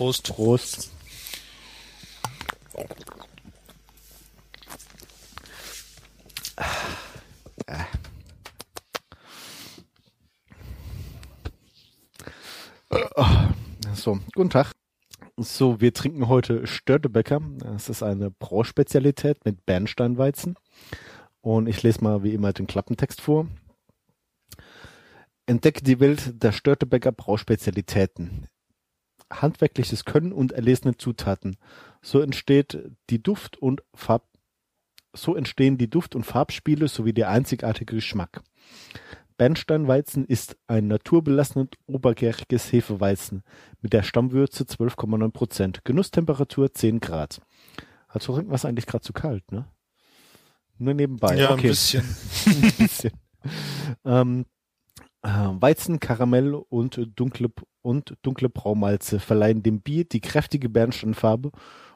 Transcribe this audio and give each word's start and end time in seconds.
Prost. 0.00 0.34
Prost. 0.34 0.90
So, 13.94 14.18
guten 14.34 14.48
Tag. 14.48 14.72
So, 15.36 15.82
wir 15.82 15.92
trinken 15.92 16.28
heute 16.28 16.66
Störtebecker. 16.66 17.42
Das 17.58 17.90
ist 17.90 18.02
eine 18.02 18.30
Brauspezialität 18.30 19.44
mit 19.44 19.66
Bernsteinweizen. 19.66 20.56
Und 21.42 21.66
ich 21.66 21.82
lese 21.82 22.02
mal 22.02 22.22
wie 22.22 22.32
immer 22.32 22.54
den 22.54 22.66
Klappentext 22.66 23.20
vor. 23.20 23.48
Entdecke 25.44 25.84
die 25.84 26.00
Welt 26.00 26.42
der 26.42 26.52
Störtebecker 26.52 27.12
Brauspezialitäten. 27.12 28.48
Handwerkliches 29.30 30.04
Können 30.04 30.32
und 30.32 30.52
erlesene 30.52 30.96
Zutaten. 30.96 31.56
So 32.02 32.20
entsteht 32.20 32.90
die 33.10 33.22
Duft- 33.22 33.56
und 33.58 33.82
Farb 33.94 34.26
so 35.12 35.34
entstehen 35.34 35.76
die 35.76 35.90
Duft- 35.90 36.14
und 36.14 36.24
Farbspiele 36.24 36.86
sowie 36.86 37.12
der 37.12 37.30
einzigartige 37.30 37.96
Geschmack. 37.96 38.42
Bernsteinweizen 39.36 40.26
ist 40.26 40.56
ein 40.66 40.86
naturbelassenes 40.86 41.68
obergäriges 41.86 42.70
Hefeweizen 42.72 43.42
mit 43.80 43.92
der 43.92 44.02
Stammwürze 44.02 44.64
12,9 44.64 45.32
Prozent, 45.32 45.84
Genusstemperatur 45.84 46.74
10 46.74 47.00
Grad. 47.00 47.40
Also 48.06 48.34
trinken 48.34 48.50
wir 48.50 48.56
es 48.56 48.64
eigentlich 48.64 48.86
gerade 48.86 49.02
zu 49.02 49.12
kalt, 49.12 49.50
ne? 49.50 49.66
Nur 50.76 50.94
nebenbei. 50.94 51.36
Ja, 51.36 51.52
okay. 51.52 51.68
ein 51.68 51.70
bisschen. 51.70 52.04
ein 52.46 52.72
bisschen. 52.76 53.12
ähm, 54.04 54.40
äh, 54.40 54.59
Weizen, 55.22 56.00
Karamell 56.00 56.54
und 56.54 57.00
dunkle 57.14 57.50
und 57.82 58.14
dunkle 58.22 58.48
Braumalze 58.48 59.20
verleihen 59.20 59.62
dem 59.62 59.80
Bier 59.80 60.04
die 60.04 60.20
kräftige 60.20 60.68
Bernsteinfarbe 60.68 61.50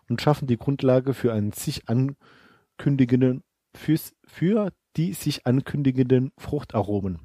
und 0.09 0.21
schaffen 0.21 0.47
die 0.47 0.59
Grundlage 0.59 1.15
für 1.15 1.33
einen 1.33 1.53
sich 1.53 1.83
ankündigenden 1.89 3.43
fürs, 3.75 4.13
für 4.27 4.73
die 4.97 5.13
sich 5.15 5.47
ankündigenden 5.47 6.33
Fruchtaromen. 6.39 7.21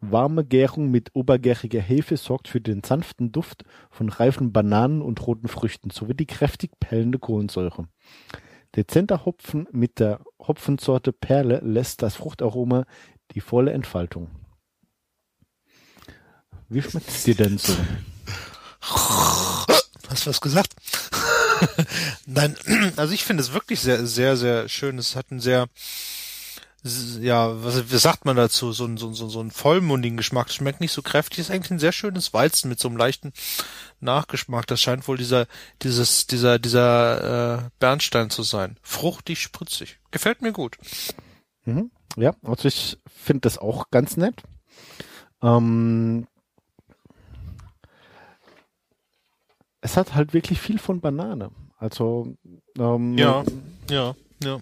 Warme 0.00 0.44
Gärung 0.44 0.90
mit 0.90 1.10
obergäriger 1.14 1.80
Hefe 1.80 2.16
sorgt 2.16 2.46
für 2.46 2.60
den 2.60 2.84
sanften 2.84 3.32
Duft 3.32 3.64
von 3.90 4.08
reifen 4.08 4.52
Bananen 4.52 5.02
und 5.02 5.26
roten 5.26 5.48
Früchten 5.48 5.90
sowie 5.90 6.14
die 6.14 6.26
kräftig 6.26 6.70
perlende 6.78 7.18
Kohlensäure. 7.18 7.88
Dezenter 8.76 9.24
Hopfen 9.24 9.66
mit 9.72 9.98
der 9.98 10.20
Hopfensorte 10.38 11.12
Perle 11.12 11.60
lässt 11.64 12.02
das 12.02 12.14
Fruchtaroma 12.14 12.84
die 13.32 13.40
volle 13.40 13.72
Entfaltung. 13.72 14.28
Wie 16.68 16.82
schmeckt 16.82 17.08
es 17.08 17.24
dir 17.24 17.34
denn 17.34 17.58
so? 17.58 17.74
Hast 20.08 20.26
du 20.26 20.30
was 20.30 20.40
gesagt? 20.40 20.74
Nein, 22.26 22.56
also 22.96 23.12
ich 23.14 23.24
finde 23.24 23.42
es 23.42 23.52
wirklich 23.52 23.80
sehr, 23.80 24.06
sehr, 24.06 24.36
sehr 24.36 24.68
schön. 24.68 24.98
Es 24.98 25.16
hat 25.16 25.26
einen 25.30 25.40
sehr, 25.40 25.68
ja, 27.20 27.64
was, 27.64 27.90
was 27.90 28.02
sagt 28.02 28.24
man 28.24 28.36
dazu? 28.36 28.72
So 28.72 28.84
ein, 28.84 28.96
so, 28.96 29.12
so, 29.12 29.28
so 29.28 29.40
einen 29.40 29.50
vollmundigen 29.50 30.16
Geschmack. 30.16 30.48
Es 30.48 30.54
schmeckt 30.54 30.80
nicht 30.80 30.92
so 30.92 31.02
kräftig. 31.02 31.38
Ist 31.38 31.50
eigentlich 31.50 31.70
ein 31.70 31.78
sehr 31.78 31.92
schönes 31.92 32.32
Weizen 32.34 32.68
mit 32.68 32.78
so 32.78 32.88
einem 32.88 32.96
leichten 32.96 33.32
Nachgeschmack. 34.00 34.66
Das 34.66 34.80
scheint 34.80 35.08
wohl 35.08 35.16
dieser, 35.16 35.46
dieses, 35.82 36.26
dieser, 36.26 36.58
dieser 36.58 37.64
äh, 37.64 37.70
Bernstein 37.78 38.30
zu 38.30 38.42
sein. 38.42 38.76
Fruchtig, 38.82 39.40
spritzig. 39.40 39.98
Gefällt 40.10 40.42
mir 40.42 40.52
gut. 40.52 40.76
Mhm. 41.64 41.90
Ja, 42.16 42.34
also 42.42 42.68
ich 42.68 42.98
finde 43.06 43.40
das 43.42 43.58
auch 43.58 43.90
ganz 43.90 44.16
nett. 44.16 44.42
Ähm, 45.42 46.26
es 49.88 49.96
hat 49.96 50.14
halt 50.14 50.34
wirklich 50.34 50.60
viel 50.60 50.78
von 50.78 51.00
Banane. 51.00 51.50
Also 51.78 52.36
ähm, 52.78 53.16
ja, 53.16 53.42
ja, 53.88 54.14
ja. 54.42 54.58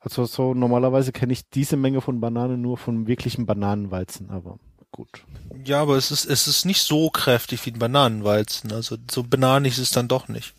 Also 0.00 0.24
so 0.24 0.52
normalerweise 0.52 1.12
kenne 1.12 1.32
ich 1.32 1.48
diese 1.48 1.76
Menge 1.76 2.00
von 2.00 2.20
Bananen 2.20 2.60
nur 2.60 2.76
von 2.76 3.06
wirklichen 3.06 3.46
Bananenweizen, 3.46 4.30
aber 4.30 4.58
gut. 4.90 5.24
Ja, 5.64 5.80
aber 5.80 5.96
es 5.96 6.10
ist 6.10 6.24
es 6.24 6.48
ist 6.48 6.64
nicht 6.64 6.82
so 6.82 7.08
kräftig 7.10 7.64
wie 7.66 7.70
ein 7.70 7.78
Bananenweizen. 7.78 8.72
Also 8.72 8.96
so 9.08 9.22
bananig 9.22 9.74
ist 9.74 9.78
es 9.78 9.90
dann 9.92 10.08
doch 10.08 10.26
nicht. 10.26 10.54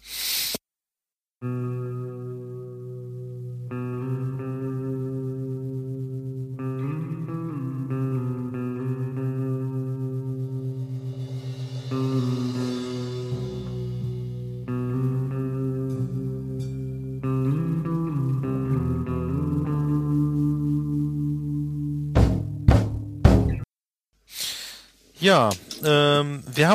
Ja, 1.43 1.49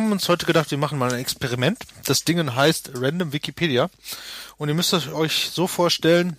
haben 0.00 0.12
uns 0.12 0.30
heute 0.30 0.46
gedacht, 0.46 0.70
wir 0.70 0.78
machen 0.78 0.98
mal 0.98 1.12
ein 1.12 1.20
Experiment. 1.20 1.78
Das 2.06 2.24
Ding 2.24 2.54
heißt 2.54 2.92
Random 2.94 3.34
Wikipedia. 3.34 3.90
Und 4.56 4.68
ihr 4.68 4.74
müsst 4.74 4.94
euch 4.94 5.50
so 5.52 5.66
vorstellen, 5.66 6.38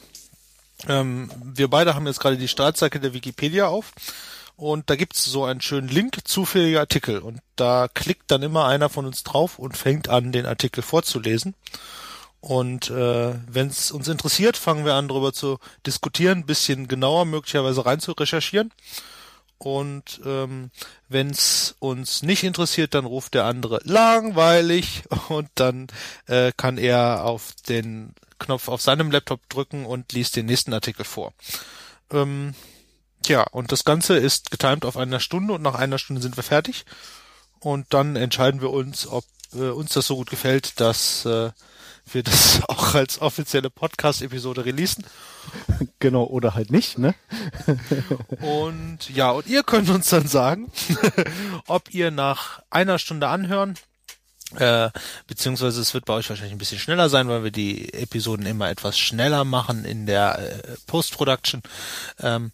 ähm, 0.88 1.30
wir 1.44 1.68
beide 1.70 1.94
haben 1.94 2.08
jetzt 2.08 2.20
gerade 2.20 2.38
die 2.38 2.48
Startseite 2.48 3.00
der 3.00 3.14
Wikipedia 3.14 3.68
auf. 3.68 3.94
Und 4.56 4.90
da 4.90 4.96
gibt's 4.96 5.24
so 5.26 5.46
einen 5.46 5.62
schönen 5.62 5.90
Link, 5.90 6.18
zufällige 6.24 6.80
Artikel. 6.80 7.20
Und 7.20 7.40
da 7.56 7.88
klickt 7.88 8.32
dann 8.32 8.42
immer 8.42 8.66
einer 8.66 8.90
von 8.90 9.06
uns 9.06 9.22
drauf 9.22 9.60
und 9.60 9.78
fängt 9.78 10.10
an, 10.10 10.32
den 10.32 10.48
Artikel 10.48 10.82
vorzulesen. 10.82 11.54
Und 12.40 12.90
äh, 12.90 13.36
wenn 13.48 13.68
es 13.68 13.92
uns 13.92 14.08
interessiert, 14.08 14.58
fangen 14.58 14.86
wir 14.86 14.96
an, 14.96 15.08
darüber 15.08 15.34
zu 15.34 15.60
diskutieren, 15.86 16.40
ein 16.40 16.46
bisschen 16.48 16.88
genauer 16.88 17.26
möglicherweise 17.26 17.86
rein 17.86 18.00
zu 18.00 18.14
recherchieren. 18.14 18.72
Und 19.64 20.22
ähm, 20.26 20.72
wenn 21.08 21.30
es 21.30 21.76
uns 21.78 22.24
nicht 22.24 22.44
interessiert, 22.44 22.96
dann 22.96 23.06
ruft 23.06 23.36
der 23.36 23.46
andere 23.46 23.80
langweilig 23.84 25.04
und 25.30 25.50
dann 25.54 25.86
äh, 26.26 26.52
kann 26.58 26.80
er 26.80 27.26
auf 27.26 27.54
den 27.70 28.16
Knopf 28.40 28.70
auf 28.70 28.82
seinem 28.82 29.12
Laptop 29.12 29.48
drücken 29.50 29.86
und 29.86 30.14
liest 30.14 30.36
den 30.36 30.48
nächsten 30.48 30.74
Artikel 30.74 31.06
vor. 31.06 31.34
Ähm, 32.12 32.56
ja, 33.28 33.44
und 33.44 33.72
das 33.72 33.86
Ganze 33.86 34.18
ist 34.18 34.50
getimt 34.50 34.84
auf 34.84 34.98
einer 34.98 35.20
Stunde 35.20 35.54
und 35.54 35.62
nach 35.62 35.76
einer 35.76 36.00
Stunde 36.00 36.24
sind 36.24 36.38
wir 36.38 36.44
fertig. 36.44 36.86
Und 37.60 37.86
dann 37.94 38.16
entscheiden 38.16 38.62
wir 38.62 38.72
uns, 38.72 39.06
ob 39.06 39.26
äh, 39.54 39.70
uns 39.70 39.94
das 39.94 40.08
so 40.08 40.16
gut 40.16 40.32
gefällt, 40.32 40.80
dass 40.80 41.24
äh, 41.26 41.52
wir 42.12 42.24
das 42.24 42.62
auch 42.68 42.94
als 42.96 43.22
offizielle 43.22 43.70
Podcast-Episode 43.70 44.66
releasen. 44.66 45.06
Genau, 46.00 46.24
oder 46.24 46.54
halt 46.54 46.72
nicht, 46.72 46.98
ne? 46.98 47.16
und 48.42 49.10
ja, 49.10 49.32
und 49.32 49.48
ihr 49.48 49.64
könnt 49.64 49.90
uns 49.90 50.10
dann 50.10 50.28
sagen, 50.28 50.72
ob 51.68 51.94
ihr 51.94 52.12
nach 52.12 52.62
einer 52.70 53.00
Stunde 53.00 53.28
anhören, 53.28 53.76
äh, 54.58 54.90
beziehungsweise 55.28 55.82
es 55.82 55.94
wird 55.94 56.06
bei 56.06 56.14
euch 56.14 56.30
wahrscheinlich 56.30 56.54
ein 56.54 56.60
bisschen 56.60 56.80
schneller 56.80 57.10
sein, 57.10 57.28
weil 57.30 57.44
wir 57.44 57.52
die 57.52 57.94
Episoden 57.94 58.46
immer 58.46 58.70
etwas 58.70 59.00
schneller 59.00 59.46
machen 59.46 59.86
in 59.86 60.06
der 60.06 60.40
äh, 60.40 60.76
Post-Production. 60.88 61.62
Ähm, 62.20 62.52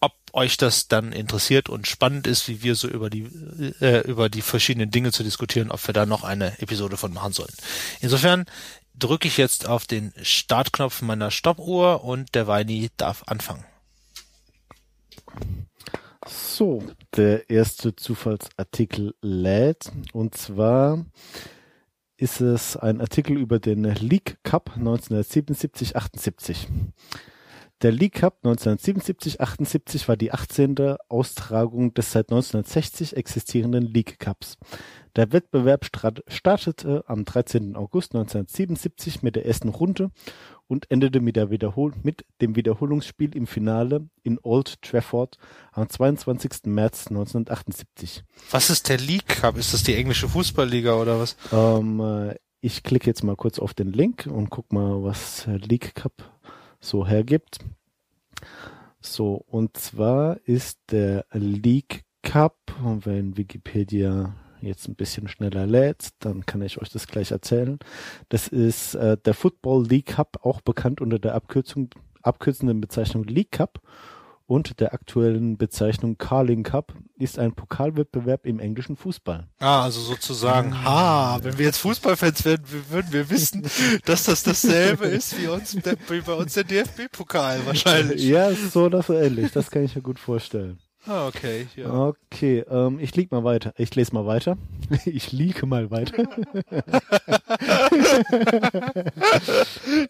ob 0.00 0.12
euch 0.32 0.56
das 0.56 0.88
dann 0.88 1.12
interessiert 1.12 1.68
und 1.68 1.86
spannend 1.86 2.26
ist, 2.26 2.48
wie 2.48 2.62
wir 2.62 2.74
so 2.74 2.88
über 2.88 3.08
die 3.08 3.22
äh, 3.80 4.00
über 4.00 4.28
die 4.28 4.42
verschiedenen 4.42 4.90
Dinge 4.90 5.12
zu 5.12 5.22
diskutieren, 5.22 5.70
ob 5.70 5.86
wir 5.86 5.94
da 5.94 6.06
noch 6.06 6.24
eine 6.24 6.60
Episode 6.60 6.96
von 6.96 7.12
machen 7.12 7.32
sollen. 7.32 7.54
Insofern 8.00 8.46
drücke 8.94 9.28
ich 9.28 9.36
jetzt 9.36 9.68
auf 9.68 9.86
den 9.86 10.12
Startknopf 10.22 11.02
meiner 11.02 11.30
Stoppuhr 11.30 12.04
und 12.04 12.34
der 12.34 12.46
Weini 12.46 12.90
darf 12.96 13.24
anfangen. 13.26 13.64
So, 16.26 16.84
der 17.16 17.50
erste 17.50 17.96
Zufallsartikel 17.96 19.14
lädt 19.22 19.90
und 20.12 20.36
zwar 20.36 21.04
ist 22.16 22.40
es 22.40 22.76
ein 22.76 23.00
Artikel 23.00 23.36
über 23.36 23.58
den 23.58 23.82
League 23.82 24.38
Cup 24.44 24.76
1977-78. 24.76 26.68
Der 27.82 27.90
League 27.90 28.14
Cup 28.14 28.38
1977-78 28.44 30.06
war 30.06 30.16
die 30.16 30.30
18. 30.30 30.76
Austragung 31.08 31.92
des 31.94 32.12
seit 32.12 32.30
1960 32.30 33.16
existierenden 33.16 33.82
League 33.82 34.20
Cups. 34.20 34.56
Der 35.16 35.32
Wettbewerb 35.32 35.84
startete 36.28 37.02
am 37.08 37.24
13. 37.24 37.74
August 37.74 38.14
1977 38.14 39.24
mit 39.24 39.34
der 39.34 39.46
ersten 39.46 39.68
Runde 39.68 40.12
und 40.68 40.88
endete 40.92 41.18
mit, 41.18 41.34
der 41.34 41.50
Wiederhol 41.50 41.92
mit 42.04 42.24
dem 42.40 42.54
Wiederholungsspiel 42.54 43.34
im 43.34 43.48
Finale 43.48 44.08
in 44.22 44.38
Old 44.40 44.80
Trafford 44.80 45.36
am 45.72 45.88
22. 45.88 46.66
März 46.66 47.08
1978. 47.08 48.22
Was 48.52 48.70
ist 48.70 48.88
der 48.90 48.98
League 48.98 49.26
Cup? 49.26 49.58
Ist 49.58 49.74
das 49.74 49.82
die 49.82 49.96
englische 49.96 50.28
Fußballliga 50.28 50.94
oder 50.94 51.18
was? 51.18 51.36
Ähm, 51.52 51.98
äh, 51.98 52.36
ich 52.60 52.84
klicke 52.84 53.08
jetzt 53.08 53.24
mal 53.24 53.34
kurz 53.34 53.58
auf 53.58 53.74
den 53.74 53.92
Link 53.92 54.28
und 54.30 54.50
guck 54.50 54.72
mal, 54.72 55.02
was 55.02 55.48
League 55.48 55.96
Cup 55.96 56.12
so 56.82 57.06
hergibt. 57.06 57.58
So, 59.00 59.34
und 59.46 59.76
zwar 59.76 60.38
ist 60.44 60.78
der 60.90 61.24
League 61.32 62.04
Cup, 62.22 62.58
wenn 62.82 63.36
Wikipedia 63.36 64.34
jetzt 64.60 64.88
ein 64.88 64.94
bisschen 64.94 65.26
schneller 65.28 65.66
lädt, 65.66 66.10
dann 66.20 66.46
kann 66.46 66.62
ich 66.62 66.80
euch 66.80 66.88
das 66.88 67.06
gleich 67.06 67.30
erzählen. 67.32 67.78
Das 68.28 68.48
ist 68.48 68.94
äh, 68.94 69.16
der 69.16 69.34
Football 69.34 69.86
League 69.86 70.06
Cup, 70.06 70.38
auch 70.44 70.60
bekannt 70.60 71.00
unter 71.00 71.18
der 71.18 71.34
Abkürzung, 71.34 71.90
abkürzenden 72.22 72.80
Bezeichnung 72.80 73.24
League 73.24 73.52
Cup 73.52 73.80
und 74.52 74.80
der 74.80 74.92
aktuellen 74.92 75.56
Bezeichnung 75.56 76.18
Carling 76.18 76.62
Cup 76.62 76.94
ist 77.16 77.38
ein 77.38 77.54
Pokalwettbewerb 77.54 78.44
im 78.44 78.60
englischen 78.60 78.96
Fußball. 78.96 79.48
Ah, 79.58 79.84
also 79.84 80.02
sozusagen, 80.02 80.84
ha, 80.84 81.38
wenn 81.42 81.56
wir 81.56 81.64
jetzt 81.64 81.78
Fußballfans 81.78 82.44
werden, 82.44 82.66
würden 82.90 83.12
wir 83.12 83.30
wissen, 83.30 83.66
dass 84.04 84.24
das 84.24 84.42
dasselbe 84.42 85.06
ist 85.06 85.40
wie, 85.40 85.46
uns, 85.46 85.74
wie 85.74 86.20
bei 86.20 86.34
uns 86.34 86.52
der 86.52 86.64
DFB-Pokal 86.64 87.64
wahrscheinlich. 87.64 88.22
Ja, 88.24 88.52
so 88.52 88.84
oder 88.84 89.00
so 89.00 89.14
ähnlich, 89.14 89.52
das 89.52 89.70
kann 89.70 89.84
ich 89.84 89.96
mir 89.96 90.02
gut 90.02 90.18
vorstellen. 90.18 90.78
Ah, 91.04 91.26
okay. 91.26 91.66
Ja. 91.74 91.92
Okay, 91.92 92.60
ähm, 92.70 93.00
ich 93.00 93.16
lieg 93.16 93.32
mal 93.32 93.42
weiter. 93.42 93.74
Ich 93.76 93.94
lese 93.94 94.14
mal 94.14 94.26
weiter. 94.26 94.56
Ich 95.04 95.32
liege 95.32 95.66
mal 95.66 95.90
weiter. 95.90 96.22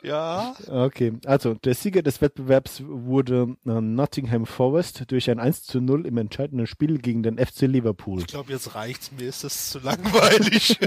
ja. 0.02 0.54
Okay, 0.68 1.12
also 1.24 1.54
der 1.54 1.74
Sieger 1.74 2.02
des 2.02 2.20
Wettbewerbs 2.20 2.82
wurde 2.84 3.56
äh, 3.64 3.80
Nottingham 3.80 4.44
Forest 4.44 5.10
durch 5.10 5.30
ein 5.30 5.38
1 5.38 5.64
zu 5.64 5.80
0 5.80 6.06
im 6.06 6.18
entscheidenden 6.18 6.66
Spiel 6.66 6.98
gegen 6.98 7.22
den 7.22 7.38
FC 7.38 7.62
Liverpool. 7.62 8.20
Ich 8.20 8.26
glaube, 8.26 8.52
jetzt 8.52 8.74
reicht's 8.74 9.12
mir, 9.12 9.28
ist 9.28 9.44
das 9.44 9.70
zu 9.70 9.78
langweilig. 9.78 10.78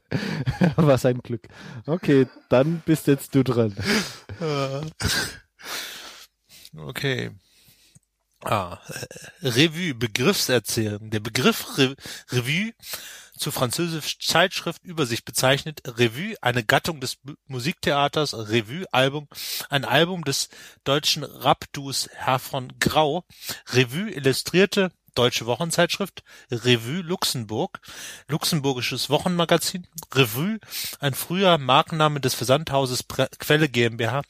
Was 0.76 1.04
ein 1.04 1.18
Glück. 1.18 1.46
Okay, 1.86 2.26
dann 2.48 2.82
bist 2.84 3.06
jetzt 3.06 3.34
du 3.34 3.44
dran. 3.44 3.74
okay. 6.76 7.30
Ah, 8.48 8.78
äh, 8.88 9.48
Revue, 9.48 9.94
Begriffserzählung. 9.94 11.10
Der 11.10 11.18
Begriff 11.18 11.78
Re 11.78 11.96
Revue 12.30 12.72
zu 13.36 13.50
französisch 13.50 14.20
Zeitschrift 14.20 14.84
Übersicht 14.84 15.24
bezeichnet. 15.24 15.82
Revue, 15.84 16.36
eine 16.42 16.62
Gattung 16.62 17.00
des 17.00 17.18
Musiktheaters, 17.48 18.34
Revue-Album, 18.34 19.26
ein 19.68 19.84
Album 19.84 20.22
des 20.22 20.48
deutschen 20.84 21.24
Rap-Duos 21.24 22.08
Herr 22.12 22.38
von 22.38 22.72
Grau. 22.78 23.24
Revue, 23.72 24.10
illustrierte 24.12 24.92
Deutsche 25.16 25.46
Wochenzeitschrift, 25.46 26.22
Revue 26.50 27.00
Luxemburg, 27.02 27.80
luxemburgisches 28.28 29.10
Wochenmagazin, 29.10 29.86
Revue, 30.14 30.58
ein 31.00 31.14
früher 31.14 31.58
Markenname 31.58 32.20
des 32.20 32.34
Versandhauses 32.34 33.04
Quelle 33.38 33.68
GmbH 33.68 34.22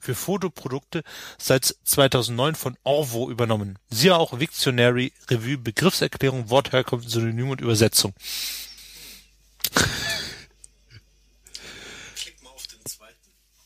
für 0.00 0.14
Fotoprodukte, 0.14 1.02
seit 1.38 1.64
2009 1.84 2.54
von 2.56 2.76
Orvo 2.82 3.30
übernommen. 3.30 3.78
Siehe 3.88 4.16
auch 4.16 4.38
Wiktionary, 4.38 5.12
Revue, 5.30 5.58
Begriffserklärung, 5.58 6.50
Wortherkunft, 6.50 7.08
Synonym 7.08 7.50
und 7.50 7.60
Übersetzung. 7.60 8.12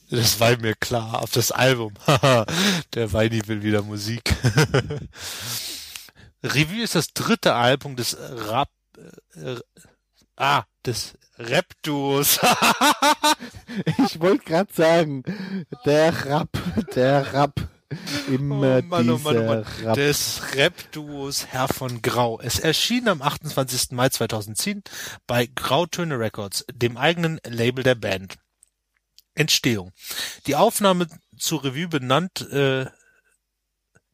Das 0.08 0.38
war 0.38 0.56
mir 0.58 0.74
klar, 0.74 1.20
auf 1.20 1.32
das 1.32 1.50
Album. 1.50 1.94
Der 2.94 3.12
Weini 3.12 3.42
will 3.48 3.62
wieder 3.62 3.82
Musik. 3.82 4.34
Revue 6.54 6.82
ist 6.82 6.94
das 6.94 7.12
dritte 7.12 7.54
Album 7.54 7.96
des 7.96 8.16
Rap, 8.18 8.70
äh, 9.34 9.56
ah, 10.36 10.64
des 10.84 11.14
Rap-Duos. 11.38 12.40
ich 14.06 14.20
wollte 14.20 14.44
gerade 14.44 14.72
sagen, 14.72 15.22
der 15.84 16.24
Rap, 16.24 16.48
der 16.94 17.32
Rap. 17.32 17.68
Immer 18.26 18.78
oh 18.78 18.82
Mann, 18.82 19.10
oh 19.10 19.18
Mann, 19.18 19.38
oh 19.38 19.44
Mann. 19.44 19.64
Rap. 19.84 19.94
des 19.94 20.42
Rap-Duos 20.54 21.46
Herr 21.46 21.68
von 21.68 22.02
Grau. 22.02 22.40
Es 22.40 22.58
erschien 22.58 23.08
am 23.08 23.22
28. 23.22 23.92
Mai 23.92 24.08
2010 24.08 24.82
bei 25.28 25.48
Grautöne 25.54 26.18
Records, 26.18 26.64
dem 26.72 26.96
eigenen 26.96 27.40
Label 27.44 27.84
der 27.84 27.94
Band. 27.94 28.38
Entstehung. 29.36 29.92
Die 30.46 30.56
Aufnahme 30.56 31.06
zur 31.38 31.62
Revue 31.62 31.88
benannt 31.88 32.40
äh, 32.50 32.86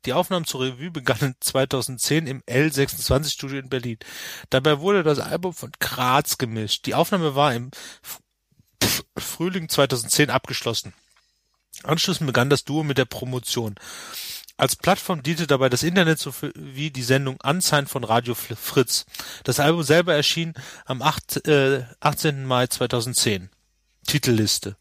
die 0.04 0.12
Aufnahmen 0.12 0.46
zur 0.46 0.62
Revue 0.62 0.90
begannen 0.90 1.34
2010 1.40 2.26
im 2.26 2.42
L26-Studio 2.42 3.58
in 3.58 3.68
Berlin. 3.68 3.98
Dabei 4.50 4.80
wurde 4.80 5.02
das 5.02 5.18
Album 5.18 5.52
von 5.52 5.72
Graz 5.80 6.38
gemischt. 6.38 6.86
Die 6.86 6.94
Aufnahme 6.94 7.34
war 7.34 7.54
im 7.54 7.70
Frühling 9.16 9.68
2010 9.68 10.30
abgeschlossen. 10.30 10.92
Anschließend 11.84 12.26
begann 12.26 12.50
das 12.50 12.64
Duo 12.64 12.82
mit 12.82 12.98
der 12.98 13.04
Promotion. 13.04 13.76
Als 14.56 14.76
Plattform 14.76 15.22
diente 15.22 15.46
dabei 15.46 15.68
das 15.68 15.82
Internet 15.82 16.18
sowie 16.18 16.90
die 16.90 17.02
Sendung 17.02 17.38
Unsigned 17.42 17.88
von 17.88 18.04
Radio 18.04 18.34
Fritz. 18.34 19.06
Das 19.44 19.58
Album 19.58 19.82
selber 19.82 20.14
erschien 20.14 20.54
am 20.84 21.02
8, 21.02 21.48
äh, 21.48 21.84
18. 22.00 22.44
Mai 22.44 22.66
2010. 22.66 23.50
Titelliste. 24.06 24.76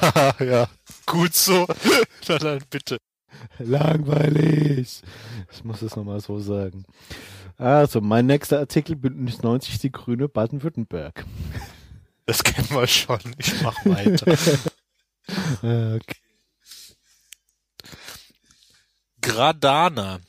ja, 0.40 0.68
gut 1.06 1.34
so. 1.34 1.66
Na 2.28 2.38
dann 2.38 2.62
bitte. 2.70 2.98
Langweilig. 3.58 5.02
Ich 5.50 5.64
muss 5.64 5.82
es 5.82 5.96
nochmal 5.96 6.20
so 6.20 6.38
sagen. 6.38 6.84
Also, 7.56 8.00
mein 8.00 8.26
nächster 8.26 8.58
Artikel 8.58 8.96
Bündnis 8.96 9.42
90 9.42 9.78
Die 9.78 9.92
Grüne 9.92 10.28
Baden-Württemberg. 10.28 11.24
Das 12.26 12.42
kennen 12.44 12.70
wir 12.70 12.86
schon. 12.86 13.20
Ich 13.38 13.62
mach 13.62 13.84
weiter. 13.84 14.32
okay. 15.62 16.00
Gradana 19.22 20.20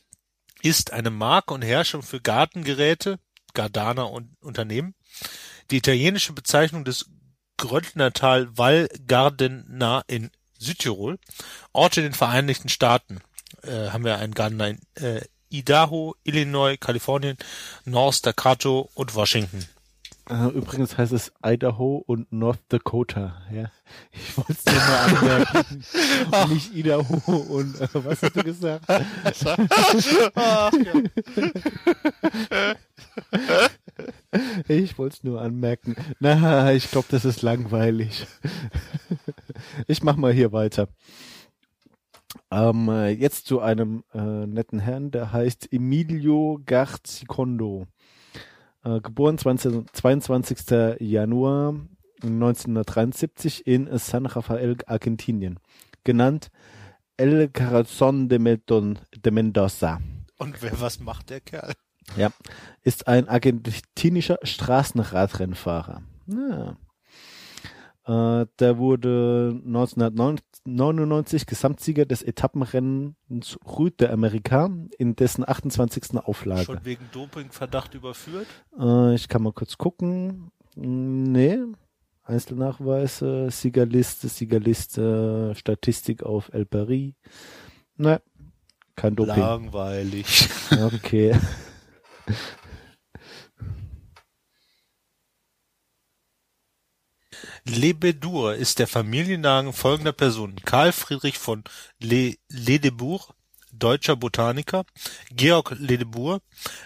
ist 0.62 0.94
eine 0.94 1.10
Marke 1.10 1.54
und 1.54 1.64
Herrschung 1.64 2.04
für 2.04 2.22
Gartengeräte, 2.22 3.20
Gardana 3.54 4.04
und 4.04 4.30
Unternehmen. 4.40 4.94
Die 5.72 5.78
italienische 5.78 6.34
Bezeichnung 6.34 6.86
des 6.86 7.10
Gröntnertal 7.58 8.58
Val 8.58 8.88
Gardena 9.08 10.04
in 10.08 10.32
Südtirol. 10.64 11.20
Orte 11.72 12.02
in 12.02 12.08
den 12.08 12.14
Vereinigten 12.14 12.70
Staaten 12.70 13.22
äh, 13.64 13.90
haben 13.90 14.06
wir 14.06 14.18
einen 14.18 14.34
Garten 14.34 14.60
in 14.60 14.80
äh, 14.96 15.22
Idaho, 15.50 16.16
Illinois, 16.24 16.78
Kalifornien, 16.78 17.38
North 17.86 18.26
Dakota 18.26 18.90
und 18.96 19.14
Washington. 19.14 19.68
Äh, 20.30 20.48
übrigens 20.50 20.98
heißt 20.98 21.12
es 21.12 21.34
Idaho 21.46 21.98
und 21.98 22.32
North 22.32 22.62
Dakota. 22.70 23.42
Ja, 23.52 23.70
ich 24.12 24.38
wollte 24.38 24.54
es 24.54 24.66
nur 24.66 24.76
mal 24.76 25.00
anmerken. 25.10 25.84
Nicht 26.54 26.74
Idaho 26.74 27.36
und 27.38 27.82
äh, 27.82 27.90
was 27.94 28.24
hast 28.24 28.36
du 28.36 28.44
gesagt? 28.44 28.86
Ach, 28.88 29.02
ja. 30.74 31.12
Ich 34.70 34.98
wollte 34.98 35.18
es 35.18 35.24
nur 35.24 35.42
anmerken. 35.42 35.96
Na, 36.20 36.72
ich 36.72 36.90
glaube, 36.90 37.08
das 37.12 37.26
ist 37.26 37.42
langweilig. 37.42 38.26
Ich 39.88 40.04
mach 40.04 40.16
mal 40.16 40.32
hier 40.32 40.54
weiter. 40.54 40.88
Ähm, 42.50 42.90
jetzt 43.20 43.46
zu 43.46 43.60
einem 43.60 44.06
äh, 44.14 44.48
netten 44.48 44.80
Herrn, 44.80 45.12
der 45.12 45.34
heißt 45.34 45.74
Emilio 45.74 46.62
Garcicondo. 46.66 47.88
Äh, 48.84 49.00
geboren 49.02 49.38
20, 49.38 49.86
22. 49.94 51.00
Januar 51.00 51.76
1973 52.22 53.68
in 53.68 53.98
San 53.98 54.26
Rafael, 54.26 54.78
Argentinien. 54.86 55.60
Genannt 56.04 56.52
El 57.18 57.50
Corazon 57.50 58.28
de, 58.28 58.40
Meldon, 58.40 59.00
de 59.16 59.32
Mendoza. 59.32 60.00
Und 60.38 60.62
wer 60.62 60.82
was 60.82 61.00
macht 61.00 61.30
der 61.30 61.42
Kerl? 61.42 61.74
Ja, 62.18 62.32
ist 62.82 63.08
ein 63.08 63.30
argentinischer 63.30 64.38
Straßenradrennfahrer. 64.44 66.02
Ja. 66.28 66.76
Äh, 68.06 68.46
der 68.60 68.78
wurde 68.78 69.62
1999 69.66 71.46
Gesamtsieger 71.46 72.06
des 72.06 72.22
Etappenrennens 72.22 73.58
Rue 73.66 73.92
de 73.92 74.10
America 74.10 74.70
in 74.98 75.16
dessen 75.16 75.48
28. 75.48 76.18
Auflage. 76.18 76.66
Schon 76.66 76.84
wegen 76.84 77.10
Dopingverdacht 77.14 77.94
überführt? 77.94 78.48
Äh, 78.78 79.16
ich 79.16 79.30
kann 79.30 79.44
mal 79.44 79.54
kurz 79.54 79.78
gucken. 79.78 80.52
Nee. 80.76 81.60
Einzelnachweise, 82.26 83.50
Siegerliste, 83.52 84.28
Siegerliste, 84.30 85.54
Statistik 85.56 86.24
auf 86.24 86.50
El 86.54 86.66
Paris. 86.66 87.14
Ne, 87.98 88.22
kein 88.96 89.16
Doping. 89.16 89.36
Langweilig. 89.36 90.50
Okay. 90.72 91.36
Lebedur 97.66 98.56
ist 98.56 98.80
der 98.80 98.88
Familienname 98.88 99.74
folgender 99.74 100.12
Personen: 100.12 100.58
Karl 100.66 100.92
Friedrich 100.92 101.38
von 101.38 101.64
Ledebour, 102.00 103.36
deutscher 103.72 104.16
Botaniker, 104.16 104.86
Georg 105.32 105.76
Ledebour, 105.80 106.42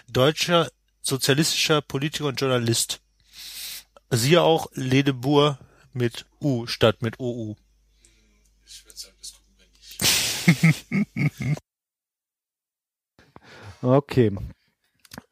deutscher 0.08 0.70
sozialistischer 1.02 1.80
Politiker 1.80 2.26
und 2.26 2.40
Journalist. 2.40 3.00
Siehe 4.10 4.42
auch 4.42 4.68
Ledebour 4.74 5.58
mit 5.92 6.26
U 6.40 6.66
statt 6.66 7.02
mit 7.02 7.18
OU. 7.18 7.56
Ich 8.64 8.84
würde 8.84 8.98
sagen, 8.98 9.16
das 9.18 9.32
gucken 9.34 9.54
wir 11.16 11.46
nicht. 11.46 11.58
okay, 13.82 14.30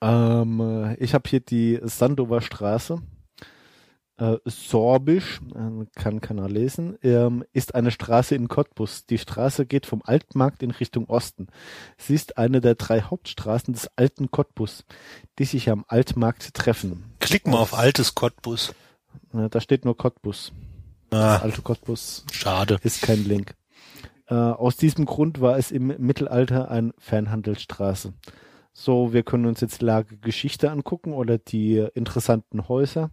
Ähm, 0.00 0.96
ich 0.98 1.14
habe 1.14 1.28
hier 1.28 1.40
die 1.40 1.78
Sandover 1.82 2.40
Straße. 2.40 3.00
Äh, 4.18 4.38
Sorbisch, 4.46 5.40
äh, 5.54 5.84
kann 6.00 6.22
keiner 6.22 6.48
lesen, 6.48 6.96
ähm, 7.02 7.44
ist 7.52 7.74
eine 7.74 7.90
Straße 7.90 8.34
in 8.34 8.48
Cottbus. 8.48 9.04
Die 9.04 9.18
Straße 9.18 9.66
geht 9.66 9.84
vom 9.84 10.00
Altmarkt 10.04 10.62
in 10.62 10.70
Richtung 10.70 11.06
Osten. 11.10 11.48
Sie 11.98 12.14
ist 12.14 12.38
eine 12.38 12.62
der 12.62 12.76
drei 12.76 13.02
Hauptstraßen 13.02 13.74
des 13.74 13.90
alten 13.96 14.30
Cottbus, 14.30 14.84
die 15.38 15.44
sich 15.44 15.68
am 15.68 15.84
Altmarkt 15.88 16.54
treffen. 16.54 17.12
Klick 17.20 17.46
mal 17.46 17.58
auf 17.58 17.74
altes 17.74 18.14
Cottbus. 18.14 18.74
Äh, 19.34 19.50
da 19.50 19.60
steht 19.60 19.84
nur 19.84 19.96
Cottbus. 19.96 20.52
Ah, 21.10 21.36
Alte 21.36 21.62
Cottbus 21.62 22.24
schade. 22.32 22.78
ist 22.82 23.02
kein 23.02 23.22
Link. 23.24 23.54
Äh, 24.28 24.34
aus 24.34 24.76
diesem 24.76 25.04
Grund 25.04 25.40
war 25.40 25.58
es 25.58 25.70
im 25.70 25.88
Mittelalter 25.98 26.70
ein 26.70 26.92
Fernhandelsstraße. 26.98 28.12
So, 28.72 29.12
wir 29.12 29.22
können 29.22 29.46
uns 29.46 29.60
jetzt 29.60 29.82
Lage 29.82 30.16
Geschichte 30.16 30.70
angucken 30.70 31.12
oder 31.12 31.38
die 31.38 31.86
interessanten 31.94 32.68
Häuser. 32.68 33.10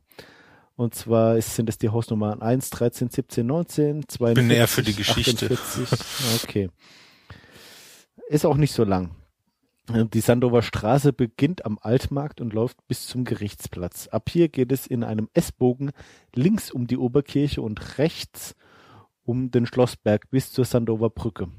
Und 0.76 0.96
zwar 0.96 1.38
ist, 1.38 1.56
sind 1.56 1.70
es 1.70 1.78
die 1.78 1.90
Hausnummern 1.90 2.42
1, 2.42 2.72
13, 2.72 3.10
17, 3.10 3.46
19, 3.46 4.08
42, 4.08 4.48
bin 4.48 4.56
eher 4.56 4.68
für 4.68 4.82
die 4.82 4.96
Geschichte. 4.96 5.52
48. 5.52 6.44
Okay. 6.44 6.70
Ist 8.28 8.46
auch 8.46 8.58
nicht 8.58 8.74
so 8.74 8.84
lang. 8.84 9.12
Die 9.90 10.22
Sandover 10.22 10.62
Straße 10.62 11.12
beginnt 11.12 11.66
am 11.66 11.78
Altmarkt 11.82 12.40
und 12.40 12.54
läuft 12.54 12.88
bis 12.88 13.06
zum 13.06 13.26
Gerichtsplatz. 13.26 14.08
Ab 14.08 14.30
hier 14.30 14.48
geht 14.48 14.72
es 14.72 14.88
in 14.88 15.04
einem 15.04 15.30
S-Bogen 15.34 15.92
links 16.34 16.72
um 16.72 16.88
die 16.88 16.98
Oberkirche 16.98 17.62
und 17.62 17.98
rechts 17.98 18.56
um 19.26 19.52
den 19.52 19.66
Schlossberg 19.66 20.30
bis 20.30 20.54
zur 20.54 20.64
Sandover 20.64 21.10
Brücke. 21.10 21.50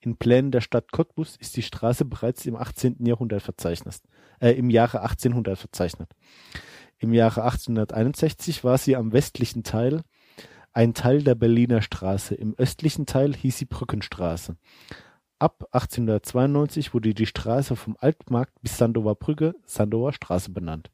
In 0.00 0.16
Plänen 0.16 0.50
der 0.50 0.60
Stadt 0.60 0.92
Cottbus 0.92 1.36
ist 1.36 1.56
die 1.56 1.62
Straße 1.62 2.04
bereits 2.04 2.44
im 2.44 2.56
18. 2.56 3.04
Jahrhundert 3.06 3.42
verzeichnet, 3.42 3.96
äh, 4.40 4.52
im 4.52 4.68
Jahre 4.70 5.00
1800 5.00 5.58
verzeichnet. 5.58 6.10
Im 7.00 7.12
Jahre 7.14 7.42
1861 7.42 8.62
war 8.62 8.78
sie 8.78 8.94
am 8.94 9.12
westlichen 9.12 9.64
Teil 9.64 10.02
ein 10.72 10.94
Teil 10.94 11.22
der 11.24 11.34
Berliner 11.34 11.82
Straße. 11.82 12.34
Im 12.36 12.54
östlichen 12.56 13.04
Teil 13.06 13.34
hieß 13.34 13.58
sie 13.58 13.64
Brückenstraße. 13.64 14.56
Ab 15.40 15.64
1892 15.72 16.94
wurde 16.94 17.12
die 17.14 17.26
Straße 17.26 17.74
vom 17.74 17.96
Altmarkt 17.98 18.52
bis 18.62 18.76
Sandover 18.76 19.14
Brücke 19.16 19.54
Sandover 19.66 20.12
Straße 20.12 20.50
benannt. 20.50 20.90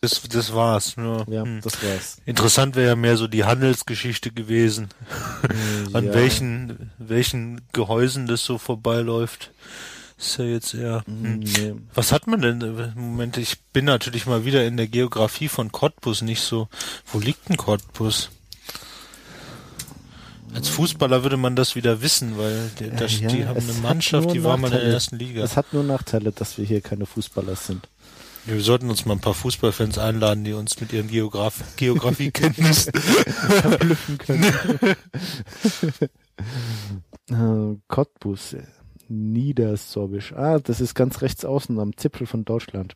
Das, 0.00 0.22
das 0.22 0.54
war's. 0.54 0.94
Ja. 0.96 1.24
Ja, 1.28 1.42
Hm. 1.42 1.60
das 1.62 1.82
war's. 1.82 2.18
Interessant 2.24 2.76
wäre 2.76 2.88
ja 2.90 2.96
mehr 2.96 3.16
so 3.16 3.26
die 3.26 3.44
Handelsgeschichte 3.44 4.30
gewesen. 4.30 4.88
An 5.92 6.04
Ja. 6.06 6.14
welchen, 6.14 6.92
welchen 6.98 7.62
Gehäusen 7.72 8.26
das 8.26 8.44
so 8.44 8.56
vorbeiläuft. 8.58 9.50
Ist 10.18 10.38
ja 10.38 10.44
jetzt 10.44 10.74
eher. 10.74 11.02
Hm. 11.06 11.40
Nee. 11.40 11.74
Was 11.94 12.12
hat 12.12 12.26
man 12.26 12.40
denn? 12.40 12.92
Moment, 12.94 13.36
ich 13.36 13.60
bin 13.72 13.84
natürlich 13.84 14.26
mal 14.26 14.44
wieder 14.44 14.66
in 14.66 14.76
der 14.76 14.86
Geografie 14.86 15.48
von 15.48 15.72
Cottbus 15.72 16.22
nicht 16.22 16.40
so. 16.40 16.68
Wo 17.12 17.18
liegt 17.18 17.48
denn 17.48 17.56
Cottbus? 17.56 18.30
Als 20.54 20.68
Fußballer 20.70 21.22
würde 21.22 21.36
man 21.36 21.54
das 21.54 21.76
wieder 21.76 22.00
wissen, 22.00 22.38
weil 22.38 22.70
die, 22.78 22.84
Äh, 22.84 23.06
ja, 23.06 23.28
die 23.28 23.46
haben 23.46 23.60
eine 23.60 23.74
Mannschaft, 23.82 24.32
die 24.32 24.42
war 24.42 24.56
mal 24.56 24.72
in 24.72 24.78
der 24.78 24.84
ersten 24.84 25.18
Liga. 25.18 25.42
Es 25.44 25.54
hat 25.54 25.74
nur 25.74 25.84
Nachteile, 25.84 26.32
dass 26.32 26.56
wir 26.56 26.64
hier 26.64 26.80
keine 26.80 27.04
Fußballer 27.04 27.56
sind. 27.56 27.86
Wir 28.46 28.60
sollten 28.62 28.88
uns 28.88 29.04
mal 29.04 29.14
ein 29.14 29.20
paar 29.20 29.34
Fußballfans 29.34 29.98
einladen, 29.98 30.44
die 30.44 30.54
uns 30.54 30.80
mit 30.80 30.92
ihren 30.92 31.08
Geograf 31.08 31.62
Geografiekenntnissen. 31.76 32.92
verblüffen 33.00 34.18
können. 34.18 34.44
äh, 37.74 37.76
Cottbus, 37.88 38.54
Niedersorbisch. 39.08 40.32
Ah, 40.32 40.58
das 40.58 40.80
ist 40.80 40.94
ganz 40.94 41.22
rechts 41.22 41.44
außen 41.44 41.78
am 41.78 41.96
Zipfel 41.96 42.26
von 42.26 42.44
Deutschland. 42.44 42.94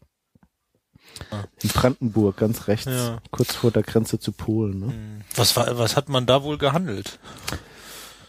Ah. 1.31 1.45
In 1.63 1.71
Brandenburg, 1.71 2.37
ganz 2.37 2.69
rechts, 2.69 2.87
Ja. 2.87 3.19
kurz 3.31 3.55
vor 3.55 3.71
der 3.71 3.83
Grenze 3.83 4.19
zu 4.19 4.33
Polen. 4.33 4.81
Ne? 4.81 4.95
was 5.37 5.57
war, 5.57 5.79
was 5.79 5.97
hat 5.97 6.09
man 6.09 6.27
da 6.27 6.43
wohl 6.43 6.59
gehandelt? 6.59 7.19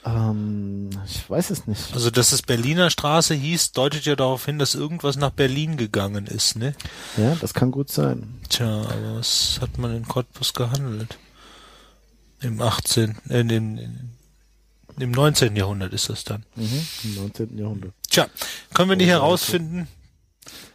Ähm, 0.03 0.89
ich 1.05 1.29
weiß 1.29 1.51
es 1.51 1.67
nicht. 1.67 1.93
Also, 1.93 2.09
dass 2.09 2.31
es 2.31 2.41
Berliner 2.41 2.89
Straße 2.89 3.35
hieß, 3.35 3.73
deutet 3.73 4.05
ja 4.05 4.15
darauf 4.15 4.45
hin, 4.45 4.57
dass 4.57 4.73
irgendwas 4.73 5.15
nach 5.15 5.29
Berlin 5.29 5.77
gegangen 5.77 6.25
ist, 6.25 6.55
ne? 6.55 6.73
Ja, 7.17 7.35
das 7.39 7.53
kann 7.53 7.69
gut 7.71 7.91
sein. 7.91 8.39
Tja, 8.50 8.81
aber 8.81 9.17
was 9.17 9.59
hat 9.61 9.77
man 9.77 9.95
in 9.95 10.07
Cottbus 10.07 10.53
gehandelt? 10.53 11.19
Im 12.41 12.59
18., 12.61 13.17
äh, 13.29 13.41
im, 13.41 13.79
im 15.00 15.12
19. 15.12 15.55
Jahrhundert 15.55 15.93
ist 15.93 16.10
das 16.10 16.24
dann. 16.24 16.45
Mhm, 16.55 16.88
Im 17.03 17.15
19. 17.15 17.57
Jahrhundert. 17.57 17.93
Tja, 18.10 18.27
können 18.74 18.89
wir 18.89 18.95
nicht 18.98 19.07
Oh, 19.07 19.12
herausfinden? 19.12 19.88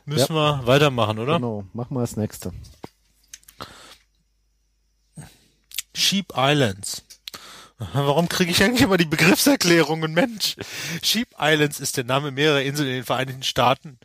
Müssen 0.05 0.35
wir 0.35 0.67
weitermachen, 0.67 1.19
oder? 1.19 1.35
Genau, 1.35 1.65
mach 1.73 1.91
mal 1.91 2.01
das 2.03 2.17
nächste. 2.17 2.53
Sheep 5.95 6.33
Islands. 6.37 7.03
Warum 7.93 8.29
kriege 8.31 8.51
ich 8.51 8.63
eigentlich 8.63 8.81
immer 8.83 8.97
die 8.97 9.05
Begriffserklärungen, 9.05 10.13
Mensch? 10.15 10.57
Sheep 11.03 11.29
Islands 11.39 11.79
ist 11.79 11.99
der 11.99 12.05
Name 12.05 12.31
mehrerer 12.31 12.63
Inseln 12.63 12.89
in 12.89 12.95
den 12.97 13.05
Vereinigten 13.05 13.43
Staaten. 13.43 13.99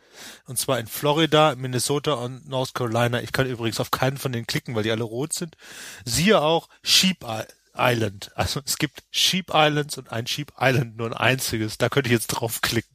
Und 0.46 0.58
zwar 0.58 0.78
in 0.78 0.86
Florida, 0.86 1.54
Minnesota 1.56 2.12
und 2.14 2.46
North 2.48 2.74
Carolina. 2.74 3.22
Ich 3.22 3.32
kann 3.32 3.46
übrigens 3.48 3.80
auf 3.80 3.90
keinen 3.90 4.18
von 4.18 4.32
denen 4.32 4.46
klicken, 4.46 4.74
weil 4.74 4.82
die 4.82 4.90
alle 4.90 5.04
rot 5.04 5.32
sind. 5.32 5.56
Siehe 6.04 6.42
auch 6.42 6.68
Sheep 6.82 7.24
I- 7.24 7.44
Island. 7.76 8.30
Also 8.34 8.60
es 8.64 8.78
gibt 8.78 9.02
Sheep 9.10 9.50
Islands 9.52 9.98
und 9.98 10.12
ein 10.12 10.26
Sheep 10.26 10.52
Island, 10.58 10.96
nur 10.96 11.08
ein 11.08 11.14
einziges. 11.14 11.78
Da 11.78 11.88
könnte 11.88 12.08
ich 12.08 12.12
jetzt 12.12 12.28
draufklicken. 12.28 12.92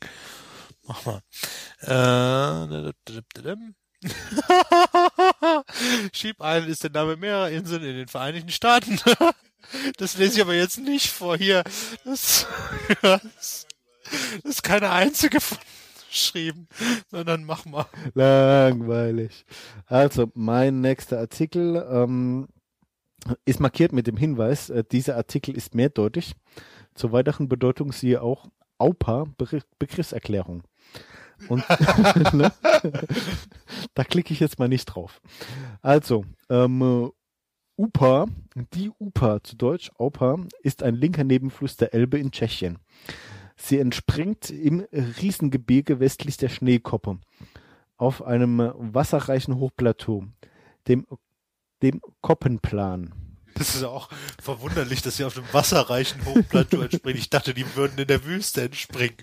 Mach 0.87 1.05
mal. 1.05 1.21
Äh, 1.81 2.93
Sheep 6.13 6.37
Island 6.39 6.69
ist 6.69 6.83
der 6.83 6.91
Name 6.91 7.17
mehrerer 7.17 7.49
Inseln 7.49 7.83
in 7.83 7.95
den 7.95 8.07
Vereinigten 8.07 8.51
Staaten. 8.51 8.99
Das 9.97 10.17
lese 10.17 10.35
ich 10.35 10.41
aber 10.41 10.53
jetzt 10.53 10.77
nicht 10.77 11.09
vor 11.09 11.35
hier. 11.35 11.61
Das, 12.05 12.47
das, 13.01 13.67
ist 14.45 14.63
keine 14.63 14.91
einzige 14.91 15.41
von 15.41 15.57
geschrieben, 16.09 16.67
sondern 17.11 17.43
mach 17.43 17.65
mal. 17.65 17.85
Langweilig. 18.13 19.45
Also, 19.85 20.31
mein 20.35 20.81
nächster 20.81 21.19
Artikel 21.19 21.85
ähm, 21.91 22.47
ist 23.45 23.59
markiert 23.59 23.93
mit 23.93 24.07
dem 24.07 24.17
Hinweis, 24.17 24.69
äh, 24.69 24.83
dieser 24.83 25.15
Artikel 25.15 25.55
ist 25.55 25.75
mehrdeutig. 25.75 26.33
Zur 26.95 27.11
weiteren 27.11 27.47
Bedeutung 27.47 27.91
siehe 27.91 28.21
auch 28.21 28.49
AUPA 28.77 29.25
Begr 29.37 29.61
Begriffserklärung. 29.79 30.63
Und 31.49 31.63
ne? 32.33 32.51
da 33.93 34.03
klicke 34.03 34.33
ich 34.33 34.39
jetzt 34.39 34.59
mal 34.59 34.67
nicht 34.67 34.85
drauf. 34.85 35.21
Also, 35.81 36.25
ähm, 36.49 37.11
UPA, 37.75 38.25
die 38.73 38.89
UPA 38.97 39.43
zu 39.43 39.55
Deutsch, 39.55 39.91
AUPA, 39.99 40.39
ist 40.63 40.81
ein 40.81 40.95
linker 40.95 41.23
Nebenfluss 41.23 41.77
der 41.77 41.93
Elbe 41.93 42.17
in 42.17 42.31
Tschechien. 42.31 42.79
Sie 43.55 43.77
entspringt 43.77 44.49
im 44.49 44.85
Riesengebirge 44.91 45.99
westlich 45.99 46.37
der 46.37 46.49
Schneekoppe 46.49 47.19
auf 47.97 48.23
einem 48.23 48.71
wasserreichen 48.75 49.57
Hochplateau, 49.57 50.25
dem, 50.87 51.05
dem 51.81 52.01
Koppenplan. 52.21 53.13
Das 53.55 53.73
ist 53.73 53.83
auch 53.83 54.09
verwunderlich, 54.39 55.01
dass 55.01 55.17
sie 55.17 55.23
auf 55.23 55.33
dem 55.33 55.43
wasserreichen 55.51 56.23
Hochplateau 56.25 56.81
entspringen. 56.81 57.17
Ich 57.17 57.31
dachte, 57.31 57.53
die 57.55 57.65
würden 57.75 57.97
in 57.97 58.07
der 58.07 58.23
Wüste 58.23 58.61
entspringen. 58.61 59.17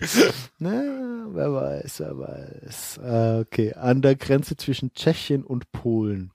Na, 0.59 1.25
wer 1.31 1.53
weiß, 1.53 2.01
wer 2.01 2.17
weiß. 2.17 2.97
Äh, 2.97 3.39
Okay, 3.45 3.73
an 3.73 4.01
der 4.01 4.15
Grenze 4.15 4.57
zwischen 4.57 4.93
Tschechien 4.93 5.43
und 5.43 5.71
Polen. 5.71 6.31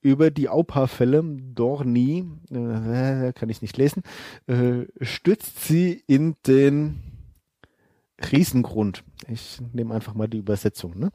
Über 0.00 0.30
die 0.30 0.48
Aupa-Fälle 0.48 1.22
Dorni, 1.24 2.26
äh, 2.50 3.32
kann 3.32 3.48
ich 3.48 3.62
nicht 3.62 3.76
lesen, 3.76 4.02
äh, 4.48 4.86
stützt 5.00 5.64
sie 5.64 6.02
in 6.06 6.34
den 6.46 7.00
Riesengrund. 8.30 9.02
Ich 9.28 9.60
nehme 9.72 9.94
einfach 9.94 10.14
mal 10.14 10.28
die 10.28 10.38
Übersetzung, 10.38 10.98
ne? 10.98 11.10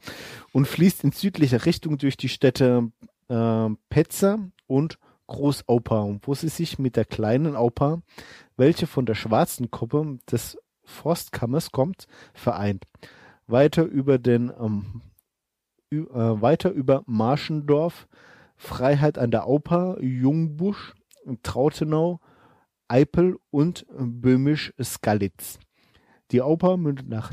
Und 0.53 0.67
fließt 0.67 1.03
in 1.03 1.11
südlicher 1.11 1.65
Richtung 1.65 1.97
durch 1.97 2.17
die 2.17 2.29
Städte 2.29 2.91
äh, 3.29 3.69
Petzer 3.89 4.39
und 4.67 4.99
Großaupa, 5.27 6.19
wo 6.23 6.33
sie 6.33 6.49
sich 6.49 6.79
mit 6.79 6.95
der 6.95 7.05
kleinen 7.05 7.55
Aupa, 7.55 8.01
welche 8.57 8.87
von 8.87 9.05
der 9.05 9.15
schwarzen 9.15 9.69
Kuppe 9.71 10.17
des 10.29 10.57
Forstkammers 10.83 11.71
kommt, 11.71 12.07
vereint. 12.33 12.85
Weiter 13.45 13.83
über 13.83 14.17
den 14.17 14.51
ähm, 14.59 15.01
äh, 15.91 15.97
weiter 16.07 16.71
über 16.71 17.03
Marschendorf, 17.07 18.07
Freiheit 18.55 19.17
an 19.17 19.31
der 19.31 19.45
Aupa, 19.45 19.97
Jungbusch, 19.99 20.93
Trautenau, 21.43 22.19
Eipel 22.87 23.37
und 23.49 23.85
Böhmisch-Skalitz. 23.89 25.59
Die 26.31 26.41
Aupa 26.41 26.77
mündet 26.77 27.07
nach 27.07 27.31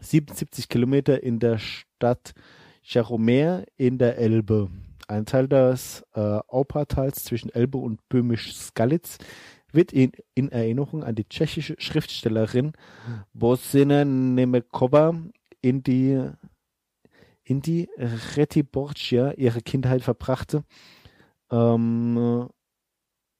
77 0.00 0.68
Kilometer 0.68 1.22
in 1.22 1.40
der 1.40 1.58
Stadt 1.58 2.34
Jaromir 2.82 3.64
in 3.76 3.98
der 3.98 4.18
Elbe. 4.18 4.70
Ein 5.08 5.26
Teil 5.26 5.48
des 5.48 6.04
äh, 6.14 6.20
Aupa-Tals 6.20 7.24
zwischen 7.24 7.50
Elbe 7.50 7.78
und 7.78 8.00
Böhmisch-Skalitz 8.08 9.18
wird 9.72 9.92
in, 9.92 10.12
in 10.34 10.50
Erinnerung 10.50 11.04
an 11.04 11.14
die 11.14 11.28
tschechische 11.28 11.76
Schriftstellerin 11.78 12.72
Bosina 13.32 14.04
Nemekova 14.04 15.14
in 15.60 15.82
die 15.82 16.30
in 17.44 17.62
die 17.62 17.88
Retiborgia 17.96 19.32
ihre 19.32 19.60
Kindheit 19.60 20.02
verbrachte 20.02 20.64
ähm, 21.50 22.48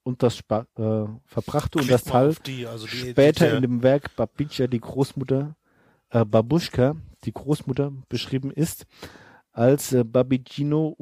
und 0.04 0.22
das 0.22 0.36
Spa 0.36 0.66
äh, 0.76 1.06
verbrachte 1.24 1.78
und 1.78 1.90
das 1.90 2.04
Tal 2.04 2.34
die, 2.46 2.66
also 2.66 2.86
die, 2.86 3.10
später 3.10 3.50
die, 3.50 3.56
in 3.56 3.62
dem 3.62 3.82
Werk 3.82 4.14
Babitscha 4.14 4.68
die 4.68 4.80
Großmutter 4.80 5.56
äh, 6.10 6.24
Babuschka 6.24 6.94
die 7.24 7.32
Großmutter 7.32 7.92
beschrieben 8.08 8.52
ist 8.52 8.86
als 9.50 9.92
äh, 9.92 10.04
Babicino 10.04 10.96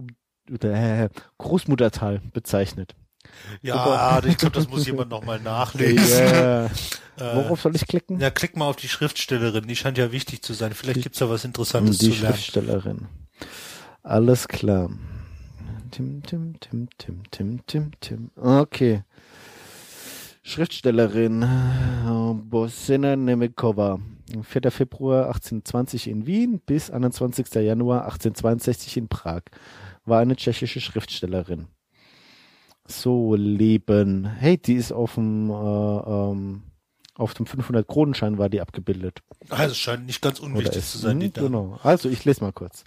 oder 0.53 1.05
äh, 1.05 1.09
Großmuttertal 1.39 2.21
bezeichnet. 2.33 2.95
Ja, 3.63 4.21
ich 4.27 4.37
glaube, 4.37 4.55
das 4.55 4.69
muss 4.69 4.87
jemand 4.87 5.11
nochmal 5.11 5.41
nachlesen. 5.41 6.27
Ja. 6.27 6.71
Worauf 7.17 7.61
soll 7.61 7.77
ich 7.77 7.87
klicken? 7.87 8.21
Ja, 8.21 8.31
klick 8.31 8.57
mal 8.57 8.67
auf 8.67 8.77
die 8.77 8.89
Schriftstellerin, 8.89 9.67
die 9.67 9.77
scheint 9.77 9.99
ja 9.99 10.13
wichtig 10.13 10.43
zu 10.43 10.53
sein. 10.53 10.75
Vielleicht 10.75 11.03
gibt's 11.03 11.19
da 11.19 11.31
was 11.31 11.45
Interessantes 11.45 11.99
die 11.99 12.11
zu 12.11 12.21
lernen. 12.21 12.35
Schriftstellerin. 12.35 13.09
Alles 14.03 14.49
klar. 14.49 14.91
Tim, 15.91 16.23
Tim, 16.25 16.59
Tim, 16.59 16.89
Tim, 16.99 17.23
Tim, 17.31 17.67
Tim, 17.67 17.91
Tim. 18.01 18.31
Okay. 18.37 19.05
Schriftstellerin 20.43 21.49
Bosina 22.51 23.17
Nemekova. 23.17 24.01
4. 24.43 24.71
Februar 24.71 25.27
1820 25.27 26.09
in 26.09 26.27
Wien 26.27 26.61
bis 26.61 26.91
21. 26.91 27.55
Januar 27.55 28.05
1862 28.05 28.97
in 28.97 29.09
Prag. 29.09 29.43
War 30.05 30.21
eine 30.21 30.37
tschechische 30.37 30.81
Schriftstellerin. 30.81 31.69
So, 32.87 33.35
Leben. 33.35 34.27
Hey, 34.27 34.59
die 34.59 34.75
ist 34.75 34.93
auf 34.93 35.15
dem, 35.15 35.51
äh, 35.51 35.55
ähm, 35.55 36.63
auf 37.15 37.33
dem 37.33 37.47
500 37.47 37.87
Kronenschein 37.87 38.39
war 38.39 38.49
die 38.49 38.61
abgebildet. 38.61 39.21
Also 39.49 39.75
scheint 39.75 40.05
nicht 40.05 40.21
ganz 40.21 40.41
unwichtig 40.41 40.79
ist, 40.79 40.93
zu 40.93 40.99
sein, 40.99 41.21
die 41.21 41.27
hm, 41.27 41.33
Dame. 41.33 41.47
genau. 41.47 41.79
Also 41.83 42.11
ich 42.11 42.25
lese 42.25 42.43
mal 42.43 42.53
kurz. 42.53 42.85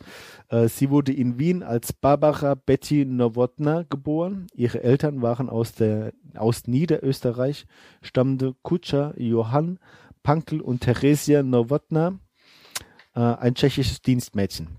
Äh, 0.49 0.67
sie 0.67 0.89
wurde 0.89 1.13
in 1.13 1.39
Wien 1.39 1.63
als 1.63 1.93
Barbara 1.93 2.55
Betty 2.55 3.05
Nowotna 3.05 3.85
geboren. 3.89 4.47
Ihre 4.53 4.83
Eltern 4.83 5.21
waren 5.21 5.49
aus 5.49 5.73
der 5.73 6.13
aus 6.35 6.67
Niederösterreich 6.67 7.65
stammende 8.01 8.53
Kutscher 8.61 9.13
Johann 9.17 9.79
Pankel 10.27 10.59
und 10.59 10.81
Theresia 10.81 11.41
Nowotna, 11.41 12.19
äh, 13.15 13.19
ein 13.21 13.55
tschechisches 13.55 14.01
Dienstmädchen. 14.01 14.77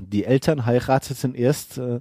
Die 0.00 0.24
Eltern 0.24 0.66
heirateten 0.66 1.34
erst 1.34 1.78
äh, 1.78 2.00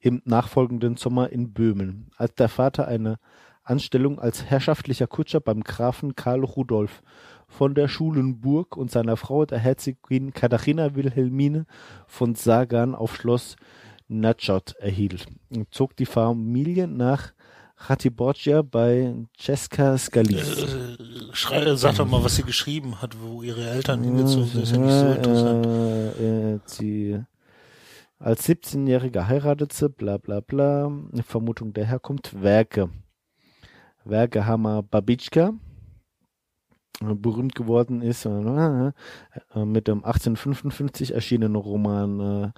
im 0.00 0.22
nachfolgenden 0.24 0.96
Sommer 0.96 1.30
in 1.30 1.52
Böhmen, 1.52 2.10
als 2.16 2.34
der 2.34 2.48
Vater 2.48 2.88
eine 2.88 3.18
Anstellung 3.64 4.18
als 4.18 4.44
herrschaftlicher 4.44 5.06
Kutscher 5.06 5.40
beim 5.40 5.62
Grafen 5.62 6.16
Karl 6.16 6.42
Rudolf 6.44 7.02
von 7.46 7.74
der 7.74 7.86
Schulenburg 7.86 8.76
und 8.76 8.90
seiner 8.90 9.16
Frau, 9.16 9.44
der 9.44 9.58
Herzogin 9.58 10.32
Katharina 10.32 10.94
Wilhelmine 10.94 11.66
von 12.06 12.34
Sagan 12.34 12.94
auf 12.94 13.14
Schloss 13.14 13.56
Natschot 14.08 14.74
erhielt. 14.78 15.26
Und 15.54 15.72
zog 15.72 15.96
die 15.96 16.06
Familie 16.06 16.88
nach 16.88 17.32
Ratiborgia 17.76 18.62
bei 18.62 19.14
Cesca 19.38 19.98
Scalis. 19.98 20.64
Äh, 21.50 21.76
sag 21.76 21.96
doch 21.96 22.06
mal, 22.06 22.22
was 22.22 22.36
sie 22.36 22.44
geschrieben 22.44 23.00
hat, 23.02 23.16
wo 23.20 23.42
ihre 23.42 23.68
Eltern 23.68 24.02
hingezogen 24.02 24.46
sind. 24.46 24.62
Das 24.62 24.70
ist 24.70 24.76
ja 24.76 24.82
nicht 24.82 24.92
so 24.92 25.06
interessant. 25.06 25.66
Äh, 25.66 26.54
äh, 26.54 27.22
als 28.22 28.48
17-Jährige 28.48 29.26
heiratete 29.26 29.88
bla 29.88 30.16
bla 30.16 30.40
bla. 30.40 30.90
Vermutung 31.26 31.72
der 31.72 31.86
Herkunft, 31.86 32.40
Werke. 32.40 32.90
Werke 34.04 34.46
Hammer 34.46 34.82
Babitschka. 34.82 35.52
Berühmt 37.00 37.56
geworden 37.56 38.00
ist 38.00 38.26
äh, 38.26 38.30
äh, 38.30 39.64
mit 39.64 39.88
dem 39.88 40.04
1855 40.04 41.14
erschienenen 41.14 41.56
Roman 41.56 42.20
äh, 42.20 42.50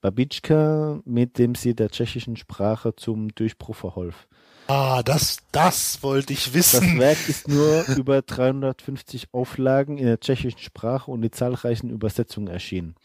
Babitschka, 0.00 1.00
mit 1.04 1.38
dem 1.38 1.54
sie 1.54 1.76
der 1.76 1.90
tschechischen 1.90 2.36
Sprache 2.36 2.96
zum 2.96 3.28
Durchbruch 3.28 3.76
verholf. 3.76 4.26
Ah, 4.66 5.04
das, 5.04 5.38
das 5.52 6.02
wollte 6.02 6.32
ich 6.32 6.46
Das 6.46 6.54
wissen. 6.54 6.98
Werk 6.98 7.28
ist 7.28 7.46
nur 7.46 7.84
über 7.96 8.22
350 8.22 9.32
Auflagen 9.32 9.98
in 9.98 10.06
der 10.06 10.18
tschechischen 10.18 10.58
Sprache 10.58 11.10
und 11.10 11.22
in 11.22 11.30
zahlreichen 11.30 11.90
Übersetzungen 11.90 12.48
erschienen. 12.48 12.96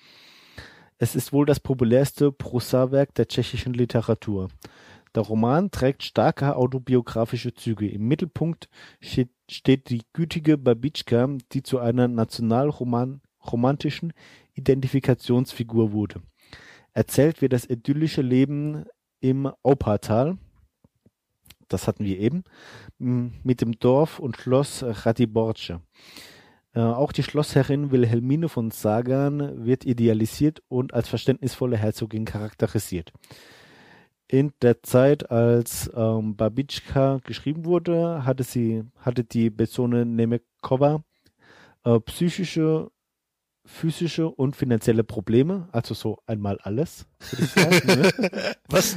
Es 1.00 1.16
ist 1.16 1.32
wohl 1.32 1.46
das 1.46 1.60
populärste 1.60 2.32
Prosawerk 2.32 3.14
der 3.14 3.28
tschechischen 3.28 3.74
Literatur. 3.74 4.50
Der 5.14 5.22
Roman 5.24 5.70
trägt 5.72 6.04
starke 6.04 6.56
autobiografische 6.56 7.54
Züge. 7.54 7.88
Im 7.88 8.08
Mittelpunkt 8.08 8.68
steht, 9.00 9.90
die 9.90 10.02
gütige 10.14 10.58
Babitschka, 10.58 11.38
die 11.54 11.64
zu 11.64 11.80
einer 11.80 12.08
nationalromantischen 12.08 14.14
Identifikationsfigur 14.54 15.92
wurde. 15.92 16.22
Erzählt 16.94 17.42
wird 17.42 17.54
das 17.54 17.70
idyllische 17.70 18.24
Leben 18.24 18.86
im 19.20 19.52
Aupatal, 19.64 20.38
das 21.68 21.88
hatten 21.88 22.06
wir 22.06 22.20
eben, 22.20 22.44
mit 22.98 23.62
dem 23.62 23.80
Dorf 23.80 24.20
und 24.20 24.38
Schloss 24.38 24.84
Ratiborce. 24.84 25.80
Äh, 26.78 26.82
auch 26.82 27.12
die 27.12 27.24
Schlossherrin 27.24 27.90
Wilhelmine 27.90 28.50
von 28.50 28.70
Sagan 28.70 29.66
wird 29.66 29.84
idealisiert 29.84 30.62
und 30.68 30.94
als 30.94 31.08
verständnisvolle 31.08 31.76
Herzogin 31.76 32.24
charakterisiert. 32.24 33.12
In 34.28 34.54
der 34.62 34.84
Zeit, 34.84 35.32
als 35.32 35.90
ähm, 35.96 36.36
Babitschka 36.36 37.20
geschrieben 37.24 37.66
wurde, 37.66 38.26
hatte 38.26 38.44
sie, 38.44 38.84
hatte 39.00 39.24
die 39.24 39.50
Besone 39.50 40.06
Nemekova 40.06 41.02
äh, 41.84 42.00
psychische, 42.02 42.92
physische 43.66 44.30
und 44.30 44.56
finanzielle 44.56 45.04
Probleme, 45.04 45.70
also 45.72 45.96
so 45.96 46.20
einmal 46.28 46.60
alles, 46.60 47.08
sagen. 47.56 47.88
ne? 47.88 48.12
Was? 48.70 48.96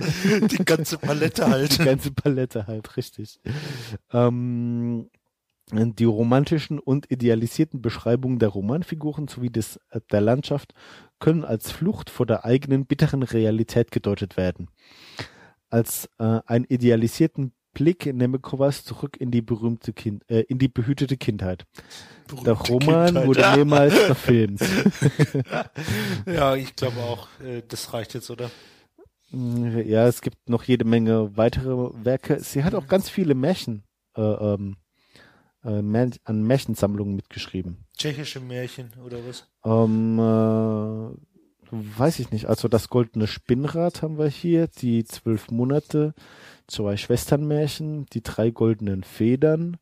Die 0.51 0.65
ganze 0.67 0.99
Palette 0.99 1.49
halt. 1.49 1.79
Die 1.79 1.85
ganze 1.85 2.13
Palette 2.13 2.67
halt, 2.67 2.99
richtig. 2.99 3.41
Ähm, 4.13 5.09
die 5.71 6.05
romantischen 6.05 6.79
und 6.79 7.11
idealisierten 7.11 7.83
Beschreibungen 7.83 8.39
der 8.39 8.49
Romanfiguren 8.51 9.29
sowie 9.29 9.51
des, 9.51 9.77
äh, 9.91 10.01
der 10.11 10.21
Landschaft 10.21 10.75
können 11.19 11.45
als 11.45 11.71
Flucht 11.71 12.11
vor 12.11 12.27
der 12.27 12.45
eigenen 12.45 12.87
bitteren 12.87 13.23
Realität 13.23 13.91
gedeutet 13.91 14.37
werden. 14.37 14.69
Als 15.69 16.09
äh, 16.19 16.41
einen 16.47 16.65
idealisierten 16.65 17.53
Blick 17.73 18.07
Nemekovas 18.07 18.85
zurück 18.85 19.17
in 19.21 19.31
die 19.31 19.43
berühmte 19.43 19.93
Kind, 19.93 20.29
äh, 20.29 20.41
in 20.41 20.59
die 20.59 20.69
behütete 20.69 21.17
Kindheit. 21.17 21.67
Der 22.31 22.55
Berühmte 22.55 22.73
Roman 22.73 23.07
Kindheit. 23.07 23.27
wurde 23.27 23.41
mehrmals 23.41 23.99
verfilmt. 23.99 24.61
Ja, 26.27 26.55
ich 26.57 26.75
glaube 26.77 26.99
auch, 26.99 27.29
äh, 27.41 27.63
das 27.67 27.93
reicht 27.93 28.15
jetzt, 28.15 28.31
oder? 28.31 28.51
Ja, 29.33 30.09
es 30.09 30.23
gibt 30.23 30.49
noch 30.49 30.65
jede 30.65 30.85
Menge 30.85 31.37
weitere 31.37 31.91
Werke. 32.05 32.41
Sie 32.41 32.65
hat 32.65 32.75
auch 32.75 32.89
ganz 32.89 33.09
viele 33.09 33.35
Märchen 33.35 33.85
äh, 34.17 34.21
ähm, 34.23 34.73
äh, 34.73 34.90
an 35.63 36.43
Märchensammlungen 36.43 37.15
mitgeschrieben. 37.17 37.85
Tschechische 37.97 38.41
Märchen 38.41 38.91
oder 39.05 39.19
was? 39.27 39.47
Ähm, 39.65 40.19
äh, 40.19 41.71
weiß 41.71 42.19
ich 42.19 42.31
nicht. 42.31 42.47
Also 42.47 42.69
das 42.69 42.89
goldene 42.89 43.27
Spinnrad 43.27 44.03
haben 44.03 44.19
wir 44.19 44.29
hier, 44.29 44.69
die 44.69 45.05
zwölf 45.05 45.51
Monate, 45.51 46.15
zwei 46.67 46.97
Schwesternmärchen, 46.97 48.07
die 48.13 48.23
drei 48.23 48.51
goldenen 48.51 49.05
Federn 49.05 49.77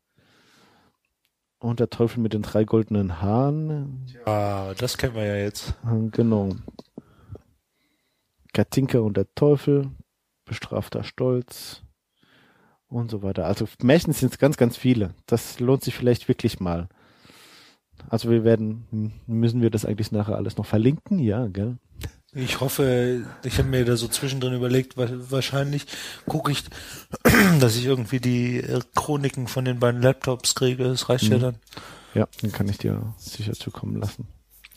und 1.59 1.79
der 1.79 1.89
Teufel 1.89 2.19
mit 2.21 2.33
den 2.33 2.41
drei 2.41 2.63
goldenen 2.65 3.21
Haaren. 3.21 4.05
Ah, 4.25 4.73
das 4.77 4.97
kennen 4.97 5.15
wir 5.15 5.25
ja 5.25 5.35
jetzt. 5.35 5.75
Äh, 5.85 6.09
Genau. 6.11 6.55
Katinka 8.53 8.99
und 8.99 9.15
der 9.15 9.33
Teufel, 9.35 9.91
bestrafter 10.45 11.03
Stolz 11.03 11.83
und 12.89 13.09
so 13.11 13.21
weiter. 13.23 13.45
Also 13.45 13.67
Märchen 13.81 14.13
sind 14.13 14.33
es 14.33 14.39
ganz, 14.39 14.57
ganz 14.57 14.75
viele. 14.77 15.13
Das 15.25 15.59
lohnt 15.59 15.83
sich 15.83 15.95
vielleicht 15.95 16.27
wirklich 16.27 16.59
mal. 16.59 16.89
Also 18.09 18.29
wir 18.29 18.43
werden, 18.43 19.13
müssen 19.27 19.61
wir 19.61 19.69
das 19.69 19.85
eigentlich 19.85 20.11
nachher 20.11 20.35
alles 20.35 20.57
noch 20.57 20.65
verlinken? 20.65 21.19
Ja, 21.19 21.47
gell? 21.47 21.77
Ich 22.33 22.59
hoffe, 22.61 23.25
ich 23.43 23.57
habe 23.57 23.67
mir 23.69 23.83
da 23.85 23.95
so 23.97 24.07
zwischendrin 24.07 24.53
überlegt, 24.53 24.97
wa- 24.97 25.09
wahrscheinlich 25.29 25.85
gucke 26.27 26.51
ich, 26.51 26.63
dass 27.59 27.75
ich 27.75 27.85
irgendwie 27.85 28.19
die 28.19 28.57
äh, 28.57 28.79
Chroniken 28.95 29.47
von 29.47 29.65
den 29.65 29.79
beiden 29.79 30.01
Laptops 30.01 30.53
kriege. 30.55 30.83
Das 30.83 31.09
reicht 31.09 31.23
ja 31.25 31.37
Mhm. 31.37 31.41
dann, 31.41 31.55
Ja, 32.13 32.27
dann 32.41 32.51
kann 32.51 32.67
ich 32.69 32.77
dir 32.77 33.13
sicher 33.17 33.53
zukommen 33.53 33.99
lassen. 33.99 34.27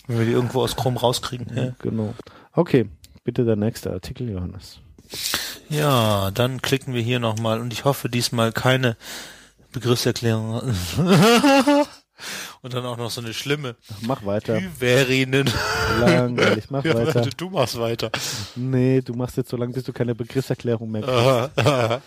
wenn 0.07 0.18
wir 0.18 0.27
die 0.27 0.33
irgendwo 0.33 0.62
aus 0.62 0.77
Chrome 0.77 0.98
rauskriegen. 0.98 1.46
Ja. 1.55 1.75
Genau. 1.79 2.14
Okay, 2.53 2.88
bitte 3.22 3.44
der 3.44 3.57
nächste 3.57 3.92
Artikel, 3.92 4.29
Johannes. 4.31 4.81
Ja, 5.68 6.31
dann 6.33 6.61
klicken 6.62 6.94
wir 6.94 7.03
hier 7.03 7.18
nochmal 7.18 7.61
und 7.61 7.72
ich 7.72 7.85
hoffe 7.85 8.09
diesmal 8.09 8.53
keine 8.53 8.96
Begriffserklärung. 9.72 10.75
Und 12.61 12.72
dann 12.75 12.87
auch 12.87 12.96
noch 12.96 13.11
so 13.11 13.20
eine 13.20 13.35
schlimme. 13.35 13.75
Mach 14.03 14.25
weiter. 14.25 14.61
Hyverinen. 14.61 15.51
Langweilig, 15.98 16.70
mach 16.70 16.85
Ja, 16.85 16.94
weiter. 16.94 17.29
Du 17.37 17.51
machst 17.51 17.77
weiter. 17.81 18.11
Nee, 18.55 19.01
du 19.01 19.14
machst 19.14 19.37
jetzt 19.37 19.51
so 19.51 19.57
lange, 19.57 19.72
bis 19.72 19.83
du 19.83 19.92
keine 19.92 20.14
Begriffserklärung 20.14 20.88
mehr 20.88 21.03
kriegst. 21.03 21.18
Aha, 21.18 21.51
aha. 21.57 22.03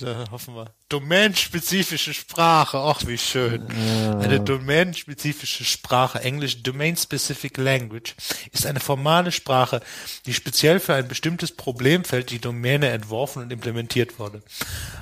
Da 0.00 0.24
hoffen 0.30 0.54
wir. 0.54 0.66
Domänenspezifische 0.90 2.12
Sprache, 2.12 2.76
ach 2.76 3.06
wie 3.06 3.16
schön. 3.16 3.66
Eine 4.20 4.38
domänenspezifische 4.38 5.64
Sprache, 5.64 6.20
Englisch 6.20 6.62
Domain 6.62 6.94
Specific 6.94 7.56
Language, 7.56 8.14
ist 8.52 8.66
eine 8.66 8.80
formale 8.80 9.32
Sprache, 9.32 9.80
die 10.26 10.34
speziell 10.34 10.80
für 10.80 10.94
ein 10.94 11.08
bestimmtes 11.08 11.52
Problemfeld 11.52 12.30
die 12.30 12.38
Domäne 12.38 12.90
entworfen 12.90 13.42
und 13.42 13.50
implementiert 13.50 14.18
wurde. 14.18 14.42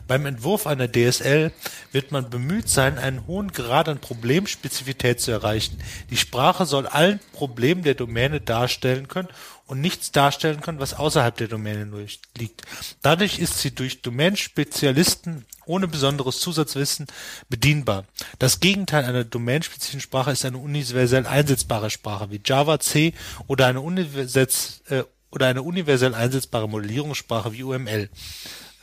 Beim 0.06 0.24
Entwurf 0.24 0.68
einer 0.68 0.86
DSL 0.86 1.52
wird 1.90 2.12
man 2.12 2.30
bemüht 2.30 2.68
sein, 2.68 2.98
einen 2.98 3.26
hohen 3.26 3.50
Grad 3.50 3.88
an 3.88 3.98
Problemspezifität 3.98 5.20
zu 5.20 5.32
erreichen. 5.32 5.78
Die 6.10 6.16
Sprache 6.16 6.64
soll 6.64 6.86
allen 6.86 7.18
Problemen 7.32 7.82
der 7.82 7.94
Domäne 7.94 8.40
darstellen 8.40 9.08
können 9.08 9.28
und 9.66 9.80
nichts 9.80 10.12
darstellen 10.12 10.60
können, 10.60 10.80
was 10.80 10.94
außerhalb 10.94 11.36
der 11.36 11.48
Domäne 11.48 11.88
liegt. 12.36 12.62
Dadurch 13.02 13.38
ist 13.38 13.60
sie 13.60 13.74
durch 13.74 14.02
Domänenspezialisten 14.02 15.44
ohne 15.66 15.88
besonderes 15.88 16.40
Zusatzwissen 16.40 17.06
bedienbar. 17.48 18.04
Das 18.38 18.60
Gegenteil 18.60 19.04
einer 19.04 19.24
domänenspezifischen 19.24 20.00
Sprache 20.00 20.32
ist 20.32 20.44
eine 20.44 20.58
universell 20.58 21.26
einsetzbare 21.26 21.90
Sprache 21.90 22.30
wie 22.30 22.40
Java, 22.44 22.80
C 22.80 23.14
oder 23.46 23.66
eine, 23.66 23.80
universell, 23.80 24.48
äh, 24.88 25.04
oder 25.30 25.46
eine 25.46 25.62
universell 25.62 26.14
einsetzbare 26.14 26.68
Modellierungssprache 26.68 27.52
wie 27.52 27.62
UML. 27.62 28.10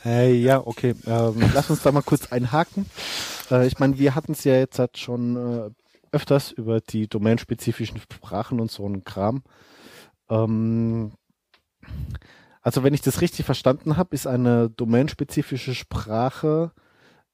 Äh, 0.04 0.32
ja, 0.32 0.66
okay. 0.66 0.94
Ähm, 1.06 1.50
lass 1.52 1.70
uns 1.70 1.82
da 1.82 1.92
mal 1.92 2.02
kurz 2.02 2.32
einhaken. 2.32 2.86
Äh, 3.50 3.66
ich 3.66 3.78
meine, 3.78 3.98
wir 3.98 4.14
hatten 4.14 4.32
es 4.32 4.44
ja 4.44 4.54
jetzt 4.54 4.78
halt 4.78 4.98
schon 4.98 5.36
äh, 5.36 5.70
öfters 6.12 6.50
über 6.50 6.80
die 6.80 7.06
domänenspezifischen 7.06 8.00
Sprachen 8.00 8.60
und 8.60 8.70
so 8.70 8.86
einen 8.86 9.04
Kram. 9.04 9.42
Ähm, 10.30 11.12
also 12.62 12.82
wenn 12.82 12.94
ich 12.94 13.02
das 13.02 13.20
richtig 13.20 13.44
verstanden 13.44 13.96
habe, 13.96 14.14
ist 14.14 14.26
eine 14.26 14.70
domänenspezifische 14.70 15.74
Sprache 15.74 16.72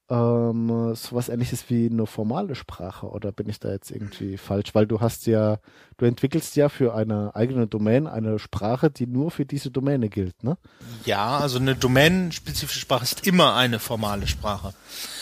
ähm, 0.09 0.95
sowas 0.95 1.27
ähnliches 1.29 1.69
wie 1.69 1.89
eine 1.91 2.05
formale 2.05 2.55
Sprache 2.55 3.07
oder 3.07 3.31
bin 3.31 3.49
ich 3.49 3.59
da 3.59 3.69
jetzt 3.69 3.91
irgendwie 3.91 4.37
falsch? 4.37 4.73
Weil 4.73 4.87
du 4.87 5.01
hast 5.01 5.27
ja, 5.27 5.57
du 5.97 6.05
entwickelst 6.05 6.55
ja 6.55 6.69
für 6.69 6.95
eine 6.95 7.35
eigene 7.35 7.67
Domain 7.67 8.07
eine 8.07 8.39
Sprache, 8.39 8.89
die 8.89 9.05
nur 9.05 9.31
für 9.31 9.45
diese 9.45 9.69
Domäne 9.69 10.07
gilt, 10.09 10.43
ne? 10.43 10.57
Ja, 11.05 11.37
also 11.37 11.59
eine 11.59 11.75
domänenspezifische 11.75 12.79
Sprache 12.79 13.03
ist 13.03 13.27
immer 13.27 13.55
eine 13.55 13.79
formale 13.79 14.27
Sprache. 14.27 14.73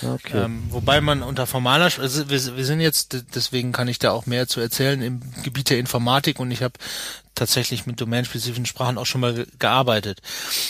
Okay. 0.04 0.44
Ähm, 0.46 0.64
wobei 0.70 1.02
man 1.02 1.24
unter 1.24 1.48
formaler, 1.48 1.88
Sp- 1.90 2.02
also 2.02 2.30
wir, 2.30 2.58
wir 2.58 2.66
sind 2.66 2.80
jetzt, 2.80 3.24
deswegen 3.34 3.72
kann 3.72 3.88
ich 3.88 3.98
da 4.00 4.12
auch 4.12 4.28
mehr 4.28 4.48
zu 4.48 4.60
erzählen 4.60 5.02
im 5.02 5.22
Gebiet 5.44 5.72
der 5.72 5.80
Informatik 5.80 6.40
und 6.40 6.52
ich 6.52 6.62
habe 6.62 6.74
tatsächlich 7.34 7.86
mit 7.86 8.00
domänenspezifischen 8.00 8.66
Sprachen 8.66 8.98
auch 8.98 9.06
schon 9.06 9.20
mal 9.22 9.34
ge- 9.34 9.48
gearbeitet. 9.60 10.22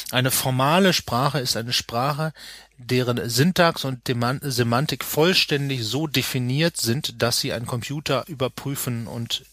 Eine 0.10 0.32
formale 0.32 0.94
Sprache 0.94 1.40
ist 1.40 1.58
eine 1.58 1.74
Sprache, 1.74 2.34
deren 2.78 3.30
Syntax 3.30 3.86
und 3.86 4.02
Semantik 4.42 5.04
vollständig 5.04 5.86
so 5.86 6.08
definiert 6.08 6.78
sind, 6.78 7.22
dass 7.22 7.40
sie 7.40 7.54
ein 7.54 7.66
Computer 7.66 8.26
überprüfen 8.28 9.08
und 9.08 9.44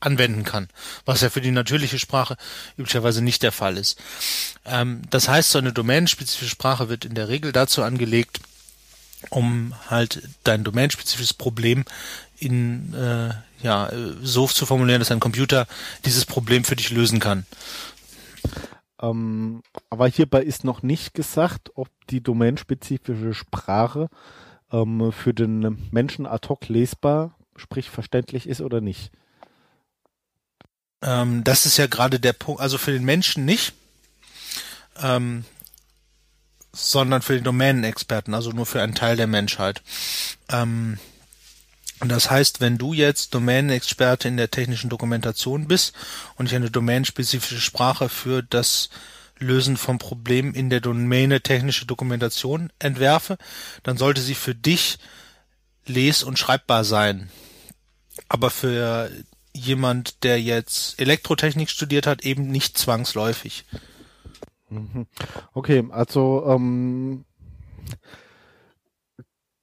anwenden 0.00 0.44
kann, 0.44 0.68
was 1.04 1.20
ja 1.20 1.30
für 1.30 1.40
die 1.40 1.50
natürliche 1.50 1.98
Sprache 1.98 2.36
üblicherweise 2.78 3.22
nicht 3.22 3.42
der 3.42 3.52
Fall 3.52 3.76
ist. 3.76 3.98
Ähm, 4.64 5.02
das 5.10 5.28
heißt, 5.28 5.50
so 5.50 5.58
eine 5.58 5.72
domänenspezifische 5.72 6.50
Sprache 6.50 6.88
wird 6.88 7.04
in 7.04 7.14
der 7.14 7.28
Regel 7.28 7.52
dazu 7.52 7.82
angelegt, 7.82 8.40
um 9.30 9.74
halt 9.88 10.22
dein 10.44 10.64
domänenspezifisches 10.64 11.34
Problem 11.34 11.84
in 12.38 12.94
äh, 12.94 13.34
ja 13.62 13.88
äh, 13.88 14.14
so 14.22 14.46
zu 14.46 14.64
formulieren, 14.64 15.00
dass 15.00 15.10
ein 15.10 15.20
Computer 15.20 15.66
dieses 16.04 16.24
Problem 16.24 16.64
für 16.64 16.76
dich 16.76 16.90
lösen 16.90 17.20
kann. 17.20 17.44
Ähm, 19.00 19.62
aber 19.90 20.08
hierbei 20.08 20.42
ist 20.42 20.64
noch 20.64 20.82
nicht 20.82 21.14
gesagt, 21.14 21.70
ob 21.74 21.88
die 22.10 22.22
domänenspezifische 22.22 23.34
Sprache 23.34 24.08
ähm, 24.72 25.12
für 25.12 25.34
den 25.34 25.88
Menschen 25.90 26.26
ad 26.26 26.48
hoc 26.48 26.68
lesbar, 26.68 27.36
sprich 27.56 27.90
verständlich 27.90 28.48
ist 28.48 28.60
oder 28.60 28.80
nicht. 28.80 29.12
Ähm, 31.02 31.44
das 31.44 31.66
ist 31.66 31.76
ja 31.76 31.86
gerade 31.86 32.18
der 32.18 32.32
Punkt, 32.32 32.60
also 32.60 32.78
für 32.78 32.92
den 32.92 33.04
Menschen 33.04 33.44
nicht, 33.44 33.74
ähm, 35.00 35.44
sondern 36.72 37.22
für 37.22 37.34
den 37.34 37.44
Domänenexperten, 37.44 38.34
also 38.34 38.50
nur 38.50 38.66
für 38.66 38.82
einen 38.82 38.94
Teil 38.94 39.16
der 39.16 39.26
Menschheit. 39.26 39.82
Ähm, 40.48 40.98
das 42.04 42.30
heißt, 42.30 42.60
wenn 42.60 42.78
du 42.78 42.92
jetzt 42.92 43.34
Domänenexperte 43.34 44.28
in 44.28 44.36
der 44.36 44.50
technischen 44.50 44.90
Dokumentation 44.90 45.66
bist 45.66 45.94
und 46.36 46.46
ich 46.46 46.54
eine 46.54 46.70
domänenspezifische 46.70 47.60
Sprache 47.60 48.08
für 48.08 48.42
das 48.42 48.88
Lösen 49.38 49.76
von 49.76 49.98
Problemen 49.98 50.54
in 50.54 50.70
der 50.70 50.80
Domäne 50.80 51.40
technische 51.40 51.86
Dokumentation 51.86 52.72
entwerfe, 52.78 53.38
dann 53.82 53.96
sollte 53.96 54.20
sie 54.20 54.34
für 54.34 54.54
dich 54.54 54.98
les- 55.86 56.22
und 56.22 56.38
schreibbar 56.38 56.84
sein. 56.84 57.30
Aber 58.28 58.50
für 58.50 59.10
jemand, 59.52 60.22
der 60.24 60.40
jetzt 60.40 61.00
Elektrotechnik 61.00 61.70
studiert 61.70 62.06
hat, 62.06 62.24
eben 62.24 62.48
nicht 62.48 62.78
zwangsläufig. 62.78 63.64
Okay, 65.54 65.84
also 65.90 66.44
ähm, 66.46 67.24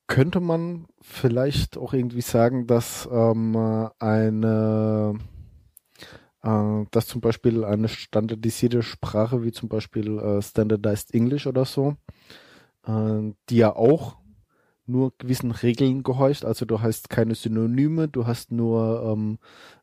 könnte 0.08 0.40
man 0.40 0.88
vielleicht 1.06 1.78
auch 1.78 1.94
irgendwie 1.94 2.22
sagen, 2.22 2.68
dass 2.68 3.08
ähm, 3.12 3.56
eine 4.00 5.16
äh, 6.44 6.86
dass 6.92 7.08
zum 7.08 7.22
Beispiel 7.22 7.64
eine 7.64 7.88
standardisierte 7.88 8.84
Sprache 8.84 9.44
wie 9.44 9.52
zum 9.52 9.70
Beispiel 9.70 10.20
äh, 10.20 10.42
Standardized 10.42 11.14
English 11.14 11.48
oder 11.48 11.66
so, 11.66 11.96
äh, 12.86 13.34
die 13.50 13.58
ja 13.58 13.76
auch 13.76 14.18
nur 14.88 15.14
gewissen 15.18 15.52
Regeln 15.52 16.04
gehorcht. 16.04 16.46
Also 16.46 16.66
du 16.66 16.82
hast 16.82 17.10
keine 17.10 17.36
Synonyme, 17.36 18.08
du 18.08 18.28
hast 18.28 18.52
nur 18.52 19.04
ähm, 19.12 19.40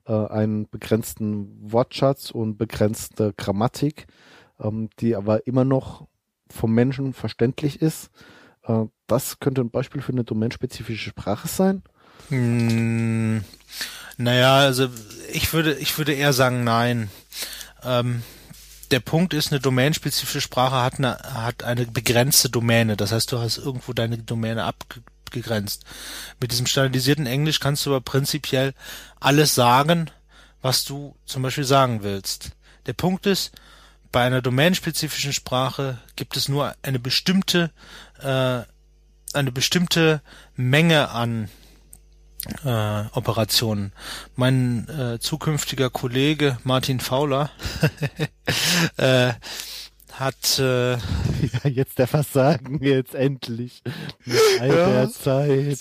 äh, 0.06 0.12
einen 0.12 0.68
begrenzten 0.68 1.72
Wortschatz 1.72 2.30
und 2.30 2.58
begrenzte 2.58 3.32
Grammatik, 3.36 4.06
ähm, 4.60 4.88
die 5.00 5.16
aber 5.16 5.46
immer 5.46 5.64
noch 5.64 6.06
vom 6.48 6.72
Menschen 6.72 7.12
verständlich 7.12 7.82
ist. 7.82 8.10
Äh, 8.64 8.84
das 9.06 9.38
könnte 9.40 9.60
ein 9.60 9.70
Beispiel 9.70 10.02
für 10.02 10.12
eine 10.12 10.24
domänenspezifische 10.24 11.10
Sprache 11.10 11.48
sein. 11.48 11.82
Hm, 12.28 13.44
naja, 14.16 14.56
also 14.56 14.88
ich 15.32 15.52
würde, 15.52 15.74
ich 15.74 15.96
würde 15.98 16.12
eher 16.12 16.32
sagen, 16.32 16.64
nein. 16.64 17.10
Ähm, 17.82 18.22
der 18.90 19.00
Punkt 19.00 19.34
ist, 19.34 19.50
eine 19.50 19.60
domänenspezifische 19.60 20.40
Sprache 20.40 20.76
hat 20.76 20.98
eine, 20.98 21.18
hat 21.18 21.64
eine 21.64 21.86
begrenzte 21.86 22.50
Domäne. 22.50 22.96
Das 22.96 23.12
heißt, 23.12 23.32
du 23.32 23.38
hast 23.38 23.58
irgendwo 23.58 23.92
deine 23.92 24.18
Domäne 24.18 24.64
abgegrenzt. 24.64 25.84
Mit 26.40 26.52
diesem 26.52 26.66
standardisierten 26.66 27.26
Englisch 27.26 27.58
kannst 27.58 27.86
du 27.86 27.90
aber 27.90 28.02
prinzipiell 28.02 28.74
alles 29.18 29.54
sagen, 29.54 30.10
was 30.60 30.84
du 30.84 31.16
zum 31.24 31.42
Beispiel 31.42 31.64
sagen 31.64 32.02
willst. 32.02 32.50
Der 32.86 32.92
Punkt 32.92 33.26
ist, 33.26 33.52
bei 34.12 34.22
einer 34.24 34.42
domänenspezifischen 34.42 35.32
Sprache 35.32 35.98
gibt 36.16 36.36
es 36.36 36.48
nur 36.48 36.74
eine 36.82 36.98
bestimmte, 36.98 37.70
äh, 38.22 38.62
eine 39.36 39.52
bestimmte 39.52 40.22
Menge 40.56 41.10
an 41.10 41.48
äh, 42.64 43.04
Operationen. 43.12 43.92
Mein 44.34 44.88
äh, 44.88 45.18
zukünftiger 45.20 45.90
Kollege 45.90 46.58
Martin 46.64 47.00
Fauler 47.00 47.50
äh, 48.96 49.32
hat 50.12 50.58
äh, 50.58 50.92
Ja, 51.64 51.70
jetzt 51.70 51.98
der 51.98 52.06
Versagen, 52.06 52.82
jetzt 52.84 53.14
endlich. 53.14 53.82
Mit 54.24 54.38
all 54.60 54.68
Ja. 54.68 54.86
der 54.88 55.10
Zeit. 55.10 55.78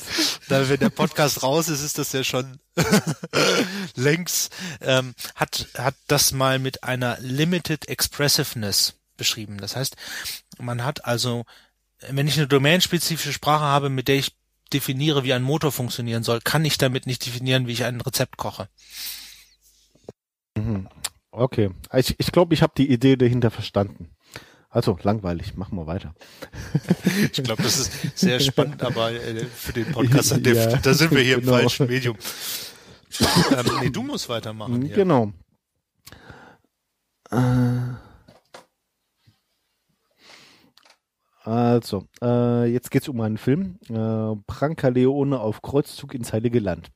da 0.49 0.69
wenn 0.69 0.79
der 0.79 0.89
Podcast 0.89 1.43
raus 1.43 1.67
ist, 1.67 1.81
ist 1.83 1.97
das 1.97 2.13
ja 2.13 2.23
schon 2.23 2.59
längst, 3.95 4.53
ähm, 4.81 5.13
hat, 5.35 5.67
hat 5.77 5.95
das 6.07 6.31
mal 6.31 6.59
mit 6.59 6.83
einer 6.83 7.17
Limited 7.19 7.87
Expressiveness 7.89 8.93
beschrieben. 9.17 9.57
Das 9.57 9.75
heißt, 9.75 9.95
man 10.59 10.83
hat 10.83 11.05
also, 11.05 11.45
wenn 12.09 12.27
ich 12.27 12.37
eine 12.37 12.47
domänenspezifische 12.47 13.33
Sprache 13.33 13.63
habe, 13.63 13.89
mit 13.89 14.07
der 14.07 14.15
ich 14.15 14.35
definiere, 14.73 15.23
wie 15.23 15.33
ein 15.33 15.43
Motor 15.43 15.71
funktionieren 15.71 16.23
soll, 16.23 16.39
kann 16.41 16.65
ich 16.65 16.77
damit 16.77 17.05
nicht 17.05 17.25
definieren, 17.25 17.67
wie 17.67 17.73
ich 17.73 17.83
ein 17.83 18.01
Rezept 18.01 18.37
koche. 18.37 18.69
Okay, 21.31 21.71
ich, 21.93 22.15
ich 22.19 22.31
glaube, 22.31 22.53
ich 22.53 22.61
habe 22.61 22.73
die 22.77 22.91
Idee 22.91 23.15
dahinter 23.15 23.51
verstanden. 23.51 24.09
Also, 24.69 24.97
langweilig, 25.01 25.55
machen 25.57 25.77
wir 25.77 25.87
weiter. 25.87 26.13
Ich 27.33 27.43
glaube, 27.43 27.61
das 27.63 27.77
ist 27.79 28.17
sehr 28.17 28.39
spannend, 28.39 28.83
aber 28.83 29.11
äh, 29.11 29.45
für 29.45 29.73
den 29.73 29.91
Podcast, 29.91 30.31
Ja, 30.45 30.77
da 30.77 30.93
sind 30.93 31.11
wir 31.11 31.21
hier 31.21 31.39
genau. 31.39 31.55
im 31.55 31.59
falschen 31.61 31.87
Medium. 31.87 32.17
ähm, 33.51 33.65
nee, 33.81 33.89
du 33.89 34.03
musst 34.03 34.29
weitermachen. 34.29 34.81
Hier. 34.81 34.95
Genau. 34.95 35.33
Äh, 37.31 37.37
Also, 41.43 42.05
äh, 42.21 42.65
jetzt 42.71 42.91
geht's 42.91 43.09
um 43.09 43.19
einen 43.21 43.37
Film. 43.37 43.79
Äh, 43.89 44.35
Brancaleone 44.45 45.39
auf 45.39 45.61
Kreuzzug 45.61 46.13
ins 46.13 46.33
Heilige 46.33 46.59
Land. 46.59 46.91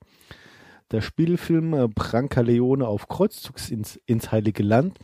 Der 0.91 1.01
Spielfilm 1.01 1.73
äh, 1.73 1.87
Brancaleone 1.87 2.87
auf 2.87 3.07
Kreuzzug 3.07 3.55
ins, 3.71 3.95
ins 4.05 4.31
Heilige 4.31 4.61
Land, 4.61 4.99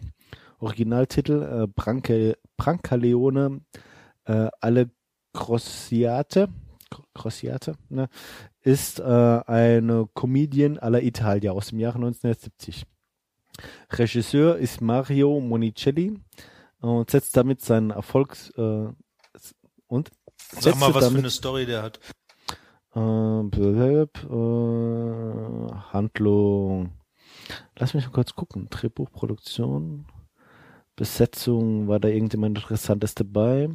Originaltitel 0.59 1.63
äh, 1.63 1.67
Branca, 1.67 2.33
Brancaleone 2.55 3.61
äh, 4.25 4.49
alle 4.59 4.91
Crociate, 5.33 6.49
Crociate 7.15 7.73
ne, 7.89 8.09
ist 8.61 8.99
äh, 8.99 9.03
eine 9.03 10.07
Comedian 10.13 10.77
alla 10.77 10.99
Italia 10.99 11.51
aus 11.51 11.69
dem 11.69 11.79
Jahre 11.79 11.95
1970. 11.95 12.85
Regisseur 13.91 14.57
ist 14.57 14.81
Mario 14.81 15.39
Monicelli 15.39 16.19
und 16.79 17.09
setzt 17.09 17.35
damit 17.37 17.61
seinen 17.61 17.89
Erfolg 17.91 18.37
äh, 18.57 18.89
und 19.91 20.09
Sag 20.59 20.79
mal, 20.79 20.93
was 20.93 21.09
für 21.09 21.17
eine 21.17 21.29
Story 21.29 21.65
der 21.65 21.83
hat. 21.83 21.99
äh, 22.95 23.43
blöb, 23.43 24.17
äh, 24.23 25.73
Handlung. 25.93 26.91
Lass 27.77 27.93
mich 27.93 28.05
mal 28.05 28.11
kurz 28.11 28.33
gucken. 28.33 28.67
Drehbuch, 28.69 29.11
Produktion, 29.11 30.05
Besetzung, 30.95 31.87
war 31.87 31.99
da 31.99 32.07
irgendjemand 32.07 32.57
Interessantes 32.57 33.15
dabei? 33.15 33.69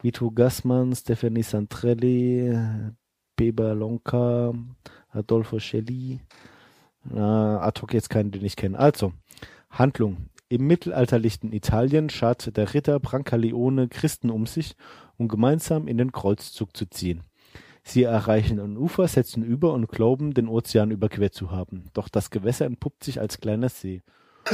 Vito 0.00 0.30
Gassmann, 0.30 0.94
Stephanie 0.94 1.42
Santrelli, 1.42 2.56
Beber 3.36 3.74
Lonka, 3.74 4.52
Adolfo 5.10 5.58
Schelli. 5.58 6.20
Na, 7.04 7.60
ad 7.60 7.80
hoc 7.82 7.92
jetzt 7.94 8.10
keinen, 8.10 8.30
den 8.30 8.44
ich 8.44 8.56
kenne. 8.56 8.78
Also, 8.78 9.12
Handlung. 9.70 10.28
Im 10.48 10.66
mittelalterlichen 10.66 11.52
Italien 11.52 12.10
schart 12.10 12.56
der 12.56 12.74
Ritter 12.74 13.00
Brancaleone 13.00 13.88
Christen 13.88 14.30
um 14.30 14.46
sich, 14.46 14.76
um 15.16 15.28
gemeinsam 15.28 15.88
in 15.88 15.96
den 15.96 16.12
Kreuzzug 16.12 16.76
zu 16.76 16.86
ziehen. 16.86 17.22
Sie 17.82 18.02
erreichen 18.02 18.60
ein 18.60 18.76
Ufer, 18.76 19.08
setzen 19.08 19.42
über 19.42 19.72
und 19.72 19.88
glauben, 19.88 20.32
den 20.34 20.48
Ozean 20.48 20.90
überquert 20.90 21.34
zu 21.34 21.50
haben. 21.50 21.90
Doch 21.92 22.08
das 22.08 22.30
Gewässer 22.30 22.64
entpuppt 22.64 23.04
sich 23.04 23.20
als 23.20 23.40
kleiner 23.40 23.68
See. 23.68 24.02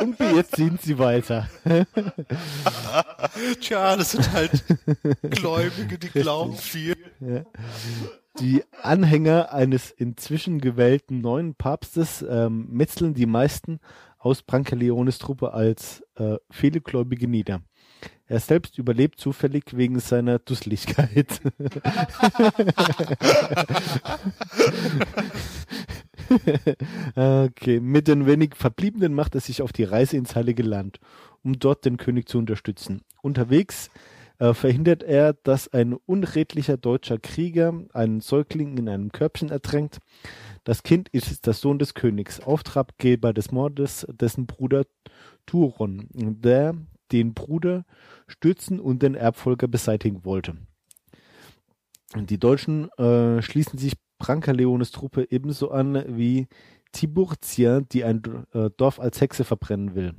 und 0.00 0.18
jetzt 0.20 0.54
ziehen 0.54 0.78
sie 0.80 0.98
weiter. 0.98 1.48
Tja, 3.60 3.96
das 3.96 4.12
sind 4.12 4.32
halt 4.32 4.64
Gläubige, 5.22 5.98
die 5.98 6.08
glauben 6.10 6.54
viel. 6.56 6.96
Ja. 7.20 7.42
Die 8.40 8.62
Anhänger 8.82 9.52
eines 9.52 9.90
inzwischen 9.90 10.60
gewählten 10.60 11.20
neuen 11.20 11.54
Papstes 11.54 12.24
ähm, 12.28 12.66
metzeln 12.70 13.14
die 13.14 13.26
meisten 13.26 13.80
aus 14.18 14.42
Brancaleones 14.42 15.18
Truppe 15.18 15.52
als 15.52 16.02
äh, 16.16 16.36
viele 16.50 16.80
Gläubige 16.80 17.28
nieder. 17.28 17.62
Er 18.26 18.40
selbst 18.40 18.76
überlebt 18.78 19.20
zufällig 19.20 19.76
wegen 19.76 20.00
seiner 20.00 20.40
Dusseligkeit. 20.40 21.40
okay, 27.14 27.78
mit 27.80 28.08
den 28.08 28.26
wenig 28.26 28.56
Verbliebenen 28.56 29.14
macht 29.14 29.36
er 29.36 29.40
sich 29.40 29.62
auf 29.62 29.72
die 29.72 29.84
Reise 29.84 30.16
ins 30.16 30.34
Heilige 30.34 30.64
Land, 30.64 30.98
um 31.44 31.56
dort 31.58 31.84
den 31.84 31.98
König 31.98 32.28
zu 32.28 32.38
unterstützen. 32.38 33.02
Unterwegs 33.22 33.90
äh, 34.38 34.54
verhindert 34.54 35.02
er, 35.02 35.32
dass 35.32 35.68
ein 35.68 35.94
unredlicher 35.94 36.76
deutscher 36.76 37.18
Krieger 37.18 37.74
einen 37.92 38.20
Säugling 38.20 38.76
in 38.76 38.88
einem 38.88 39.12
Körbchen 39.12 39.50
ertränkt. 39.50 39.98
Das 40.64 40.82
Kind 40.82 41.08
ist 41.10 41.46
der 41.46 41.52
Sohn 41.52 41.78
des 41.78 41.94
Königs, 41.94 42.40
Auftraggeber 42.40 43.32
des 43.32 43.52
Mordes 43.52 44.06
dessen 44.10 44.46
Bruder 44.46 44.84
Turon, 45.46 46.08
der 46.12 46.74
den 47.12 47.34
Bruder 47.34 47.84
stürzen 48.26 48.80
und 48.80 49.02
den 49.02 49.14
Erbfolger 49.14 49.68
beseitigen 49.68 50.24
wollte. 50.24 50.56
Die 52.14 52.38
Deutschen 52.38 52.90
äh, 52.98 53.42
schließen 53.42 53.78
sich 53.78 53.94
Brancaleones 54.18 54.90
Truppe 54.90 55.26
ebenso 55.30 55.70
an 55.70 56.04
wie 56.16 56.48
Tiburtia, 56.92 57.80
die 57.80 58.04
ein 58.04 58.22
äh, 58.54 58.70
Dorf 58.76 58.98
als 58.98 59.20
Hexe 59.20 59.44
verbrennen 59.44 59.94
will. 59.94 60.14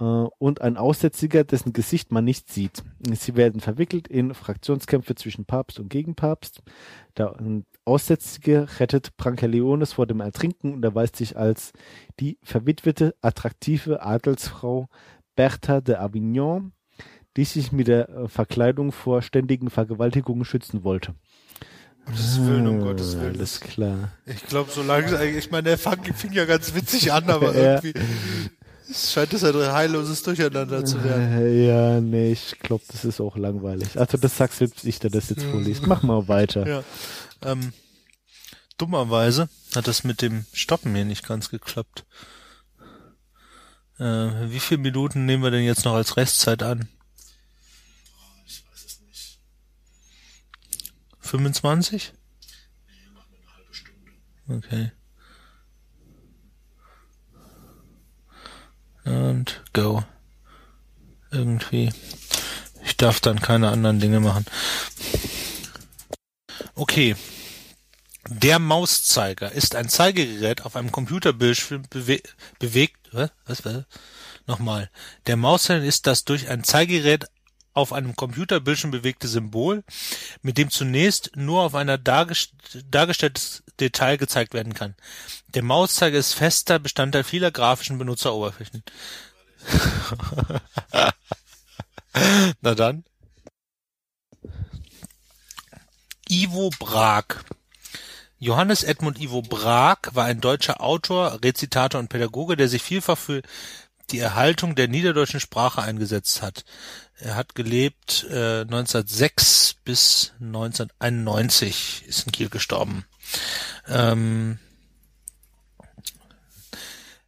Äh, 0.00 0.04
und 0.04 0.60
ein 0.62 0.76
Aussätziger, 0.76 1.44
dessen 1.44 1.72
Gesicht 1.72 2.10
man 2.10 2.24
nicht 2.24 2.50
sieht. 2.50 2.82
Sie 3.12 3.36
werden 3.36 3.60
verwickelt 3.60 4.08
in 4.08 4.34
Fraktionskämpfe 4.34 5.14
zwischen 5.14 5.44
Papst 5.44 5.78
und 5.78 5.88
Gegenpapst. 5.90 6.62
Der 7.16 7.36
Aussätzige 7.84 8.66
rettet 8.78 9.16
Brancaleones 9.16 9.92
vor 9.94 10.06
dem 10.06 10.20
Ertrinken 10.20 10.72
und 10.74 10.84
erweist 10.84 11.16
sich 11.16 11.36
als 11.36 11.72
die 12.18 12.38
verwitwete, 12.42 13.14
attraktive 13.20 14.02
Adelsfrau 14.02 14.88
Bertha 15.36 15.80
de 15.80 15.96
Avignon, 15.96 16.72
die 17.36 17.44
sich 17.44 17.72
mit 17.72 17.88
der 17.88 18.08
äh, 18.08 18.28
Verkleidung 18.28 18.92
vor 18.92 19.22
ständigen 19.22 19.70
Vergewaltigungen 19.70 20.44
schützen 20.44 20.82
wollte. 20.84 21.14
Gottes 22.06 22.44
Willen, 22.44 22.66
um 22.66 22.80
Gottes 22.80 23.20
Willen. 23.20 23.36
Alles 23.36 23.60
klar. 23.60 24.10
Ich 24.26 24.44
glaube, 24.46 24.70
so 24.70 24.82
langsam, 24.82 25.20
ich 25.22 25.50
meine, 25.50 25.64
der 25.64 25.78
fang, 25.78 26.02
fing 26.02 26.32
ja 26.32 26.44
ganz 26.46 26.74
witzig 26.74 27.12
an, 27.12 27.24
aber 27.30 27.54
Ja. 27.54 27.74
irgendwie 27.82 27.92
es 28.90 29.12
scheint 29.12 29.32
es 29.32 29.44
ein 29.44 29.54
heilloses 29.72 30.22
Durcheinander 30.22 30.84
zu 30.84 31.02
werden. 31.04 31.32
Äh, 31.38 31.66
Ja, 31.66 32.00
nee, 32.00 32.32
ich 32.32 32.58
glaube, 32.60 32.84
das 32.88 33.04
ist 33.04 33.20
auch 33.20 33.36
langweilig. 33.36 33.98
Also 33.98 34.18
das 34.18 34.36
sagst 34.36 34.60
du 34.60 34.64
jetzt 34.64 34.84
nicht, 34.84 35.02
der 35.02 35.10
das 35.10 35.30
jetzt 35.30 35.44
vorliest. 35.44 35.86
Mach 35.86 36.02
mal 36.02 36.28
weiter. 36.28 36.66
Ja. 36.66 36.84
Ähm, 37.42 37.72
dummerweise 38.78 39.48
hat 39.74 39.86
das 39.88 40.04
mit 40.04 40.22
dem 40.22 40.44
Stoppen 40.52 40.94
hier 40.94 41.04
nicht 41.04 41.26
ganz 41.26 41.48
geklappt. 41.50 42.04
Äh, 43.98 44.04
wie 44.50 44.60
viele 44.60 44.80
Minuten 44.80 45.26
nehmen 45.26 45.42
wir 45.42 45.50
denn 45.50 45.64
jetzt 45.64 45.84
noch 45.84 45.94
als 45.94 46.16
Restzeit 46.16 46.62
an? 46.62 46.88
Ich 48.46 48.64
weiß 48.70 48.84
es 48.84 49.00
nicht. 49.02 49.38
25? 51.20 52.12
Nee, 52.88 52.94
machen 53.14 53.26
wir 53.30 53.38
eine 53.40 53.54
halbe 53.56 53.74
Stunde. 53.74 54.66
Okay. 54.66 54.92
Und 59.10 59.62
go. 59.72 60.04
Irgendwie. 61.32 61.92
Ich 62.84 62.96
darf 62.96 63.20
dann 63.20 63.40
keine 63.40 63.70
anderen 63.70 63.98
Dinge 63.98 64.20
machen. 64.20 64.44
Okay. 66.74 67.16
Der 68.28 68.58
Mauszeiger 68.60 69.50
ist 69.50 69.74
ein 69.74 69.88
Zeigegerät 69.88 70.64
auf 70.64 70.76
einem 70.76 70.92
Computerbildschirm 70.92 71.82
bewe 71.90 72.20
bewegt. 72.60 73.08
Was? 73.12 73.30
Was? 73.46 73.64
Was? 73.64 73.84
Nochmal. 74.46 74.90
Der 75.26 75.36
Mauszeiger 75.36 75.84
ist 75.84 76.06
das 76.06 76.24
durch 76.24 76.48
ein 76.48 76.62
Zeigegerät 76.62 77.26
auf 77.72 77.92
einem 77.92 78.16
Computerbildschirm 78.16 78.90
bewegte 78.90 79.28
Symbol, 79.28 79.84
mit 80.42 80.58
dem 80.58 80.70
zunächst 80.70 81.36
nur 81.36 81.62
auf 81.62 81.74
einer 81.74 81.98
dargest 81.98 82.52
dargestelltes 82.90 83.62
Detail 83.78 84.16
gezeigt 84.16 84.54
werden 84.54 84.74
kann. 84.74 84.94
Der 85.48 85.62
Mauszeiger 85.62 86.18
ist 86.18 86.34
fester 86.34 86.78
Bestandteil 86.78 87.24
vieler 87.24 87.50
grafischen 87.50 87.98
Benutzeroberflächen. 87.98 88.82
Na 92.60 92.74
dann. 92.74 93.04
Ivo 96.28 96.70
Brag. 96.78 97.44
Johannes 98.38 98.84
Edmund 98.84 99.20
Ivo 99.20 99.42
Brag 99.42 100.14
war 100.14 100.24
ein 100.24 100.40
deutscher 100.40 100.80
Autor, 100.80 101.42
Rezitator 101.42 102.00
und 102.00 102.08
Pädagoge, 102.08 102.56
der 102.56 102.68
sich 102.68 102.82
vielfach 102.82 103.18
für 103.18 103.42
die 104.12 104.18
Erhaltung 104.18 104.74
der 104.74 104.88
niederdeutschen 104.88 105.40
Sprache 105.40 105.82
eingesetzt 105.82 106.42
hat. 106.42 106.64
Er 107.18 107.36
hat 107.36 107.54
gelebt 107.54 108.26
äh, 108.30 108.60
1906 108.62 109.76
bis 109.84 110.32
1991, 110.40 112.04
ist 112.06 112.26
in 112.26 112.32
Kiel 112.32 112.48
gestorben. 112.48 113.04
Ähm, 113.88 114.58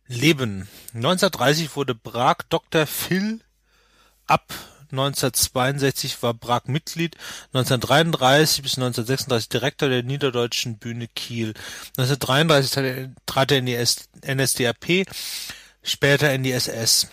Leben. 0.06 0.68
1930 0.94 1.76
wurde 1.76 1.94
Brag 1.94 2.48
Dr. 2.50 2.86
Phil. 2.86 3.40
Ab 4.26 4.52
1962 4.92 6.22
war 6.22 6.34
Brag 6.34 6.68
Mitglied. 6.68 7.16
1933 7.54 8.62
bis 8.62 8.76
1936 8.76 9.48
Direktor 9.48 9.88
der 9.88 10.02
Niederdeutschen 10.02 10.78
Bühne 10.78 11.08
Kiel. 11.08 11.54
1933 11.96 13.10
trat 13.26 13.50
er 13.50 13.58
in 13.58 13.66
die 13.66 13.76
NSDAP, 13.76 15.06
später 15.82 16.32
in 16.32 16.42
die 16.42 16.52
SS 16.52 17.08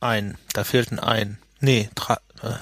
ein. 0.00 0.38
Da 0.52 0.64
fehlt 0.64 0.92
ein 0.92 0.98
Ein. 0.98 1.38
Nee, 1.60 1.88
tra 1.94 2.20
äh, 2.42 2.54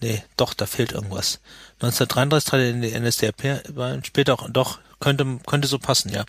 nee, 0.00 0.22
doch, 0.36 0.54
da 0.54 0.66
fehlt 0.66 0.92
irgendwas. 0.92 1.40
1933 1.80 2.48
trat 2.48 2.60
er 2.60 2.70
in 2.70 2.82
die 2.82 2.96
NSDAP, 2.98 3.62
später 4.04 4.34
auch, 4.34 4.48
doch, 4.50 4.78
könnte, 5.00 5.40
könnte 5.46 5.68
so 5.68 5.78
passen, 5.78 6.10
ja. 6.10 6.24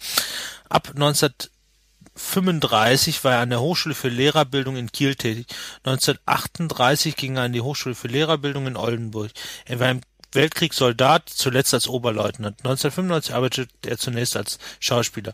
Ab 0.68 0.92
1935 0.96 3.24
war 3.24 3.34
er 3.34 3.42
an 3.42 3.50
der 3.50 3.62
Hochschule 3.62 3.96
für 3.96 4.10
Lehrerbildung 4.10 4.78
in 4.78 4.92
Kiel 4.92 5.16
tätig. 5.16 5.48
1938 5.84 7.16
ging 7.16 7.38
er 7.38 7.44
an 7.44 7.54
die 7.54 7.62
Hochschule 7.62 7.96
für 7.96 8.08
Lehrerbildung 8.08 8.68
in 8.68 8.78
Oldenburg. 8.78 9.32
Er 9.66 9.80
war 9.80 9.90
im 9.90 10.02
Weltkrieg 10.32 10.74
Soldat, 10.74 11.30
zuletzt 11.30 11.74
als 11.74 11.88
Oberleutnant. 11.88 12.60
1995 12.60 13.34
arbeitete 13.34 13.90
er 13.90 13.98
zunächst 13.98 14.38
als 14.38 14.60
Schauspieler. 14.80 15.34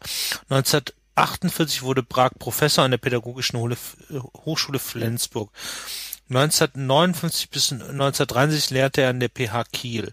1948 1.16 1.84
wurde 1.84 2.04
Brag 2.04 2.38
Professor 2.40 2.84
an 2.84 2.92
der 2.92 2.98
Pädagogischen 2.98 3.58
Hochschule 3.58 4.80
Flensburg. 4.80 5.50
1959 6.30 7.50
bis 7.50 7.72
1963 7.72 8.72
lehrte 8.72 9.02
er 9.02 9.12
an 9.12 9.20
der 9.20 9.30
PH 9.30 9.64
Kiel. 9.72 10.12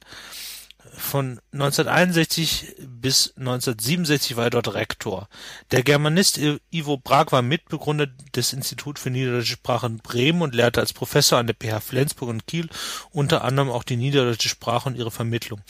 Von 0.94 1.40
1961 1.52 2.76
bis 2.86 3.32
1967 3.38 4.36
war 4.36 4.44
er 4.44 4.50
dort 4.50 4.74
Rektor. 4.74 5.28
Der 5.70 5.82
Germanist 5.82 6.38
Ivo 6.70 6.98
Brag 6.98 7.32
war 7.32 7.40
Mitbegründer 7.40 8.08
des 8.36 8.52
Instituts 8.52 9.00
für 9.00 9.10
Niederdeutsche 9.10 9.54
Sprache 9.54 9.86
in 9.86 9.98
Bremen 9.98 10.42
und 10.42 10.54
lehrte 10.54 10.80
als 10.80 10.92
Professor 10.92 11.38
an 11.38 11.46
der 11.46 11.56
PH 11.56 11.80
Flensburg 11.80 12.28
und 12.28 12.46
Kiel 12.46 12.68
unter 13.10 13.42
anderem 13.42 13.70
auch 13.70 13.84
die 13.84 13.96
niederdeutsche 13.96 14.50
Sprache 14.50 14.88
und 14.88 14.96
ihre 14.96 15.10
Vermittlung. 15.10 15.62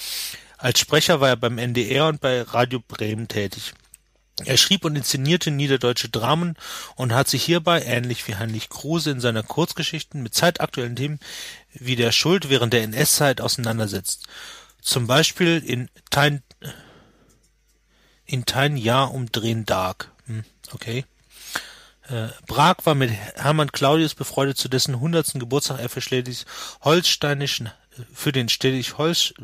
Als 0.58 0.80
Sprecher 0.80 1.20
war 1.20 1.28
er 1.28 1.36
beim 1.36 1.56
NDR 1.56 2.08
und 2.08 2.20
bei 2.20 2.42
Radio 2.42 2.80
Bremen 2.86 3.28
tätig. 3.28 3.74
Er 4.44 4.56
schrieb 4.56 4.84
und 4.84 4.96
inszenierte 4.96 5.50
niederdeutsche 5.50 6.08
Dramen 6.08 6.56
und 6.96 7.12
hat 7.12 7.28
sich 7.28 7.44
hierbei, 7.44 7.82
ähnlich 7.82 8.26
wie 8.26 8.36
Heinrich 8.36 8.70
Kruse 8.70 9.10
in 9.10 9.20
seiner 9.20 9.42
Kurzgeschichten, 9.42 10.22
mit 10.22 10.34
zeitaktuellen 10.34 10.96
Themen 10.96 11.20
wie 11.72 11.96
der 11.96 12.12
Schuld 12.12 12.48
während 12.48 12.72
der 12.72 12.82
NS-Zeit 12.82 13.40
auseinandersetzt. 13.40 14.26
Zum 14.80 15.06
Beispiel 15.06 15.62
in 15.64 15.88
Tein, 16.10 16.42
in 18.24 18.46
Tein 18.46 18.76
Jahr 18.76 19.12
um 19.12 19.30
Drehen 19.30 19.66
Dark. 19.66 20.10
Hm, 20.26 20.44
okay. 20.72 21.04
Äh, 22.08 22.28
Brag 22.46 22.84
war 22.86 22.94
mit 22.94 23.10
Hermann 23.10 23.70
Claudius 23.70 24.14
befreundet, 24.14 24.56
zu 24.56 24.68
dessen 24.68 24.98
hundertsten 24.98 25.40
Geburtstag 25.40 25.78
er 25.78 25.88
für 25.88 26.00
Schleswig-Holsteinischen, 26.00 27.70
für 28.12 28.32
den 28.32 28.48
Schleswig-Holst, 28.48 29.34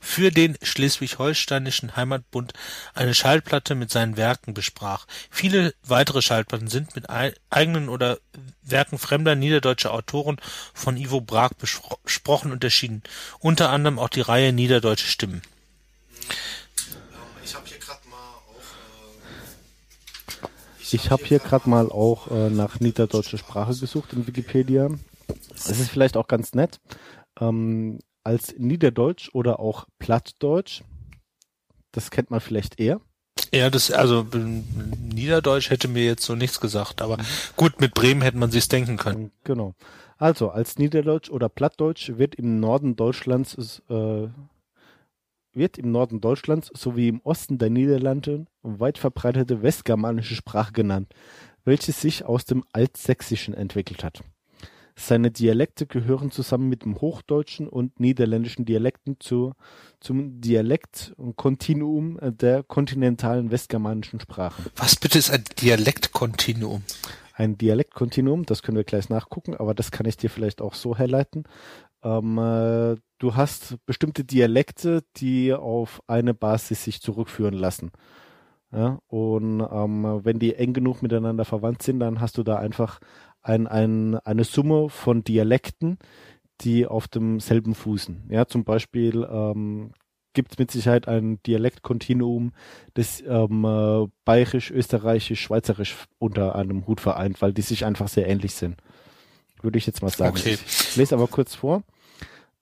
für 0.00 0.30
den 0.30 0.56
Schleswig-Holsteinischen 0.62 1.96
Heimatbund 1.96 2.52
eine 2.94 3.14
Schallplatte 3.14 3.74
mit 3.74 3.90
seinen 3.90 4.16
Werken 4.16 4.54
besprach. 4.54 5.06
Viele 5.30 5.74
weitere 5.82 6.22
Schallplatten 6.22 6.68
sind 6.68 6.94
mit 6.94 7.10
eigenen 7.50 7.88
oder 7.88 8.18
Werken 8.62 8.98
fremder 8.98 9.34
niederdeutscher 9.34 9.92
Autoren 9.92 10.38
von 10.74 10.96
Ivo 10.96 11.20
Brag 11.20 11.52
besprochen 11.58 12.52
und 12.52 12.64
erschienen, 12.64 13.02
unter 13.38 13.70
anderem 13.70 13.98
auch 13.98 14.08
die 14.08 14.20
Reihe 14.20 14.52
Niederdeutsche 14.52 15.06
Stimmen. 15.06 15.42
Ich 17.44 17.54
habe 17.54 17.66
hier 17.68 17.78
gerade 17.78 18.08
mal 18.08 18.16
auch. 18.16 18.52
Äh, 20.80 20.96
Ich 20.96 21.10
habe 21.10 21.24
hier 21.24 21.38
gerade 21.38 21.68
mal 21.68 21.90
auch 21.90 22.30
äh, 22.30 22.50
nach 22.50 22.80
niederdeutscher 22.80 23.38
Sprache 23.38 23.74
gesucht 23.76 24.12
in 24.12 24.26
Wikipedia. 24.26 24.90
Es 25.54 25.68
ist 25.80 25.90
vielleicht 25.90 26.16
auch 26.16 26.28
ganz 26.28 26.54
nett. 26.54 26.80
Ähm, 27.40 27.98
als 28.26 28.54
Niederdeutsch 28.58 29.30
oder 29.32 29.60
auch 29.60 29.86
Plattdeutsch. 29.98 30.82
Das 31.92 32.10
kennt 32.10 32.30
man 32.30 32.40
vielleicht 32.40 32.78
eher. 32.80 33.00
Ja, 33.52 33.70
das, 33.70 33.90
also 33.90 34.26
Niederdeutsch 34.32 35.70
hätte 35.70 35.88
mir 35.88 36.04
jetzt 36.04 36.24
so 36.24 36.34
nichts 36.34 36.60
gesagt, 36.60 37.00
aber 37.00 37.18
gut, 37.56 37.80
mit 37.80 37.94
Bremen 37.94 38.22
hätte 38.22 38.36
man 38.36 38.50
sich's 38.50 38.68
denken 38.68 38.96
können. 38.96 39.30
Genau. 39.44 39.74
Also, 40.18 40.50
als 40.50 40.78
Niederdeutsch 40.78 41.30
oder 41.30 41.48
Plattdeutsch 41.48 42.12
wird 42.16 42.34
im 42.34 42.58
Norden 42.58 42.96
Deutschlands 42.96 43.82
äh, 43.88 44.28
wird 45.52 45.78
im 45.78 45.90
Norden 45.90 46.20
Deutschlands 46.20 46.70
sowie 46.74 47.08
im 47.08 47.20
Osten 47.22 47.58
der 47.58 47.70
Niederlande 47.70 48.46
weit 48.62 48.98
verbreitete 48.98 49.62
westgermanische 49.62 50.34
Sprache 50.34 50.72
genannt, 50.72 51.14
welche 51.64 51.92
sich 51.92 52.24
aus 52.24 52.44
dem 52.44 52.64
Altsächsischen 52.72 53.54
entwickelt 53.54 54.04
hat. 54.04 54.22
Seine 54.98 55.30
Dialekte 55.30 55.86
gehören 55.86 56.30
zusammen 56.30 56.70
mit 56.70 56.84
dem 56.84 56.98
hochdeutschen 57.00 57.68
und 57.68 58.00
niederländischen 58.00 58.64
Dialekten 58.64 59.20
zu, 59.20 59.52
zum 60.00 60.40
Dialektkontinuum 60.40 62.18
der 62.22 62.62
kontinentalen 62.62 63.50
westgermanischen 63.50 64.20
Sprachen. 64.20 64.64
Was 64.76 64.96
bitte 64.96 65.18
ist 65.18 65.30
ein 65.30 65.44
Dialektkontinuum? 65.60 66.82
Ein 67.34 67.58
Dialektkontinuum, 67.58 68.46
das 68.46 68.62
können 68.62 68.78
wir 68.78 68.84
gleich 68.84 69.10
nachgucken, 69.10 69.54
aber 69.54 69.74
das 69.74 69.90
kann 69.90 70.06
ich 70.06 70.16
dir 70.16 70.30
vielleicht 70.30 70.62
auch 70.62 70.72
so 70.72 70.96
herleiten. 70.96 71.44
Ähm, 72.02 72.38
äh, 72.38 72.96
du 73.18 73.34
hast 73.34 73.76
bestimmte 73.84 74.24
Dialekte, 74.24 75.04
die 75.18 75.52
auf 75.52 76.02
eine 76.06 76.32
Basis 76.32 76.84
sich 76.84 77.02
zurückführen 77.02 77.54
lassen. 77.54 77.90
Ja, 78.72 78.98
und 79.06 79.60
ähm, 79.60 80.20
wenn 80.24 80.38
die 80.38 80.54
eng 80.54 80.72
genug 80.72 81.02
miteinander 81.02 81.44
verwandt 81.44 81.82
sind, 81.82 82.00
dann 82.00 82.20
hast 82.20 82.36
du 82.36 82.42
da 82.42 82.56
einfach 82.56 83.00
ein, 83.46 83.66
ein, 83.66 84.16
eine 84.20 84.44
Summe 84.44 84.88
von 84.88 85.22
Dialekten, 85.22 85.98
die 86.62 86.86
auf 86.86 87.08
demselben 87.08 87.74
fußen. 87.74 88.24
Ja, 88.28 88.46
zum 88.46 88.64
Beispiel 88.64 89.26
ähm, 89.30 89.92
gibt 90.32 90.52
es 90.52 90.58
mit 90.58 90.70
Sicherheit 90.70 91.06
ein 91.06 91.40
Dialektkontinuum, 91.44 92.52
das 92.94 93.22
ähm, 93.26 93.64
äh, 93.64 94.06
Bayerisch, 94.24 94.70
Österreichisch, 94.70 95.40
Schweizerisch 95.40 95.96
unter 96.18 96.56
einem 96.56 96.86
Hut 96.86 97.00
vereint, 97.00 97.40
weil 97.40 97.52
die 97.52 97.62
sich 97.62 97.84
einfach 97.84 98.08
sehr 98.08 98.28
ähnlich 98.28 98.54
sind. 98.54 98.76
Würde 99.62 99.78
ich 99.78 99.86
jetzt 99.86 100.02
mal 100.02 100.10
sagen. 100.10 100.36
Okay. 100.36 100.58
Ich 100.66 100.96
lese 100.96 101.14
aber 101.14 101.28
kurz 101.28 101.54
vor. 101.54 101.82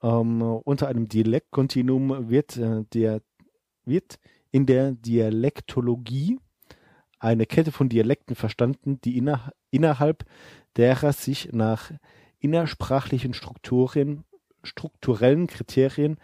Ähm, 0.02 0.42
unter 0.42 0.88
einem 0.88 1.08
Dialektkontinuum 1.08 2.28
wird, 2.28 2.56
äh, 2.56 2.84
der, 2.92 3.20
wird 3.84 4.18
in 4.52 4.66
der 4.66 4.92
Dialektologie 4.92 6.38
eine 7.24 7.46
Kette 7.46 7.72
von 7.72 7.88
Dialekten 7.88 8.36
verstanden, 8.36 9.00
die 9.02 9.16
inner, 9.16 9.52
innerhalb 9.70 10.24
derer 10.76 11.12
sich 11.12 11.48
nach 11.52 11.90
innersprachlichen 12.38 13.32
Strukturen, 13.32 14.24
strukturellen 14.62 15.46
Kriterien 15.46 16.18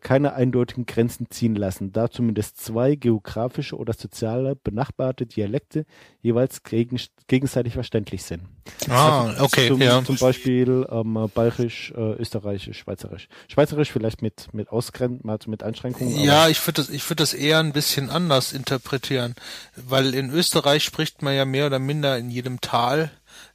keine 0.00 0.34
eindeutigen 0.34 0.84
Grenzen 0.84 1.30
ziehen 1.30 1.54
lassen, 1.54 1.92
da 1.92 2.10
zumindest 2.10 2.60
zwei 2.60 2.96
geografische 2.96 3.76
oder 3.76 3.94
soziale 3.94 4.54
benachbarte 4.54 5.24
Dialekte 5.24 5.86
jeweils 6.20 6.62
gegen, 6.62 7.00
gegenseitig 7.28 7.74
verständlich 7.74 8.22
sind. 8.22 8.42
Ah, 8.88 9.34
okay, 9.40 9.68
zum, 9.68 9.80
ja. 9.80 10.04
Zum 10.04 10.16
Beispiel 10.16 10.86
ähm, 10.90 11.30
Bayerisch, 11.34 11.92
äh, 11.96 12.12
Österreichisch, 12.14 12.78
Schweizerisch. 12.78 13.28
Schweizerisch 13.48 13.90
vielleicht 13.90 14.22
mit 14.22 14.48
mit 14.52 14.68
Ausgrenzen, 14.68 15.26
mal 15.26 15.38
mit 15.46 15.62
Einschränkungen. 15.62 16.20
Ja, 16.20 16.48
ich 16.48 16.64
würde 16.66 16.82
das, 16.82 16.90
ich 16.90 17.08
würde 17.08 17.22
das 17.22 17.34
eher 17.34 17.58
ein 17.58 17.72
bisschen 17.72 18.10
anders 18.10 18.52
interpretieren, 18.52 19.34
weil 19.76 20.14
in 20.14 20.30
Österreich 20.30 20.84
spricht 20.84 21.22
man 21.22 21.34
ja 21.34 21.44
mehr 21.44 21.66
oder 21.66 21.78
minder 21.78 22.18
in 22.18 22.30
jedem 22.30 22.60
Tal 22.60 23.10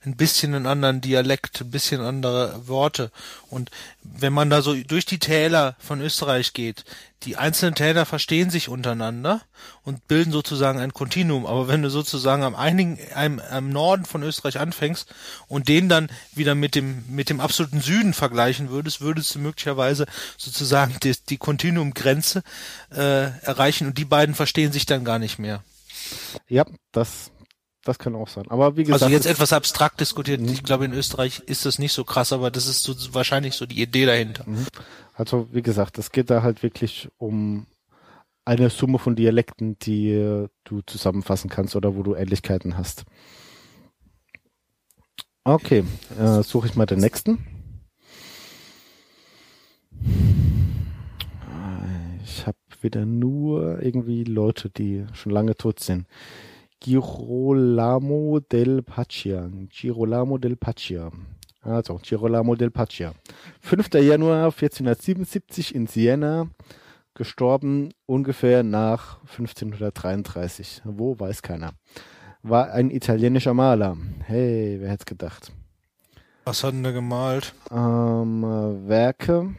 ein 0.06 0.16
bisschen 0.16 0.54
einen 0.54 0.66
anderen 0.66 1.02
Dialekt, 1.02 1.62
ein 1.62 1.72
bisschen 1.72 2.02
andere 2.02 2.68
Worte. 2.68 3.12
Und 3.50 3.72
wenn 4.04 4.34
man 4.34 4.50
da 4.50 4.62
so 4.62 4.76
durch 4.76 5.06
die 5.06 5.20
Täler 5.20 5.76
von 5.80 6.02
Österreich 6.02 6.54
geht, 6.54 6.86
die 7.24 7.38
einzelnen 7.38 7.74
Täler 7.74 8.06
verstehen 8.06 8.52
sich 8.52 8.70
untereinander 8.70 9.42
und 9.84 10.08
bilden 10.08 10.32
sozusagen 10.32 10.80
ein 10.80 10.94
Kontinuum. 10.94 11.46
Aber 11.46 11.68
wenn 11.68 11.82
du 11.82 11.90
sozusagen 11.90 12.44
am 12.44 12.56
einigen, 12.56 13.00
am, 13.16 13.40
am 13.40 13.70
Norden 13.70 14.06
von 14.06 14.22
Österreich 14.22 14.60
anfängst 14.60 15.14
und 15.48 15.68
den 15.68 15.90
dann 15.90 16.10
wieder 16.34 16.54
mit 16.54 16.76
dem, 16.76 17.04
mit 17.08 17.30
dem 17.30 17.40
absoluten 17.40 17.82
Süden 17.82 18.14
vergleichen 18.14 18.70
würdest, 18.70 19.02
würdest 19.02 19.34
du 19.34 19.40
möglicherweise 19.40 20.06
sozusagen 20.38 20.98
die, 21.02 21.16
die 21.30 21.38
Kontinuumgrenze 21.38 22.44
äh, 22.92 23.40
erreichen 23.42 23.88
und 23.88 23.98
die 23.98 24.06
beiden 24.06 24.36
verstehen 24.36 24.72
sich 24.72 24.86
dann 24.86 25.04
gar 25.04 25.18
nicht 25.18 25.40
mehr. 25.40 25.64
ja, 26.48 26.66
das 26.92 27.32
das 27.86 28.00
kann 28.00 28.16
auch 28.16 28.28
sein. 28.28 28.46
Aber 28.50 28.76
wie 28.76 28.84
gesagt, 28.84 29.04
Also 29.04 29.14
jetzt 29.14 29.28
etwas 29.28 29.54
abstrakt 29.54 30.02
diskutiert. 30.02 30.42
Ich 30.42 30.64
glaube, 30.64 30.86
in 30.86 30.94
Österreich 30.94 31.42
ist 31.46 31.66
das 31.66 31.80
nicht 31.80 31.94
so 31.94 32.04
krass, 32.04 32.34
aber 32.34 32.52
das 32.52 32.68
ist 32.68 32.84
so 32.84 32.94
wahrscheinlich 33.14 33.54
so 33.56 33.66
die 33.66 33.82
Idee 33.82 34.06
dahinter. 34.06 34.44
Also 35.14 35.48
wie 35.52 35.62
gesagt, 35.62 35.98
es 35.98 36.12
geht 36.12 36.30
da 36.30 36.42
halt 36.42 36.64
wirklich 36.64 37.08
um 37.18 37.68
eine 38.44 38.70
Summe 38.70 39.00
von 39.00 39.16
Dialekten, 39.16 39.78
die 39.80 40.12
äh, 40.12 40.50
du 40.64 40.82
zusammenfassen 40.86 41.50
kannst 41.50 41.76
oder 41.76 41.96
wo 41.96 42.04
du 42.04 42.16
Ähnlichkeiten 42.16 42.78
hast. 42.78 43.06
Okay, 45.44 45.84
äh, 46.20 46.42
suche 46.42 46.68
ich 46.68 46.76
mal 46.76 46.88
den 46.88 47.00
nächsten. 47.00 47.46
Ich 52.24 52.48
habe 52.48 52.58
wieder 52.82 53.06
nur 53.06 53.82
irgendwie 53.82 54.24
Leute, 54.24 54.72
die 54.72 55.06
schon 55.14 55.32
lange 55.32 55.56
tot 55.56 55.80
sind. 55.80 56.08
Girolamo 56.82 58.40
del 58.40 58.84
Paccia. 58.84 59.50
Girolamo 59.70 60.38
del 60.38 60.58
Paccia. 60.58 61.10
Also, 61.62 62.00
Girolamo 62.02 62.56
del 62.56 62.72
Paccia. 62.72 63.14
5. 63.62 64.00
Januar 64.02 64.52
1477 64.52 65.74
in 65.74 65.88
Siena, 65.88 66.48
gestorben 67.16 67.90
ungefähr 68.06 68.62
nach 68.64 69.20
1533. 69.22 70.82
Wo, 70.86 71.20
weiß 71.20 71.42
keiner. 71.42 71.72
War 72.44 72.72
ein 72.72 72.92
italienischer 72.92 73.56
Maler. 73.56 73.98
Hey, 74.26 74.78
wer 74.80 74.90
hätte 74.90 75.02
es 75.02 75.06
gedacht? 75.06 75.52
Was 76.44 76.64
hat 76.64 76.74
denn 76.74 76.84
der 76.84 76.94
gemalt? 76.94 77.56
Ähm, 77.72 78.44
äh, 78.44 78.88
Werke, 78.88 79.56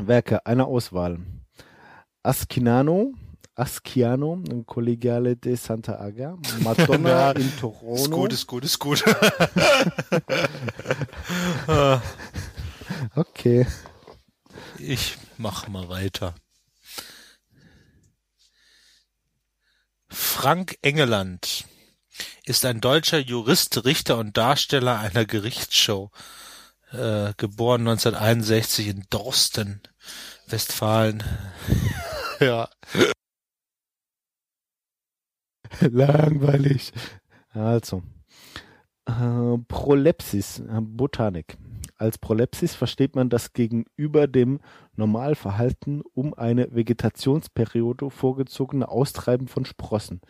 Werke, 0.00 0.46
eine 0.46 0.66
Auswahl. 0.66 1.18
Askinano, 2.22 3.12
Asciano, 3.56 4.42
ein 4.50 4.66
Collegiale 4.66 5.36
de 5.36 5.56
Santa 5.56 5.98
Aga, 6.00 6.38
Madonna 6.60 7.08
Ja, 7.08 7.30
in 7.32 7.56
Toronto. 7.58 7.94
Ist 7.94 8.10
gut, 8.10 8.32
ist 8.32 8.46
gut, 8.46 8.64
ist 8.64 8.78
gut. 8.78 9.04
Okay. 13.16 13.66
ich 14.78 15.16
mach 15.36 15.68
mal 15.68 15.88
weiter. 15.88 16.34
Frank 20.08 20.78
Engeland 20.82 21.64
ist 22.44 22.64
ein 22.64 22.80
deutscher 22.80 23.18
Jurist, 23.18 23.84
Richter 23.84 24.18
und 24.18 24.36
Darsteller 24.36 24.98
einer 25.00 25.24
Gerichtsshow. 25.24 26.10
Äh, 26.92 27.32
geboren 27.36 27.80
1961 27.82 28.88
in 28.88 29.04
Dorsten. 29.10 29.80
Westfalen. 30.46 31.22
ja. 32.40 32.68
Langweilig. 35.90 36.92
Also. 37.50 38.02
Äh, 39.06 39.58
Prolepsis, 39.68 40.60
äh, 40.60 40.80
Botanik. 40.80 41.56
Als 41.96 42.18
Prolepsis 42.18 42.74
versteht 42.74 43.14
man 43.14 43.28
das 43.30 43.52
gegenüber 43.52 44.26
dem 44.26 44.60
Normalverhalten 44.96 46.02
um 46.14 46.34
eine 46.34 46.74
Vegetationsperiode 46.74 48.10
vorgezogene 48.10 48.88
Austreiben 48.88 49.46
von 49.46 49.64
Sprossen. 49.64 50.20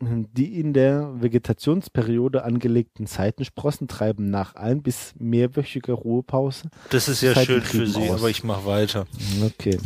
Die 0.00 0.60
in 0.60 0.74
der 0.74 1.22
Vegetationsperiode 1.22 2.44
angelegten 2.44 3.06
Seitensprossen 3.06 3.88
treiben 3.88 4.28
nach 4.28 4.54
ein- 4.54 4.82
bis 4.82 5.14
mehrwöchiger 5.18 5.94
Ruhepause. 5.94 6.68
Das 6.90 7.08
ist 7.08 7.22
ja 7.22 7.34
schön 7.34 7.62
für 7.62 7.86
Sie, 7.86 8.10
aus. 8.10 8.18
aber 8.20 8.28
ich 8.28 8.44
mache 8.44 8.66
weiter. 8.66 9.06
Okay. 9.42 9.78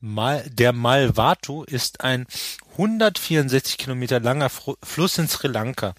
Mal, 0.00 0.48
der 0.50 0.72
Malwatu 0.72 1.64
ist 1.64 2.02
ein 2.02 2.26
164 2.72 3.78
Kilometer 3.78 4.20
langer 4.20 4.50
Fru- 4.50 4.76
Fluss 4.82 5.16
in 5.18 5.28
Sri 5.28 5.48
Lanka. 5.48 5.94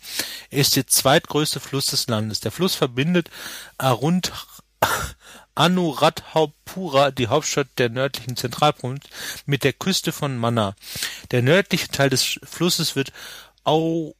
Er 0.51 0.59
ist 0.59 0.75
der 0.75 0.87
zweitgrößte 0.87 1.59
Fluss 1.59 1.87
des 1.87 2.07
Landes. 2.07 2.39
Der 2.39 2.51
Fluss 2.51 2.75
verbindet 2.75 3.29
Arund 3.77 4.31
Anuradhapura, 5.55 7.09
die 7.11 7.27
Hauptstadt 7.27 7.67
der 7.79 7.89
nördlichen 7.89 8.37
Zentralprovinz, 8.37 9.05
mit 9.47 9.63
der 9.63 9.73
Küste 9.73 10.11
von 10.11 10.37
Mannar. 10.37 10.75
Der 11.31 11.41
nördliche 11.41 11.87
Teil 11.87 12.11
des 12.11 12.39
Flusses 12.43 12.95
wird 12.95 13.11
Au, 13.63 14.13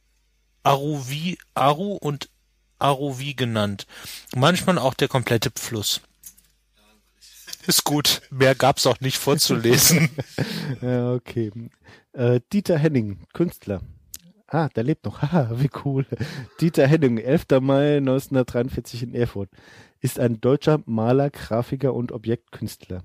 Aruvi, 0.64 1.38
Aru 1.54 1.94
und 1.94 2.28
Aruvi 2.80 3.34
genannt. 3.34 3.86
Manchmal 4.34 4.78
auch 4.78 4.94
der 4.94 5.08
komplette 5.08 5.52
Fluss. 5.56 6.00
Ist 7.68 7.84
gut. 7.84 8.22
Mehr 8.30 8.54
gab's 8.54 8.86
auch 8.86 8.98
nicht 9.00 9.18
vorzulesen. 9.18 10.08
Ja, 10.80 11.12
okay. 11.12 11.50
Äh, 12.12 12.40
Dieter 12.50 12.78
Henning, 12.78 13.18
Künstler. 13.34 13.82
Ah, 14.46 14.68
der 14.70 14.84
lebt 14.84 15.04
noch. 15.04 15.20
Haha, 15.22 15.50
wie 15.54 15.68
cool. 15.84 16.06
Dieter 16.62 16.86
Henning, 16.86 17.18
11. 17.18 17.60
Mai 17.60 17.98
1943 17.98 19.02
in 19.02 19.14
Erfurt, 19.14 19.50
ist 20.00 20.18
ein 20.18 20.40
deutscher 20.40 20.80
Maler, 20.86 21.28
Grafiker 21.28 21.92
und 21.92 22.10
Objektkünstler. 22.12 23.02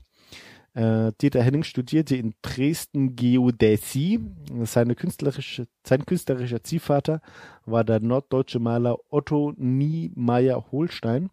Äh, 0.76 1.12
Dieter 1.22 1.44
Henning 1.44 1.64
studierte 1.64 2.16
in 2.16 2.34
Dresden 2.42 3.18
Geodäsie. 3.18 4.22
Seine 4.64 4.96
künstlerische, 4.96 5.68
sein 5.86 6.06
künstlerischer 6.06 6.64
Ziehvater 6.64 7.22
war 7.66 7.84
der 7.84 8.00
norddeutsche 8.00 8.60
Maler 8.60 8.98
Otto 9.10 9.54
Niemeyer 9.58 10.72
Holstein. 10.72 11.32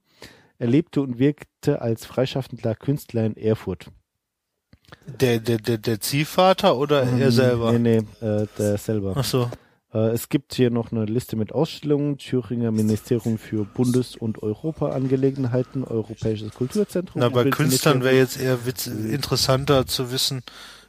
Er 0.60 0.66
lebte 0.66 1.00
und 1.00 1.18
wirkte 1.18 1.80
als 1.80 2.04
freischaffender 2.04 2.74
Künstler 2.74 3.24
in 3.24 3.34
Erfurt. 3.34 3.86
Der, 5.06 5.40
der, 5.40 5.56
der, 5.56 5.78
der 5.78 6.00
Ziehvater 6.00 6.76
oder 6.76 7.02
er 7.02 7.32
selber? 7.32 7.72
Nee, 7.72 8.02
nee, 8.20 8.26
äh, 8.26 8.46
der 8.58 8.76
selber. 8.76 9.14
Ach 9.16 9.24
so. 9.24 9.50
Äh, 9.94 10.10
es 10.10 10.28
gibt 10.28 10.52
hier 10.52 10.70
noch 10.70 10.92
eine 10.92 11.06
Liste 11.06 11.36
mit 11.36 11.52
Ausstellungen. 11.52 12.18
Thüringer 12.18 12.72
Ministerium 12.72 13.38
für 13.38 13.64
Bundes- 13.64 14.16
und 14.16 14.42
Europaangelegenheiten, 14.42 15.82
Europäisches 15.82 16.52
Kulturzentrum. 16.52 17.20
Na, 17.20 17.30
bei. 17.30 17.48
Künstlern 17.48 18.04
wäre 18.04 18.16
jetzt 18.16 18.38
eher 18.38 18.66
witz, 18.66 18.86
interessanter 18.86 19.86
zu 19.86 20.12
wissen, 20.12 20.42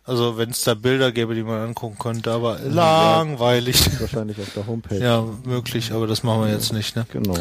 also 0.03 0.37
wenn 0.37 0.49
es 0.49 0.65
da 0.65 0.73
Bilder 0.73 1.13
gäbe, 1.13 1.33
die 1.33 1.43
man 1.43 1.61
angucken 1.61 1.97
könnte, 1.97 2.31
aber 2.31 2.59
langweilig. 2.59 4.01
Wahrscheinlich 4.01 4.37
auf 4.37 4.53
der 4.53 4.67
Homepage. 4.67 4.99
Ja, 4.99 5.25
möglich, 5.45 5.93
aber 5.93 6.07
das 6.07 6.23
machen 6.23 6.41
wir 6.41 6.51
jetzt 6.51 6.73
nicht, 6.73 6.97
ne? 6.97 7.05
Genau. 7.13 7.37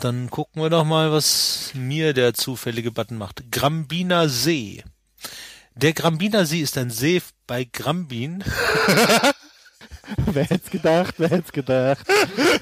Dann 0.00 0.30
gucken 0.30 0.62
wir 0.62 0.70
doch 0.70 0.84
mal, 0.84 1.12
was 1.12 1.72
mir 1.74 2.14
der 2.14 2.34
zufällige 2.34 2.90
Button 2.90 3.18
macht. 3.18 3.50
Grambiner 3.50 4.28
See. 4.28 4.82
Der 5.74 5.92
Grambiner 5.92 6.46
See 6.46 6.60
ist 6.60 6.78
ein 6.78 6.90
See 6.90 7.22
bei 7.46 7.64
Grambin 7.64 8.42
wer 10.26 10.44
hätte 10.44 10.70
gedacht, 10.70 11.14
wer 11.18 11.28
hätte 11.30 11.52
gedacht. 11.52 12.06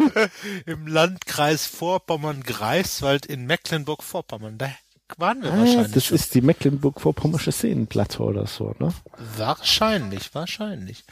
im 0.66 0.86
Landkreis 0.86 1.66
Vorpommern-Greifswald 1.66 3.26
in 3.26 3.46
Mecklenburg-Vorpommern. 3.46 4.58
Da 4.58 4.70
waren 5.16 5.42
wir 5.42 5.52
Ah, 5.52 5.58
wahrscheinlich 5.58 5.92
das 5.92 6.06
schon. 6.06 6.16
ist 6.16 6.34
die 6.34 6.40
Mecklenburg-Vorpommersche 6.42 7.52
Seenplatte 7.52 8.22
oder 8.22 8.46
so, 8.46 8.74
ne? 8.78 8.92
Wahrscheinlich, 9.36 10.34
wahrscheinlich. 10.34 11.04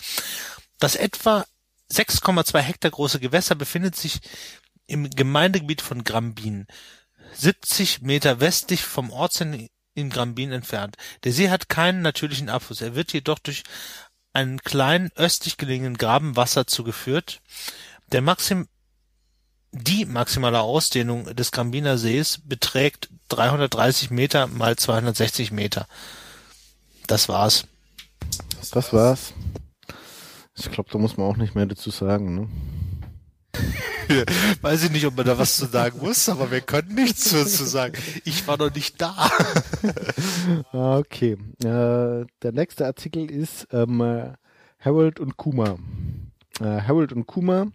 Das 0.78 0.96
etwa 0.96 1.46
6,2 1.92 2.58
Hektar 2.60 2.90
große 2.90 3.20
Gewässer 3.20 3.54
befindet 3.54 3.96
sich 3.96 4.20
im 4.86 5.10
Gemeindegebiet 5.10 5.82
von 5.82 6.04
Grambin, 6.04 6.66
70 7.34 8.02
Meter 8.02 8.40
westlich 8.40 8.82
vom 8.84 9.10
Ortsende 9.10 9.68
in 9.94 10.10
Grambin 10.10 10.52
entfernt. 10.52 10.96
Der 11.24 11.32
See 11.32 11.50
hat 11.50 11.68
keinen 11.68 12.02
natürlichen 12.02 12.48
Abfluss. 12.48 12.80
Er 12.80 12.94
wird 12.94 13.12
jedoch 13.12 13.38
durch 13.38 13.64
einen 14.32 14.60
kleinen 14.60 15.10
östlich 15.16 15.56
gelegenen 15.56 15.96
Graben 15.96 16.36
Wasser 16.36 16.66
zugeführt. 16.66 17.40
Der 18.12 18.20
Maxim 18.20 18.68
die 19.72 20.06
maximale 20.06 20.60
Ausdehnung 20.60 21.34
des 21.34 21.52
Grambiner 21.52 21.98
Sees 21.98 22.40
beträgt 22.44 23.10
330 23.28 24.10
Meter 24.10 24.46
mal 24.46 24.76
260 24.76 25.50
Meter. 25.50 25.86
Das 27.06 27.28
war's. 27.28 27.66
Das 28.72 28.92
war's. 28.92 29.34
Ich 30.54 30.70
glaube, 30.70 30.88
da 30.90 30.98
muss 30.98 31.16
man 31.16 31.26
auch 31.26 31.36
nicht 31.36 31.54
mehr 31.54 31.66
dazu 31.66 31.90
sagen, 31.90 32.34
ne? 32.34 32.48
Weiß 34.60 34.84
ich 34.84 34.90
nicht, 34.92 35.06
ob 35.06 35.16
man 35.16 35.26
da 35.26 35.36
was 35.38 35.56
zu 35.56 35.66
sagen 35.66 35.98
muss, 36.00 36.28
aber 36.28 36.50
wir 36.50 36.60
können 36.60 36.94
nichts 36.94 37.30
dazu 37.30 37.64
sagen. 37.64 37.94
Ich 38.24 38.46
war 38.46 38.56
noch 38.56 38.74
nicht 38.74 39.00
da. 39.00 39.14
Ah, 40.72 40.98
Okay. 40.98 41.32
Äh, 41.64 42.26
der 42.42 42.52
nächste 42.52 42.86
Artikel 42.86 43.30
ist 43.30 43.66
ähm, 43.72 44.00
äh, 44.00 44.32
Harold 44.78 45.18
und 45.20 45.36
Kuma. 45.36 45.76
Äh, 46.60 46.82
Harold 46.82 47.12
und 47.12 47.26
Kuma 47.26 47.66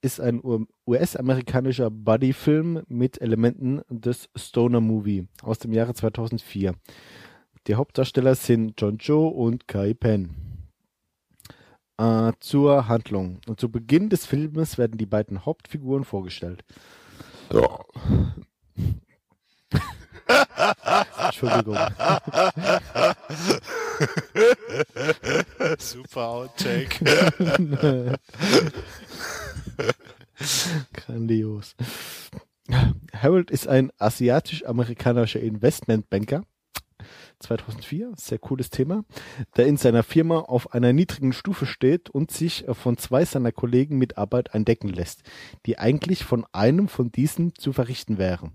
ist 0.00 0.20
ein 0.20 0.40
US-amerikanischer 0.86 1.90
Buddy-Film 1.90 2.82
mit 2.88 3.20
Elementen 3.20 3.82
des 3.90 4.28
Stoner 4.36 4.80
Movie 4.80 5.26
aus 5.42 5.58
dem 5.58 5.72
Jahre 5.72 5.92
2004. 5.94 6.74
Die 7.66 7.74
Hauptdarsteller 7.74 8.34
sind 8.34 8.80
John 8.80 8.96
Joe 8.98 9.28
und 9.28 9.68
Kai 9.68 9.92
Penn. 9.94 10.47
Äh, 11.98 12.32
zur 12.38 12.86
Handlung. 12.86 13.40
Und 13.48 13.58
zu 13.58 13.70
Beginn 13.70 14.08
des 14.08 14.24
Filmes 14.24 14.78
werden 14.78 14.98
die 14.98 15.06
beiden 15.06 15.44
Hauptfiguren 15.44 16.04
vorgestellt. 16.04 16.64
Entschuldigung. 21.24 21.76
Super 25.78 26.28
Outtake. 26.28 27.04
Grandios. 30.92 31.74
Harold 33.12 33.50
ist 33.50 33.66
ein 33.66 33.90
asiatisch-amerikanischer 33.98 35.40
Investmentbanker. 35.40 36.44
2004, 37.40 38.12
sehr 38.16 38.38
cooles 38.38 38.70
Thema, 38.70 39.04
der 39.56 39.66
in 39.66 39.76
seiner 39.76 40.02
Firma 40.02 40.40
auf 40.40 40.72
einer 40.72 40.92
niedrigen 40.92 41.32
Stufe 41.32 41.66
steht 41.66 42.10
und 42.10 42.30
sich 42.30 42.64
von 42.72 42.96
zwei 42.96 43.24
seiner 43.24 43.52
Kollegen 43.52 43.98
mit 43.98 44.18
Arbeit 44.18 44.54
eindecken 44.54 44.88
lässt, 44.88 45.22
die 45.66 45.78
eigentlich 45.78 46.24
von 46.24 46.46
einem 46.52 46.88
von 46.88 47.12
diesen 47.12 47.54
zu 47.54 47.72
verrichten 47.72 48.18
wäre. 48.18 48.50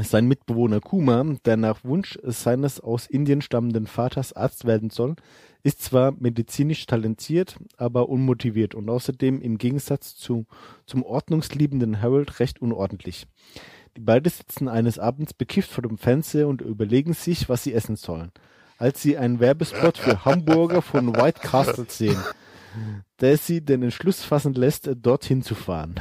Sein 0.00 0.26
Mitbewohner 0.26 0.80
Kuma, 0.80 1.22
der 1.44 1.58
nach 1.58 1.84
Wunsch 1.84 2.18
seines 2.22 2.80
aus 2.80 3.06
Indien 3.06 3.42
stammenden 3.42 3.86
Vaters 3.86 4.32
Arzt 4.32 4.64
werden 4.64 4.88
soll, 4.88 5.16
ist 5.62 5.82
zwar 5.82 6.12
medizinisch 6.12 6.86
talentiert, 6.86 7.56
aber 7.76 8.08
unmotiviert 8.08 8.74
und 8.74 8.88
außerdem 8.88 9.42
im 9.42 9.58
Gegensatz 9.58 10.16
zu, 10.16 10.46
zum 10.86 11.02
ordnungsliebenden 11.02 12.00
Harold 12.00 12.40
recht 12.40 12.62
unordentlich. 12.62 13.26
Die 13.96 14.00
beiden 14.00 14.30
sitzen 14.30 14.68
eines 14.68 14.98
Abends 14.98 15.34
bekifft 15.34 15.70
vor 15.70 15.82
dem 15.82 15.98
Fernseher 15.98 16.48
und 16.48 16.62
überlegen 16.62 17.12
sich, 17.12 17.48
was 17.48 17.64
sie 17.64 17.74
essen 17.74 17.96
sollen, 17.96 18.32
als 18.78 19.02
sie 19.02 19.18
einen 19.18 19.38
Werbespot 19.38 19.98
für 19.98 20.24
Hamburger 20.24 20.80
von 20.80 21.14
White 21.14 21.40
Castle 21.40 21.86
sehen, 21.88 22.20
der 23.20 23.36
sie 23.36 23.60
den 23.60 23.82
Entschluss 23.82 24.22
fassen 24.22 24.54
lässt, 24.54 24.90
dorthin 24.96 25.42
zu 25.42 25.54
fahren. 25.54 25.96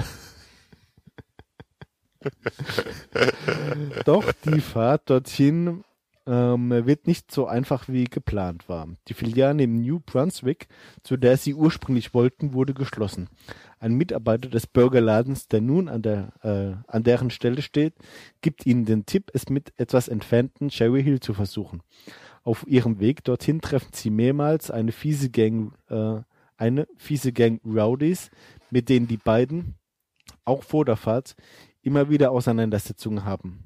Doch 4.05 4.31
die 4.45 4.61
Fahrt 4.61 5.09
dorthin 5.09 5.83
ähm, 6.27 6.69
wird 6.69 7.07
nicht 7.07 7.31
so 7.31 7.47
einfach 7.47 7.87
wie 7.87 8.05
geplant 8.05 8.69
war. 8.69 8.87
Die 9.07 9.13
Filiale 9.13 9.63
im 9.63 9.81
New 9.81 9.99
Brunswick, 9.99 10.67
zu 11.03 11.17
der 11.17 11.37
sie 11.37 11.53
ursprünglich 11.53 12.13
wollten, 12.13 12.53
wurde 12.53 12.73
geschlossen. 12.73 13.27
Ein 13.81 13.95
Mitarbeiter 13.95 14.47
des 14.47 14.67
Burgerladens, 14.67 15.47
der 15.47 15.59
nun 15.59 15.89
an, 15.89 16.03
der, 16.03 16.33
äh, 16.43 16.75
an 16.87 17.01
deren 17.01 17.31
Stelle 17.31 17.63
steht, 17.63 17.95
gibt 18.41 18.67
ihnen 18.67 18.85
den 18.85 19.07
Tipp, 19.07 19.31
es 19.33 19.49
mit 19.49 19.73
etwas 19.75 20.07
entfernten 20.07 20.69
Cherry 20.69 21.01
Hill 21.01 21.19
zu 21.19 21.33
versuchen. 21.33 21.81
Auf 22.43 22.63
ihrem 22.67 22.99
Weg 22.99 23.23
dorthin 23.23 23.59
treffen 23.59 23.89
sie 23.91 24.11
mehrmals 24.11 24.69
eine 24.69 24.91
fiese 24.91 25.31
Gang, 25.31 25.73
äh, 25.89 26.21
eine 26.57 26.87
fiese 26.95 27.33
Gang 27.33 27.59
Rowdies, 27.65 28.29
mit 28.69 28.87
denen 28.87 29.07
die 29.07 29.17
beiden 29.17 29.73
auch 30.45 30.61
vor 30.63 30.85
der 30.85 30.95
Fahrt, 30.95 31.35
immer 31.81 32.07
wieder 32.07 32.29
Auseinandersetzungen 32.29 33.25
haben. 33.25 33.63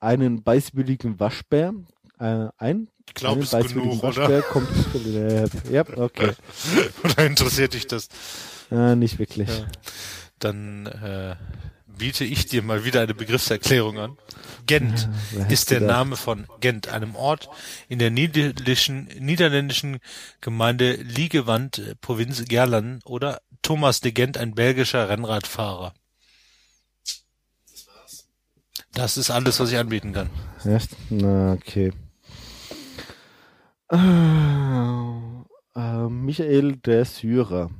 Einen 0.00 0.42
beißwilligen 0.42 1.20
Waschbär, 1.20 1.74
äh, 2.18 2.48
ein 2.56 2.88
Ich 3.08 3.14
glaube, 3.14 3.42
es 3.42 3.50
genug, 3.50 4.02
Waschbär 4.02 4.26
oder? 4.26 4.42
kommt, 4.42 4.68
äh, 5.04 5.46
ja, 5.70 5.84
okay, 5.98 6.32
Oder 7.04 7.26
interessiert 7.26 7.74
dich 7.74 7.86
das? 7.86 8.08
Äh, 8.74 8.96
nicht 8.96 9.18
wirklich. 9.18 9.48
Ja. 9.48 9.66
Dann 10.38 10.86
äh, 10.86 11.36
biete 11.98 12.24
ich 12.24 12.46
dir 12.46 12.62
mal 12.62 12.84
wieder 12.84 13.00
eine 13.00 13.14
Begriffserklärung 13.14 13.98
an. 13.98 14.18
Gent 14.66 15.08
hätte 15.32 15.52
ist 15.52 15.70
der? 15.70 15.80
Name 15.80 16.16
von 16.16 16.46
Gent, 16.60 16.88
einem 16.88 17.14
Ort 17.16 17.48
in 17.88 17.98
der 17.98 18.10
niederländischen, 18.10 19.08
niederländischen 19.18 19.98
Gemeinde 20.40 20.94
Liegewand, 20.94 21.78
äh, 21.78 21.94
Provinz 21.96 22.44
Gerland 22.46 23.04
oder 23.06 23.40
Thomas 23.62 24.00
de 24.00 24.12
Gent, 24.12 24.36
ein 24.36 24.54
belgischer 24.54 25.08
Rennradfahrer. 25.08 25.94
Das 27.70 27.86
war's. 27.86 28.28
Das 28.92 29.16
ist 29.16 29.30
alles, 29.30 29.60
was 29.60 29.70
ich 29.70 29.78
anbieten 29.78 30.12
kann. 30.12 30.30
Echt? 30.64 30.90
Na, 31.10 31.52
okay. 31.52 31.92
Äh, 33.90 33.96
äh, 35.76 36.08
Michael 36.08 36.76
der 36.76 37.04
Syrer. 37.04 37.70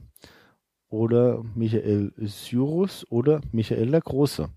Oder 0.95 1.43
Michael 1.57 2.13
Syrus 2.19 3.05
oder 3.11 3.41
Michael 3.51 3.91
der 3.91 4.01
Große. 4.01 4.49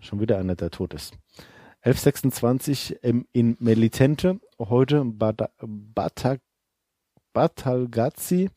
Schon 0.00 0.20
wieder 0.20 0.38
einer, 0.38 0.54
der 0.56 0.70
tot 0.70 0.94
ist. 0.94 1.18
1126 1.82 3.00
ähm, 3.02 3.26
in 3.32 3.54
Melitente, 3.60 4.40
heute 4.58 5.04
Bata, 5.04 5.50
Bata, 5.58 6.38
Batalgazi, 7.34 8.48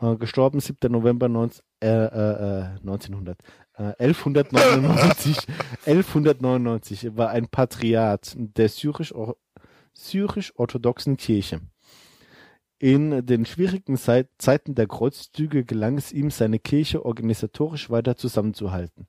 äh, 0.00 0.14
gestorben 0.14 0.60
7. 0.60 0.90
November 0.92 1.28
19, 1.28 1.64
äh, 1.82 1.88
äh, 1.88 2.60
äh, 2.60 2.78
1900. 2.78 3.36
Äh, 3.74 3.82
1199, 3.98 5.36
1199 5.84 7.08
war 7.16 7.30
ein 7.30 7.48
Patriarch 7.48 8.36
der 8.36 8.68
syrisch- 8.68 9.12
syrisch-orthodoxen 9.94 11.16
Kirche. 11.16 11.60
In 12.80 13.26
den 13.26 13.44
schwierigen 13.44 13.96
Zeit, 13.96 14.28
Zeiten 14.38 14.76
der 14.76 14.86
Kreuzzüge 14.86 15.64
gelang 15.64 15.98
es 15.98 16.12
ihm, 16.12 16.30
seine 16.30 16.60
Kirche 16.60 17.04
organisatorisch 17.04 17.90
weiter 17.90 18.16
zusammenzuhalten. 18.16 19.08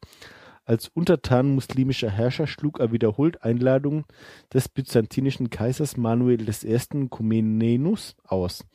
Als 0.65 0.87
untertan 0.87 1.53
muslimischer 1.53 2.09
Herrscher 2.09 2.47
schlug 2.47 2.79
er 2.79 2.91
wiederholt 2.91 3.43
Einladungen 3.43 4.05
des 4.51 4.69
byzantinischen 4.69 5.51
Kaisers 5.51 5.97
Manuel 5.97 6.49
I. 6.49 7.07
Komnenos 7.09 8.15
aus. 8.23 8.65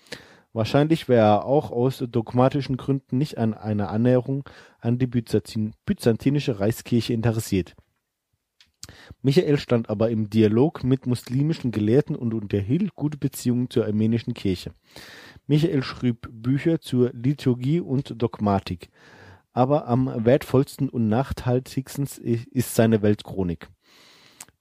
Wahrscheinlich 0.53 1.09
war 1.09 1.17
er 1.17 1.45
auch 1.45 1.73
aus 1.73 1.99
dogmatischen 2.09 2.77
Gründen 2.77 3.19
nicht 3.19 3.39
an 3.39 3.55
einer 3.55 3.91
Annäherung 3.91 4.49
an 4.79 4.99
die 4.99 5.09
Byzantin 5.09 5.75
byzantinische 5.85 6.61
Reichskirche 6.61 7.13
interessiert. 7.13 7.75
Michael 9.23 9.59
stand 9.59 9.91
aber 9.91 10.11
im 10.11 10.31
Dialog 10.31 10.85
mit 10.85 11.07
muslimischen 11.07 11.71
Gelehrten 11.71 12.17
und 12.17 12.35
unterhielt 12.35 12.95
gute 12.95 13.19
Beziehungen 13.19 13.71
zur 13.71 13.87
armenischen 13.87 14.35
Kirche. 14.35 14.73
Michael 15.47 15.83
schrieb 15.83 16.29
Bücher 16.31 16.81
zur 16.81 17.11
Liturgie 17.13 17.81
und 17.81 18.21
Dogmatik. 18.21 18.91
Aber 19.53 19.87
am 19.87 20.25
wertvollsten 20.25 20.89
und 20.89 21.09
nachhaltigsten 21.09 22.09
ist 22.23 22.75
seine 22.75 23.03
Weltchronik. 23.03 23.69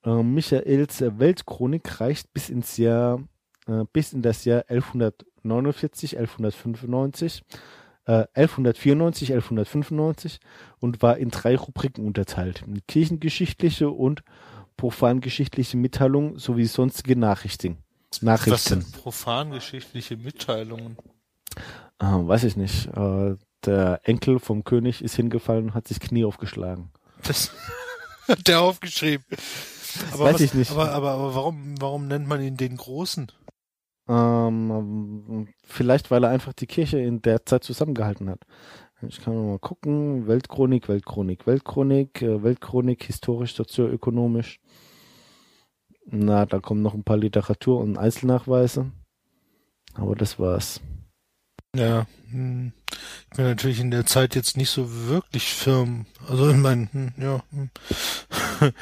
Äh, 0.03 0.21
Michaels 0.21 1.01
Weltchronik 1.01 1.99
reicht 1.99 2.34
bis 2.34 2.49
ins 2.49 2.78
Jahr, 2.78 3.24
äh, 3.67 3.86
bis 3.91 4.13
in 4.13 4.21
das 4.21 4.45
Jahr 4.45 4.65
1149, 4.69 6.17
1195, 6.17 7.43
äh, 8.05 8.25
1194, 8.33 9.33
1195 9.33 10.39
und 10.79 11.01
war 11.01 11.17
in 11.17 11.29
drei 11.29 11.55
Rubriken 11.55 12.05
unterteilt. 12.05 12.63
Kirchengeschichtliche 12.87 13.89
und 13.89 14.23
profangeschichtliche 14.77 15.77
Mitteilungen 15.77 16.37
sowie 16.37 16.65
sonstige 16.65 17.15
Nachrichten. 17.15 17.77
Was 18.09 18.21
Nachrichten. 18.21 18.81
sind 18.81 18.91
profangeschichtliche 19.01 20.17
Mitteilungen? 20.17 20.97
Äh, 21.99 22.05
weiß 22.05 22.43
ich 22.43 22.55
nicht. 22.57 22.87
Äh, 22.87 23.35
der 23.65 24.01
Enkel 24.03 24.39
vom 24.39 24.63
König 24.63 25.01
ist 25.01 25.15
hingefallen 25.15 25.65
und 25.65 25.73
hat 25.73 25.87
sich 25.87 25.99
Knie 25.99 26.25
aufgeschlagen. 26.25 26.91
Das 27.23 27.51
hat 28.27 28.47
der 28.47 28.61
aufgeschrieben. 28.61 29.25
Aber 30.11 30.25
Weiß 30.25 30.35
was, 30.35 30.41
ich 30.41 30.53
nicht. 30.53 30.71
Aber, 30.71 30.91
aber, 30.91 31.11
aber 31.11 31.35
warum, 31.35 31.75
warum 31.79 32.07
nennt 32.07 32.27
man 32.27 32.41
ihn 32.41 32.57
den 32.57 32.77
Großen? 32.77 33.31
Ähm, 34.07 35.47
vielleicht, 35.63 36.11
weil 36.11 36.23
er 36.23 36.29
einfach 36.29 36.53
die 36.53 36.67
Kirche 36.67 36.99
in 36.99 37.21
der 37.21 37.45
Zeit 37.45 37.63
zusammengehalten 37.63 38.29
hat. 38.29 38.41
Ich 39.07 39.21
kann 39.21 39.47
mal 39.47 39.59
gucken. 39.59 40.27
Weltchronik, 40.27 40.87
Weltchronik, 40.87 41.45
Weltchronik, 41.47 42.21
äh, 42.21 42.43
Weltchronik, 42.43 43.03
historisch, 43.03 43.55
sozioökonomisch. 43.55 44.59
Na, 46.05 46.45
da 46.45 46.59
kommen 46.59 46.81
noch 46.81 46.93
ein 46.93 47.03
paar 47.03 47.17
Literatur- 47.17 47.79
und 47.79 47.97
Einzelnachweise. 47.97 48.91
Aber 49.93 50.15
das 50.15 50.39
war's. 50.39 50.81
Ja, 51.75 52.05
hm. 52.29 52.71
ich 52.91 53.37
bin 53.37 53.45
natürlich 53.45 53.79
in 53.79 53.89
der 53.89 54.05
Zeit 54.05 54.35
jetzt 54.35 54.57
nicht 54.57 54.69
so 54.69 55.07
wirklich 55.07 55.53
firm. 55.53 56.05
Also 56.27 56.49
ich 56.49 56.57
meine, 56.57 56.87
hm, 56.91 57.13
ja, 57.17 57.43
hm. 57.51 57.69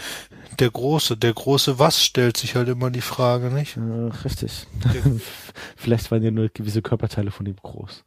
der 0.62 0.70
große, 0.70 1.18
der 1.18 1.34
große 1.34 1.80
Was 1.80 2.03
stellt 2.03 2.38
sich 2.38 2.55
halt 2.55 2.70
immer 2.70 2.91
die 2.91 3.01
Frage, 3.01 3.49
nicht? 3.49 3.78
Äh, 3.78 4.12
richtig. 4.24 4.68
Vielleicht 5.76 6.12
waren 6.12 6.24
ja 6.24 6.30
nur 6.30 6.49
gewisse 6.49 6.84
Körperteile 6.84 7.32
von 7.32 7.47
ihm 7.47 7.55
groß. 7.55 8.03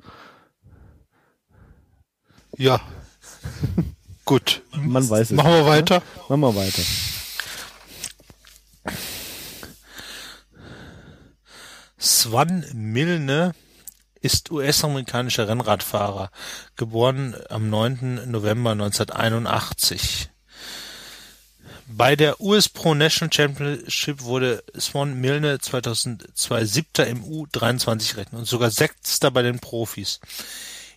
Ja. 2.56 2.80
Gut. 4.24 4.62
Man 4.72 5.08
weiß 5.08 5.32
es. 5.32 5.36
Machen 5.36 5.50
wir 5.50 5.62
ne? 5.62 5.66
weiter. 5.66 6.02
Machen 6.28 6.40
wir 6.40 6.54
weiter. 6.54 6.82
Swan 11.98 12.64
Milne 12.72 13.52
ist 14.20 14.50
US-amerikanischer 14.50 15.48
Rennradfahrer, 15.48 16.30
geboren 16.76 17.34
am 17.50 17.68
9. 17.68 18.30
November 18.30 18.72
1981. 18.72 20.30
Bei 21.86 22.16
der 22.16 22.40
US 22.40 22.68
Pro 22.68 22.94
National 22.94 23.32
Championship 23.32 24.22
wurde 24.22 24.64
Swan 24.78 25.20
Milne 25.20 25.58
2002 25.58 26.64
Siebter 26.64 27.06
im 27.06 27.22
U23-Rennen 27.22 28.32
und 28.32 28.46
sogar 28.46 28.70
Sechster 28.70 29.30
bei 29.30 29.42
den 29.42 29.58
Profis. 29.58 30.20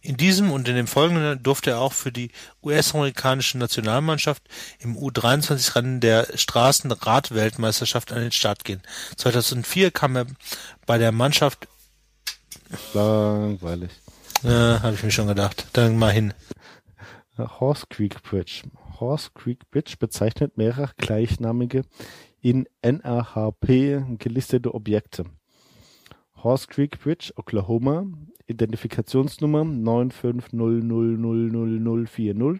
In 0.02 0.16
diesem 0.16 0.52
und 0.52 0.70
in 0.70 0.76
dem 0.76 0.88
folgenden 0.88 1.44
durfte 1.44 1.72
er 1.72 1.80
auch 1.82 1.92
für 1.92 2.12
die 2.14 2.32
US-amerikanische 2.64 3.58
Nationalmannschaft 3.58 4.44
im 4.80 4.96
U23-Rennen 4.98 6.00
der 6.00 6.28
Straßenradweltmeisterschaft 6.36 8.14
an 8.14 8.22
den 8.22 8.32
Start 8.32 8.64
gehen. 8.64 8.82
2004 9.18 9.92
kam 9.92 10.16
er 10.16 10.28
bei 10.86 10.98
der 10.98 11.12
Mannschaft, 11.12 11.68
Langweilig. 12.94 13.92
äh, 14.44 14.48
habe 14.50 14.94
ich 14.96 15.04
mir 15.04 15.12
schon 15.12 15.28
gedacht, 15.28 15.68
dann 15.74 15.98
mal 15.98 16.12
hin. 16.12 16.34
Horse 17.38 17.86
Creek 17.90 18.24
Bridge. 18.24 18.64
Horse 19.00 19.30
Creek 19.34 19.70
Bridge 19.70 19.96
bezeichnet 20.00 20.58
mehrere 20.58 20.90
gleichnamige 20.98 21.84
in 22.42 22.68
NRHP 22.82 24.18
gelistete 24.18 24.74
Objekte. 24.74 25.26
Horse 26.36 26.68
Creek 26.68 27.00
Bridge, 27.00 27.32
Oklahoma, 27.36 28.08
Identifikationsnummer 28.48 29.64
950000040. 29.64 32.60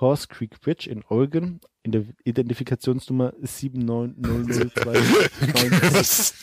Horse 0.00 0.26
Creek 0.28 0.60
Bridge 0.60 0.90
in 0.90 1.04
Oregon, 1.08 1.60
in 1.84 1.92
der 1.92 2.04
Identifikationsnummer 2.24 3.32
79002. 3.40 4.92
Was, 5.94 6.34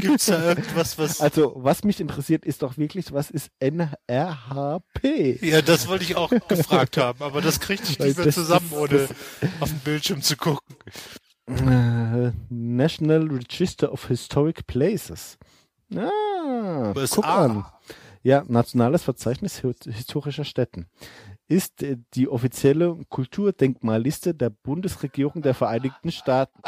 gibt's 0.00 0.26
da 0.26 0.48
irgendwas, 0.48 0.98
was... 0.98 1.20
Also, 1.20 1.52
was 1.56 1.84
mich 1.84 2.00
interessiert, 2.00 2.44
ist 2.44 2.62
doch 2.62 2.76
wirklich, 2.76 3.12
was 3.12 3.30
ist 3.30 3.50
NRHP? 3.60 5.38
Ja, 5.42 5.62
das 5.62 5.86
wollte 5.88 6.04
ich 6.04 6.16
auch 6.16 6.30
gefragt 6.48 6.96
haben, 6.96 7.22
aber 7.22 7.40
das 7.40 7.60
kriegte 7.60 7.90
ich 7.92 7.98
nicht 7.98 8.18
mehr 8.18 8.30
zusammen, 8.32 8.70
ohne 8.72 9.08
auf 9.60 9.68
den 9.70 9.78
Bildschirm 9.80 10.22
zu 10.22 10.36
gucken. 10.36 10.74
Äh, 11.46 12.32
National 12.50 13.28
Register 13.28 13.92
of 13.92 14.06
Historic 14.08 14.66
Places. 14.66 15.38
Ah, 15.94 16.92
USA. 16.94 17.14
guck 17.14 17.24
an. 17.26 17.64
Ja, 18.22 18.44
Nationales 18.48 19.04
Verzeichnis 19.04 19.62
hi- 19.62 19.72
historischer 19.86 20.44
Städten. 20.44 20.86
Ist 21.48 21.82
äh, 21.82 21.96
die 22.14 22.28
offizielle 22.28 22.98
Kulturdenkmalliste 23.08 24.34
der 24.34 24.50
Bundesregierung 24.50 25.42
der 25.42 25.54
Vereinigten 25.54 26.12
Staaten. 26.12 26.60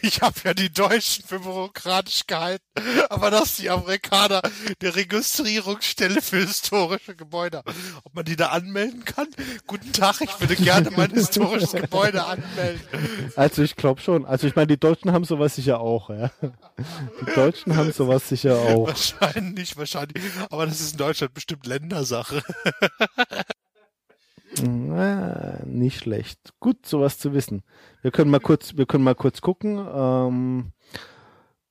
Ich 0.00 0.20
habe 0.22 0.34
ja 0.44 0.54
die 0.54 0.72
Deutschen 0.72 1.24
für 1.24 1.40
bürokratisch 1.40 2.26
gehalten, 2.26 2.64
aber 3.08 3.30
das 3.30 3.44
ist 3.44 3.58
die 3.58 3.70
Amerikaner 3.70 4.42
der 4.80 4.96
Registrierungsstelle 4.96 6.20
für 6.20 6.38
historische 6.38 7.14
Gebäude. 7.14 7.62
Ob 8.04 8.14
man 8.14 8.24
die 8.24 8.36
da 8.36 8.48
anmelden 8.48 9.04
kann? 9.04 9.28
Guten 9.66 9.92
Tag, 9.92 10.20
ich 10.20 10.40
würde 10.40 10.56
gerne 10.56 10.90
mein 10.90 11.10
historisches 11.10 11.72
Gebäude 11.72 12.24
anmelden. 12.24 12.80
Also 13.36 13.62
ich 13.62 13.76
glaube 13.76 14.00
schon. 14.00 14.26
Also 14.26 14.46
ich 14.46 14.56
meine, 14.56 14.68
die 14.68 14.78
Deutschen 14.78 15.12
haben 15.12 15.24
sowas 15.24 15.56
sicher 15.56 15.80
auch. 15.80 16.10
Ja. 16.10 16.30
Die 17.20 17.34
Deutschen 17.34 17.76
haben 17.76 17.92
sowas 17.92 18.28
sicher 18.28 18.56
auch. 18.58 18.88
Wahrscheinlich, 18.88 19.76
wahrscheinlich. 19.76 20.22
Aber 20.50 20.66
das 20.66 20.80
ist 20.80 20.92
in 20.92 20.98
Deutschland 20.98 21.34
bestimmt 21.34 21.66
Ländersache. 21.66 22.42
Na, 24.60 25.60
nicht 25.64 25.98
schlecht. 26.00 26.52
Gut, 26.60 26.84
sowas 26.84 27.18
zu 27.18 27.32
wissen. 27.32 27.62
Wir 28.02 28.10
können 28.10 28.30
mal 28.30 28.40
kurz, 28.40 28.76
wir 28.76 28.86
können 28.86 29.04
mal 29.04 29.14
kurz 29.14 29.40
gucken. 29.40 29.78
Ähm, 29.94 30.72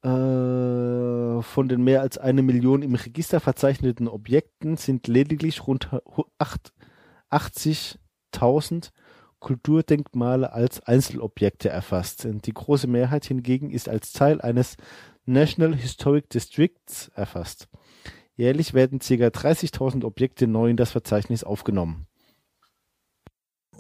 äh, 0.04 1.42
von 1.44 1.68
den 1.70 1.84
mehr 1.84 2.02
als 2.02 2.18
eine 2.18 2.42
Million 2.42 2.82
im 2.82 2.96
Register 2.96 3.40
verzeichneten 3.40 4.08
Objekten 4.08 4.78
sind 4.78 5.08
lediglich 5.08 5.68
rund 5.68 5.92
hu- 5.92 6.24
acht- 6.40 6.74
80.000 7.30 8.92
Kulturdenkmale 9.40 10.52
als 10.54 10.82
Einzelobjekte 10.82 11.70
erfasst. 11.70 12.28
Die 12.46 12.54
große 12.54 12.88
Mehrheit 12.88 13.26
hingegen 13.26 13.70
ist 13.72 13.90
als 13.90 14.12
Teil 14.12 14.42
eines 14.42 14.76
National 15.26 15.76
Historic 15.76 16.30
Districts 16.30 17.10
erfasst. 17.16 17.68
Jährlich 18.36 18.74
werden 18.74 19.00
ca. 19.00 19.06
30.000 19.30 20.04
Objekte 20.04 20.48
neu 20.48 20.70
in 20.70 20.78
das 20.78 20.92
Verzeichnis 20.92 21.44
aufgenommen. 21.44 22.08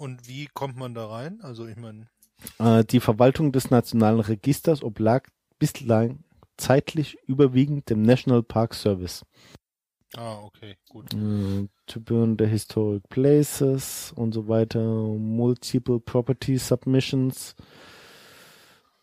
Und 0.02 0.28
wie 0.28 0.47
kommt 0.52 0.78
man 0.78 0.95
da 0.95 1.06
rein? 1.06 1.41
Also 1.43 1.68
ich 1.68 1.78
meine, 1.78 2.08
Äh, 2.58 2.84
die 2.84 2.99
Verwaltung 2.99 3.52
des 3.52 3.70
Nationalen 3.70 4.20
Registers 4.20 4.82
oblag 4.82 5.28
bislang 5.60 6.24
zeitlich 6.58 7.20
überwiegend 7.28 7.88
dem 7.91 8.02
National 8.02 8.41
Park 8.41 8.74
Service. 8.74 9.24
ah, 10.18 10.39
okay, 10.43 10.76
gut. 10.89 11.14
Äh, 11.14 11.68
to 11.86 11.99
burn 11.99 12.36
the 12.39 12.45
historic 12.47 13.08
places 13.10 14.12
und 14.16 14.34
so 14.34 14.47
weiter, 14.47 14.82
multiple 14.82 15.99
property 15.99 16.58
submissions. 16.58 17.56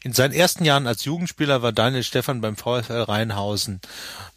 In 0.03 0.15
seinen 0.15 0.33
ersten 0.33 0.65
Jahren 0.65 0.87
als 0.87 1.05
Jugendspieler 1.05 1.61
war 1.61 1.73
Daniel 1.73 2.05
Stephan 2.05 2.41
beim 2.41 2.57
VfL 2.57 3.03
Rheinhausen. 3.03 3.83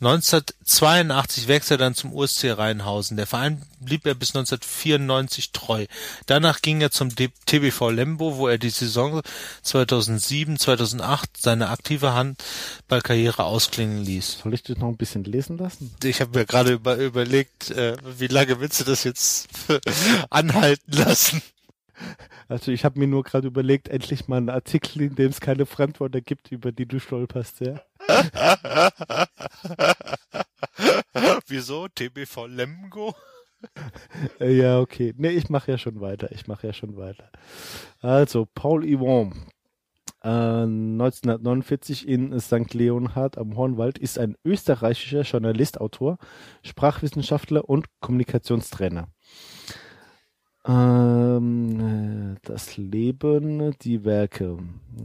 1982 0.01 1.47
wechselte 1.47 1.75
er 1.75 1.77
dann 1.77 1.95
zum 1.95 2.11
USC 2.11 2.51
Rheinhausen. 2.51 3.15
Der 3.15 3.27
Verein 3.27 3.61
blieb 3.79 4.05
er 4.05 4.13
bis 4.13 4.35
1994 4.35 5.53
treu. 5.53 5.85
Danach 6.25 6.61
ging 6.61 6.81
er 6.81 6.91
zum 6.91 7.15
TBV 7.15 7.89
Lembo, 7.91 8.35
wo 8.35 8.49
er 8.49 8.57
die 8.57 8.71
Saison 8.71 9.21
2007-2008 9.65 11.23
seine 11.37 11.69
aktive 11.69 12.13
Handballkarriere 12.13 13.43
ausklingen 13.43 14.03
ließ. 14.03 14.39
Soll 14.43 14.53
ich 14.53 14.63
dich 14.63 14.77
noch 14.77 14.89
ein 14.89 14.97
bisschen 14.97 15.23
lesen 15.23 15.57
lassen? 15.57 15.93
Ich 16.03 16.19
habe 16.19 16.37
mir 16.37 16.45
gerade 16.45 16.73
über, 16.73 16.97
überlegt, 16.97 17.71
äh, 17.71 17.95
wie 18.17 18.27
lange 18.27 18.48
willst 18.59 18.79
du 18.79 18.83
das 18.85 19.03
jetzt 19.03 19.49
anhalten 20.29 20.91
lassen? 20.91 21.41
Also 22.47 22.71
ich 22.71 22.85
habe 22.85 22.97
mir 22.97 23.07
nur 23.07 23.23
gerade 23.23 23.47
überlegt, 23.47 23.89
endlich 23.89 24.27
mal 24.27 24.37
einen 24.37 24.49
Artikel, 24.49 25.01
in 25.01 25.15
dem 25.15 25.29
es 25.31 25.41
keine 25.41 25.65
Fremdwörter 25.65 26.21
gibt, 26.21 26.51
über 26.51 26.71
die 26.71 26.85
du 26.85 26.99
stolperst, 26.99 27.59
ja. 27.59 27.81
Wieso? 31.47 31.87
TBV 31.89 32.45
Lemgo? 32.47 33.13
Äh, 34.39 34.53
Ja, 34.55 34.79
okay. 34.79 35.13
Nee, 35.17 35.29
ich 35.31 35.49
mache 35.49 35.71
ja 35.71 35.77
schon 35.77 35.99
weiter. 36.01 36.31
Ich 36.31 36.47
mache 36.47 36.67
ja 36.67 36.73
schon 36.73 36.95
weiter. 36.97 37.29
Also, 38.01 38.45
Paul 38.45 38.85
Yvon, 38.85 39.33
äh, 40.23 40.27
1949 40.29 42.07
in 42.07 42.39
St. 42.39 42.73
Leonhard 42.73 43.37
am 43.37 43.55
Hornwald, 43.55 43.97
ist 43.97 44.19
ein 44.19 44.35
österreichischer 44.43 45.21
Journalist, 45.21 45.79
Autor, 45.79 46.17
Sprachwissenschaftler 46.63 47.69
und 47.69 47.87
Kommunikationstrainer. 48.01 49.07
Ähm, 50.65 52.35
äh, 52.35 52.39
das 52.43 52.77
Leben, 52.77 53.73
die 53.81 54.03
Werke. 54.03 54.57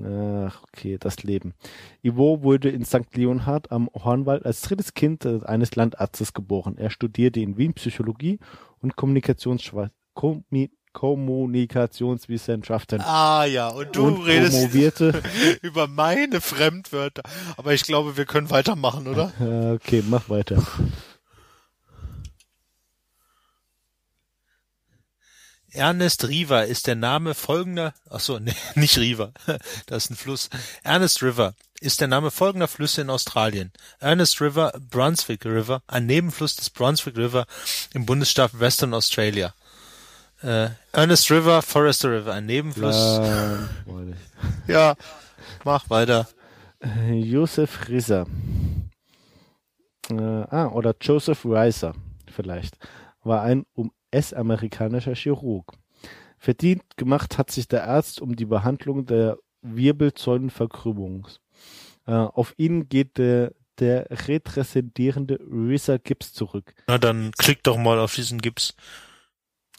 Ach, 0.05 0.63
okay, 0.65 0.99
das 0.99 1.23
Leben. 1.23 1.55
Ivo 2.03 2.43
wurde 2.43 2.71
in 2.71 2.85
St. 2.85 3.15
Leonhard 3.15 3.71
am 3.71 3.89
Hornwald 3.95 4.45
als 4.45 4.63
drittes 4.63 4.95
Kind 4.95 5.25
äh, 5.25 5.41
eines 5.45 5.77
Landarztes 5.77 6.33
geboren. 6.33 6.77
Er 6.77 6.91
studierte 6.91 7.41
in 7.41 7.57
Wien 7.57 7.75
Psychologie 7.75 8.41
und 8.81 8.97
Kommunikationsschwa 8.97 9.91
Kommi 10.15 10.71
Kommunikationswissenschaften 10.95 13.03
Ah 13.03 13.45
ja, 13.45 13.69
und 13.69 13.95
du 13.95 14.07
und 14.07 14.23
redest 14.23 14.55
promovierte. 14.55 15.23
über 15.63 15.87
meine 15.87 16.41
Fremdwörter. 16.41 17.25
Aber 17.59 17.75
ich 17.75 17.83
glaube, 17.83 18.17
wir 18.17 18.25
können 18.25 18.49
weitermachen, 18.49 19.07
oder? 19.07 19.33
Äh, 19.45 19.73
okay, 19.73 20.03
mach 20.07 20.31
weiter. 20.31 20.63
Ernest 25.75 26.29
River 26.29 26.67
ist 26.67 26.87
der 26.87 26.95
Name 26.95 27.35
folgender, 27.35 27.95
ach 28.09 28.21
so, 28.21 28.39
nee, 28.39 28.55
nicht 28.77 28.97
River, 28.97 29.33
das 29.87 30.05
ist 30.05 30.11
ein 30.11 30.17
Fluss. 30.17 30.49
Ernest 30.85 31.21
River 31.21 31.55
ist 31.81 32.01
der 32.01 32.07
Name 32.07 32.31
folgender 32.31 32.69
Flüsse 32.69 33.01
in 33.01 33.11
Australien. 33.11 33.73
Ernest 33.99 34.41
River, 34.41 34.73
Brunswick 34.89 35.45
River, 35.45 35.83
ein 35.89 36.07
Nebenfluss 36.07 36.55
des 36.55 36.71
Brunswick 36.71 37.17
River 37.17 37.47
im 37.93 38.07
Bundesstaat 38.07 38.61
Western 38.61 38.95
Australia. 38.95 39.53
Äh, 40.45 40.69
Ernest 40.93 41.31
River, 41.31 41.63
Forester 41.63 42.11
River, 42.13 42.35
ein 42.35 42.47
Nebenfluss. 42.47 42.95
Warte. 42.97 43.69
Ja, 44.67 44.95
mach 45.65 45.89
weiter. 45.89 46.27
Joseph 47.11 47.89
Risser. 47.89 48.27
Äh, 50.11 50.15
ah, 50.15 50.69
oder 50.69 50.95
Joseph 51.01 51.45
Reiser 51.47 51.95
vielleicht. 52.31 52.77
War 53.23 53.43
ein 53.43 53.65
US-amerikanischer 53.77 55.15
Chirurg. 55.15 55.73
Verdient 56.39 56.83
gemacht 56.97 57.39
hat 57.39 57.51
sich 57.51 57.69
der 57.69 57.89
Arzt 57.89 58.21
um 58.21 58.37
die 58.37 58.45
Behandlung 58.45 59.07
der 59.07 59.39
Wirbelsäulenverkrümmung. 59.63 61.27
Äh, 62.07 62.13
auf 62.13 62.53
ihn 62.59 62.91
geht 62.91 63.17
der, 63.17 63.53
der 63.79 64.09
repräsentierende 64.11 65.39
Risser 65.41 65.99
Gips 65.99 66.35
zurück. 66.35 66.75
Na 66.87 66.99
dann 66.99 67.33
klick 67.39 67.63
doch 67.63 67.79
mal 67.79 67.99
auf 67.99 68.15
diesen 68.15 68.43
Gips. 68.43 68.75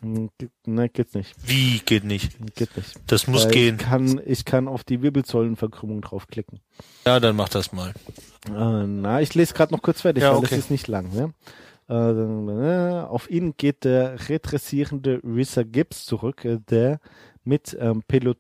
Hm, 0.06 0.30
ge- 0.38 0.50
Nein, 0.66 0.90
geht's 0.94 1.14
nicht. 1.16 1.36
Wie 1.48 1.80
geht 1.80 2.04
nicht? 2.04 2.38
Geht 2.56 2.78
nicht. 2.78 3.00
Das 3.08 3.26
muss 3.28 3.46
Weil 3.46 3.52
gehen. 3.52 3.76
Ich 3.80 3.86
kann, 3.86 4.22
ich 4.26 4.46
kann 4.46 4.68
auf 4.68 4.84
die 4.84 5.02
Wirbelsäulenverkrümmung 5.02 6.02
draufklicken. 6.02 6.60
Ja, 7.06 7.20
dann 7.20 7.36
mach 7.36 7.50
das 7.50 7.72
mal. 7.72 7.90
Äh, 8.48 8.86
na, 8.88 9.22
ich 9.22 9.34
lese 9.34 9.54
gerade 9.56 9.74
noch 9.74 9.82
kurz 9.82 10.02
fertig, 10.02 10.22
Ja, 10.24 10.30
weil 10.32 10.38
okay. 10.38 10.48
das 10.52 10.60
ist 10.60 10.72
nicht 10.72 10.88
lang. 10.88 11.10
Ja? 11.14 11.30
Äh, 11.88 13.02
auf 13.06 13.30
ihn 13.30 13.56
geht 13.58 13.84
der 13.84 14.30
retressierende 14.30 15.22
Rissa 15.24 15.64
Gibbs 15.64 16.06
zurück, 16.06 16.46
äh, 16.46 16.60
der 16.70 17.00
mit 17.44 17.76
ähm, 17.80 18.04
Pelot 18.08 18.38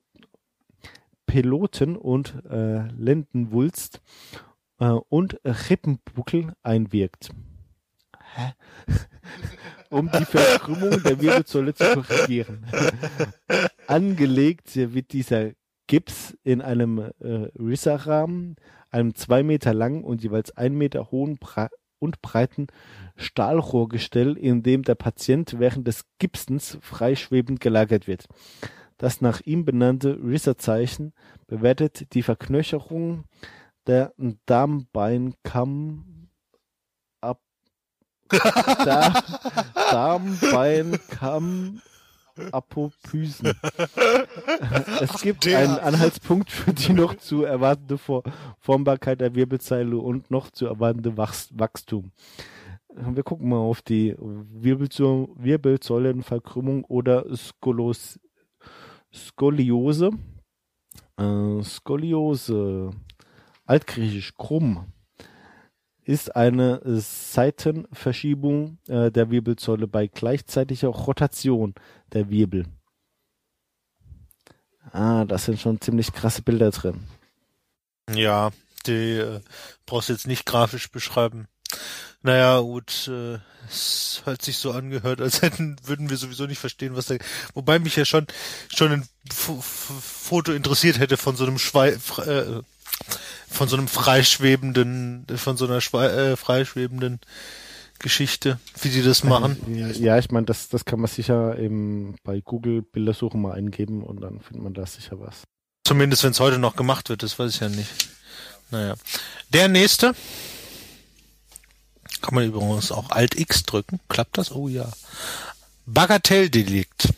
Peloten 1.25 1.95
und 1.97 2.35
äh, 2.49 2.87
Lendenwulst 2.89 3.99
äh, 4.79 4.85
und 4.89 5.39
Rippenbuckel 5.43 6.53
einwirkt. 6.61 7.29
Hä? 8.35 8.53
Um 9.89 10.09
die 10.11 10.25
Verkrümmung 10.25 11.01
der 11.03 11.19
Wirbelsäule 11.21 11.73
zu 11.73 11.83
korrigieren. 11.93 12.65
Angelegt 13.87 14.75
wird 14.75 15.13
dieser 15.13 15.51
Gips 15.87 16.35
in 16.43 16.61
einem 16.61 16.99
äh, 17.19 17.49
Risserrahmen, 17.59 18.55
einem 18.89 19.15
zwei 19.15 19.43
Meter 19.43 19.73
langen 19.73 20.03
und 20.03 20.23
jeweils 20.23 20.55
ein 20.57 20.75
Meter 20.75 21.11
hohen 21.11 21.37
Bra 21.37 21.69
und 21.99 22.21
breiten 22.21 22.67
Stahlrohrgestell, 23.15 24.37
in 24.37 24.63
dem 24.63 24.83
der 24.83 24.95
Patient 24.95 25.59
während 25.59 25.87
des 25.87 26.05
Gipsens 26.19 26.77
freischwebend 26.81 27.59
gelagert 27.59 28.07
wird. 28.07 28.27
Das 28.97 29.21
nach 29.21 29.41
ihm 29.41 29.65
benannte 29.65 30.17
Risser-Zeichen 30.23 31.13
bewertet 31.47 32.13
die 32.13 32.23
Verknöcherung 32.23 33.25
der 33.87 34.13
Darmbeinkamm 34.45 36.14
da, 38.29 39.23
Darmbeinkamm 39.91 41.81
Apophysen. 42.51 43.53
es 45.01 45.21
gibt 45.21 45.45
der. 45.45 45.59
einen 45.59 45.79
Anhaltspunkt 45.79 46.51
für 46.51 46.73
die 46.73 46.93
noch 46.93 47.15
zu 47.15 47.43
erwartende 47.43 47.97
For 47.97 48.23
Formbarkeit 48.59 49.21
der 49.21 49.35
Wirbelsäule 49.35 49.97
und 49.97 50.31
noch 50.31 50.51
zu 50.51 50.65
erwartende 50.65 51.15
Wachs 51.17 51.49
Wachstum. 51.53 52.11
Wir 52.89 53.23
gucken 53.23 53.49
mal 53.49 53.57
auf 53.57 53.81
die 53.81 54.15
Wirbelsäu 54.17 55.27
Wirbelsäulenverkrümmung 55.35 56.85
oder 56.85 57.25
Skolos 57.35 58.19
Skoliose. 59.13 60.11
Äh, 61.17 61.63
Skoliose, 61.63 62.91
altgriechisch 63.65 64.35
krumm, 64.35 64.85
ist 66.05 66.35
eine 66.35 66.81
Seitenverschiebung 66.83 68.77
äh, 68.87 69.11
der 69.11 69.31
Wirbelsäule 69.31 69.87
bei 69.87 70.07
gleichzeitiger 70.07 70.89
Rotation 70.89 71.73
der 72.13 72.29
Wirbel. 72.29 72.65
Ah, 74.91 75.25
das 75.25 75.45
sind 75.45 75.59
schon 75.59 75.81
ziemlich 75.81 76.13
krasse 76.13 76.41
Bilder 76.41 76.71
drin. 76.71 77.03
Ja, 78.13 78.51
die 78.85 79.17
äh, 79.17 79.41
brauchst 79.85 80.09
du 80.09 80.13
jetzt 80.13 80.27
nicht 80.27 80.45
grafisch 80.45 80.91
beschreiben. 80.91 81.47
Naja, 82.21 82.59
gut, 82.59 83.07
äh, 83.07 83.39
es 83.67 84.21
hat 84.25 84.41
sich 84.41 84.57
so 84.57 84.71
angehört, 84.71 85.21
als 85.21 85.41
hätten, 85.43 85.75
würden 85.83 86.09
wir 86.09 86.17
sowieso 86.17 86.45
nicht 86.45 86.59
verstehen, 86.59 86.95
was 86.95 87.07
da, 87.07 87.15
wobei 87.53 87.79
mich 87.79 87.95
ja 87.95 88.05
schon, 88.05 88.27
schon 88.73 88.91
ein 88.91 89.07
F 89.29 89.49
F 89.49 89.65
Foto 89.65 90.51
interessiert 90.51 90.99
hätte 90.99 91.17
von 91.17 91.35
so 91.35 91.45
einem 91.45 91.57
Schwei, 91.57 91.89
äh, 91.89 92.61
von 93.47 93.67
so 93.67 93.77
einem 93.77 93.87
freischwebenden, 93.87 95.25
von 95.35 95.57
so 95.57 95.65
einer 95.65 95.81
Schwe 95.81 96.11
äh, 96.11 96.35
freischwebenden 96.35 97.19
Geschichte, 97.99 98.59
wie 98.81 98.89
die 98.89 99.01
das 99.01 99.23
machen. 99.23 99.57
Ja, 99.99 100.17
ich 100.17 100.29
meine, 100.29 100.45
das, 100.45 100.67
das 100.69 100.85
kann 100.85 100.99
man 100.99 101.09
sicher 101.09 101.57
eben 101.57 102.15
bei 102.23 102.41
Google 102.41 102.81
Bildersuche 102.81 103.37
mal 103.37 103.53
eingeben 103.53 104.03
und 104.03 104.21
dann 104.21 104.41
findet 104.41 104.63
man 104.63 104.73
da 104.73 104.85
sicher 104.85 105.19
was. 105.19 105.43
Zumindest 105.85 106.23
wenn 106.23 106.31
es 106.31 106.39
heute 106.39 106.59
noch 106.59 106.75
gemacht 106.75 107.09
wird, 107.09 107.23
das 107.23 107.39
weiß 107.39 107.53
ich 107.53 107.61
ja 107.61 107.69
nicht. 107.69 107.89
Naja. 108.71 108.95
Der 109.49 109.67
nächste. 109.67 110.13
Kann 112.21 112.35
man 112.35 112.45
übrigens 112.45 112.91
auch 112.91 113.11
Alt 113.11 113.39
X 113.39 113.63
drücken. 113.63 113.99
Klappt 114.09 114.37
das? 114.37 114.51
Oh 114.51 114.67
ja. 114.67 114.91
Bagatelldelikt. 115.85 117.09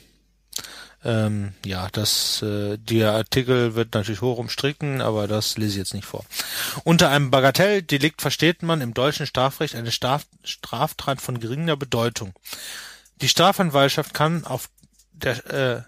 Ähm, 1.07 1.53
ja, 1.63 1.87
das, 1.93 2.41
äh, 2.41 2.77
der 2.77 3.13
Artikel 3.13 3.75
wird 3.75 3.93
natürlich 3.93 4.19
hoch 4.19 4.37
umstricken, 4.39 4.99
aber 4.99 5.25
das 5.25 5.57
lese 5.57 5.71
ich 5.71 5.77
jetzt 5.77 5.93
nicht 5.93 6.05
vor. 6.05 6.25
Unter 6.83 7.09
einem 7.09 7.31
Bagatelldelikt 7.31 8.21
versteht 8.21 8.61
man 8.61 8.81
im 8.81 8.93
deutschen 8.93 9.25
Strafrecht 9.25 9.75
eine 9.75 9.93
Straf 9.93 10.25
Straftat 10.43 11.21
von 11.21 11.39
geringer 11.39 11.77
Bedeutung. 11.77 12.33
Die 13.21 13.29
Strafanwaltschaft 13.29 14.13
kann 14.13 14.43
auf 14.43 14.69
der, 15.13 15.45
äh, 15.45 15.81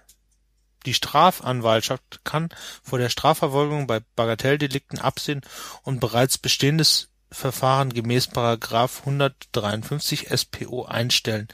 die 0.85 0.93
Strafanwaltschaft 0.93 2.21
kann 2.23 2.47
vor 2.81 2.97
der 2.97 3.09
Strafverfolgung 3.09 3.87
bei 3.87 3.99
Bagatelldelikten 4.15 4.99
absehen 4.99 5.41
und 5.83 5.99
bereits 5.99 6.37
bestehendes 6.37 7.08
Verfahren 7.31 7.93
gemäß 7.93 8.27
Paragraph 8.27 8.99
153 9.01 10.27
SPO 10.35 10.85
einstellen, 10.85 11.47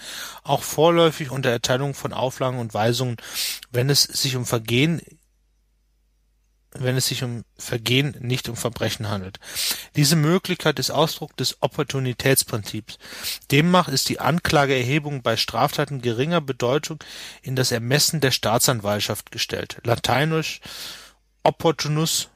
auch 0.44 0.64
vorläufig 0.64 1.32
unter 1.32 1.50
Erteilung 1.50 1.94
von 1.94 2.14
Auflagen 2.14 2.60
und 2.60 2.74
Weisungen, 2.74 3.18
wenn 3.72 3.90
es 3.90 4.04
sich 4.04 4.36
um 4.36 4.46
Vergehen 4.46 5.02
wenn 6.78 6.98
es 6.98 7.08
sich 7.08 7.24
um 7.24 7.44
Vergehen, 7.58 8.16
nicht 8.20 8.50
um 8.50 8.56
Verbrechen 8.56 9.10
handelt. 9.10 9.40
Diese 9.96 10.16
Möglichkeit 10.16 10.80
ist 10.80 10.92
Ausdruck 10.92 11.36
des 11.38 11.62
Opportunitätsprinzips. 11.62 12.98
Demnach 13.52 13.88
ist 13.88 14.10
die 14.10 14.20
Anklageerhebung 14.20 15.22
bei 15.22 15.38
Straftaten 15.38 16.02
geringer 16.02 16.42
Bedeutung 16.42 17.04
in 17.42 17.56
das 17.56 17.72
Ermessen 17.72 18.22
der 18.22 18.32
Staatsanwaltschaft 18.32 19.32
gestellt. 19.32 19.78
Lateinisch 19.84 20.62
opportunus 21.44 22.30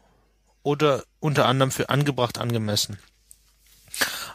oder 0.63 1.03
unter 1.19 1.45
anderem 1.45 1.71
für 1.71 1.89
angebracht 1.89 2.37
angemessen. 2.37 2.97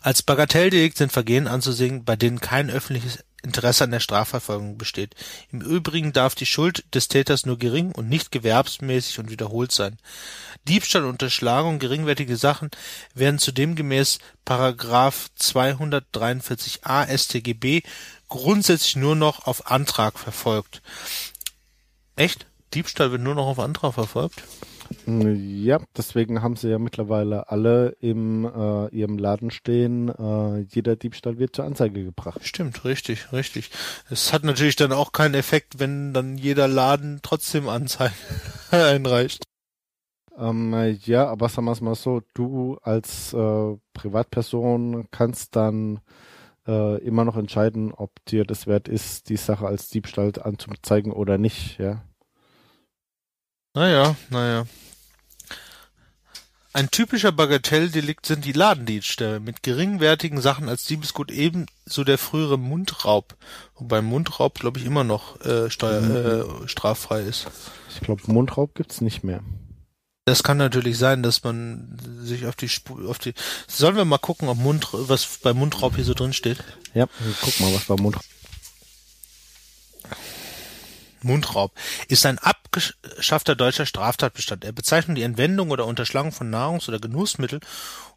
Als 0.03 0.23
Bagatelldelikt 0.23 0.99
sind 0.99 1.13
Vergehen 1.13 1.49
anzusehen, 1.49 2.05
bei 2.05 2.17
denen 2.17 2.41
kein 2.41 2.71
öffentliches 2.71 3.25
Interesse 3.45 3.85
an 3.85 3.91
der 3.91 4.01
Strafverfolgung 4.01 4.79
besteht. 4.79 5.15
Im 5.53 5.61
Übrigen 5.61 6.13
darf 6.13 6.35
die 6.35 6.47
Schuld 6.47 6.85
des 6.95 7.09
Täters 7.09 7.47
nur 7.47 7.59
gering 7.59 7.93
und 7.93 8.09
nicht 8.09 8.33
gewerbsmäßig 8.33 9.19
und 9.19 9.31
wiederholt 9.31 9.71
sein. 9.71 9.99
Diebstahl, 10.67 11.05
Unterschlagung, 11.05 11.79
geringwertige 11.79 12.37
Sachen 12.37 12.71
werden 13.15 13.39
zudem 13.39 13.77
gemäß 13.77 14.19
Paragraph 14.45 15.29
243a 15.39 17.17
StGB 17.17 17.83
grundsätzlich 18.29 18.97
nur 18.97 19.15
noch 19.15 19.47
auf 19.47 19.71
Antrag 19.71 20.19
verfolgt. 20.19 20.81
Echt? 22.17 22.47
Diebstahl 22.73 23.13
wird 23.13 23.23
nur 23.23 23.35
noch 23.35 23.47
auf 23.47 23.59
Antrag 23.59 23.95
verfolgt? 23.95 24.43
Ja, 25.07 25.81
deswegen 25.97 26.43
haben 26.43 26.57
sie 26.57 26.69
ja 26.69 26.79
mittlerweile 26.79 27.49
alle 27.51 27.97
im 28.01 28.45
äh, 28.45 28.89
ihrem 28.89 29.19
Laden 29.19 29.51
stehen, 29.51 30.09
äh, 30.09 30.61
jeder 30.61 30.97
Diebstahl 30.97 31.39
wird 31.39 31.57
zur 31.57 31.65
Anzeige 31.65 32.05
gebracht. 32.05 32.41
Stimmt, 32.43 32.85
richtig, 32.85 33.33
richtig. 33.33 33.71
Es 34.11 34.33
hat 34.33 34.45
natürlich 34.45 34.77
dann 34.77 34.93
auch 34.93 35.13
keinen 35.13 35.35
Effekt, 35.35 35.79
wenn 35.79 36.13
dann 36.13 36.37
jeder 36.37 36.69
Laden 36.69 37.21
trotzdem 37.23 37.69
Anzeigen 37.69 38.15
einreicht. 38.71 39.45
Ähm, 40.37 40.99
ja, 41.05 41.29
aber 41.29 41.49
sagen 41.49 41.67
wir 41.67 41.73
es 41.73 41.81
mal 41.81 41.95
so, 41.95 42.23
du 42.35 42.79
als 42.83 43.33
äh, 43.33 43.77
Privatperson 43.93 45.07
kannst 45.11 45.55
dann 45.55 46.01
äh, 46.67 46.99
immer 47.05 47.25
noch 47.25 47.37
entscheiden, 47.37 47.93
ob 47.93 48.25
dir 48.27 48.45
das 48.45 48.67
wert 48.67 48.89
ist, 48.89 49.29
die 49.29 49.37
Sache 49.37 49.67
als 49.67 49.91
Diebstahl 49.91 50.33
anzuzeigen 50.41 51.13
oder 51.13 51.39
nicht, 51.39 51.79
ja. 51.79 52.03
Naja, 53.75 54.15
naja. 54.31 54.67
Ein 56.73 56.91
typischer 56.91 57.31
Bagatelldelikt 57.31 58.27
sind 58.27 58.45
die 58.45 58.53
Ladendiebstähle 58.53 59.39
mit 59.39 59.63
geringwertigen 59.63 60.41
Sachen 60.41 60.69
als 60.69 60.85
Diebesgut 60.85 61.31
ebenso 61.31 62.03
der 62.05 62.19
frühere 62.19 62.59
Mundraub, 62.59 63.37
wobei 63.77 64.01
Mundraub, 64.03 64.59
glaube 64.59 64.81
ich, 64.81 64.87
immer 64.87 65.05
noch 65.05 65.41
äh, 65.45 65.71
steuer, 65.71 66.03
äh, 66.65 66.69
straffrei 66.69 67.21
ist. 67.21 67.47
Ich 67.95 68.01
glaube, 68.01 68.23
Mundraub 68.27 68.75
gibt's 68.75 69.01
nicht 69.01 69.23
mehr. 69.23 69.41
Das 70.25 70.43
kann 70.43 70.57
natürlich 70.57 70.99
sein, 70.99 71.23
dass 71.23 71.45
man 71.45 71.97
sich 72.23 72.47
auf 72.47 72.57
die 72.57 72.69
Spur, 72.69 73.09
auf 73.09 73.19
die. 73.19 73.35
Sollen 73.69 73.97
wir 73.97 74.05
mal 74.05 74.19
gucken, 74.19 74.49
ob 74.49 74.57
Mund, 74.57 74.89
was 74.93 75.39
bei 75.43 75.53
Mundraub 75.53 75.95
hier 75.95 76.05
so 76.05 76.15
drin 76.15 76.33
steht? 76.33 76.65
Ja, 76.95 77.07
guck 77.41 77.61
mal, 77.61 77.73
was 77.75 77.85
bei 77.85 77.97
Mundraub. 77.97 78.25
Mundraub 81.25 81.73
ist 82.09 82.27
ein 82.27 82.39
abgeschaffter 82.39 83.55
deutscher 83.57 83.87
Straftatbestand. 83.87 84.65
Er 84.65 84.73
bezeichnet 84.73 85.19
die 85.19 85.23
Entwendung 85.23 85.71
oder 85.71 85.87
Unterschlagung 85.87 86.33
von 86.33 86.51
Nahrungs- 86.51 86.89
oder 86.89 86.99
Genussmitteln 86.99 87.63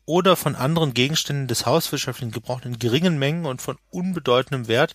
oder 0.05 0.35
von 0.35 0.55
anderen 0.55 0.93
Gegenständen 0.93 1.47
des 1.47 1.65
hauswirtschaftlichen 1.65 2.31
Gebrauchs 2.31 2.65
in 2.65 2.79
geringen 2.79 3.19
Mengen 3.19 3.45
und 3.45 3.61
von 3.61 3.77
unbedeutendem 3.89 4.67
Wert 4.67 4.93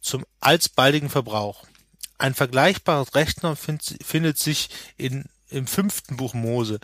zum 0.00 0.24
alsbaldigen 0.40 1.10
Verbrauch. 1.10 1.66
Ein 2.18 2.34
vergleichbares 2.34 3.14
Rechtnorm 3.14 3.56
findet 3.56 4.38
sich 4.38 4.68
in, 4.96 5.24
im 5.48 5.66
fünften 5.66 6.16
Buch 6.16 6.34
Mose. 6.34 6.80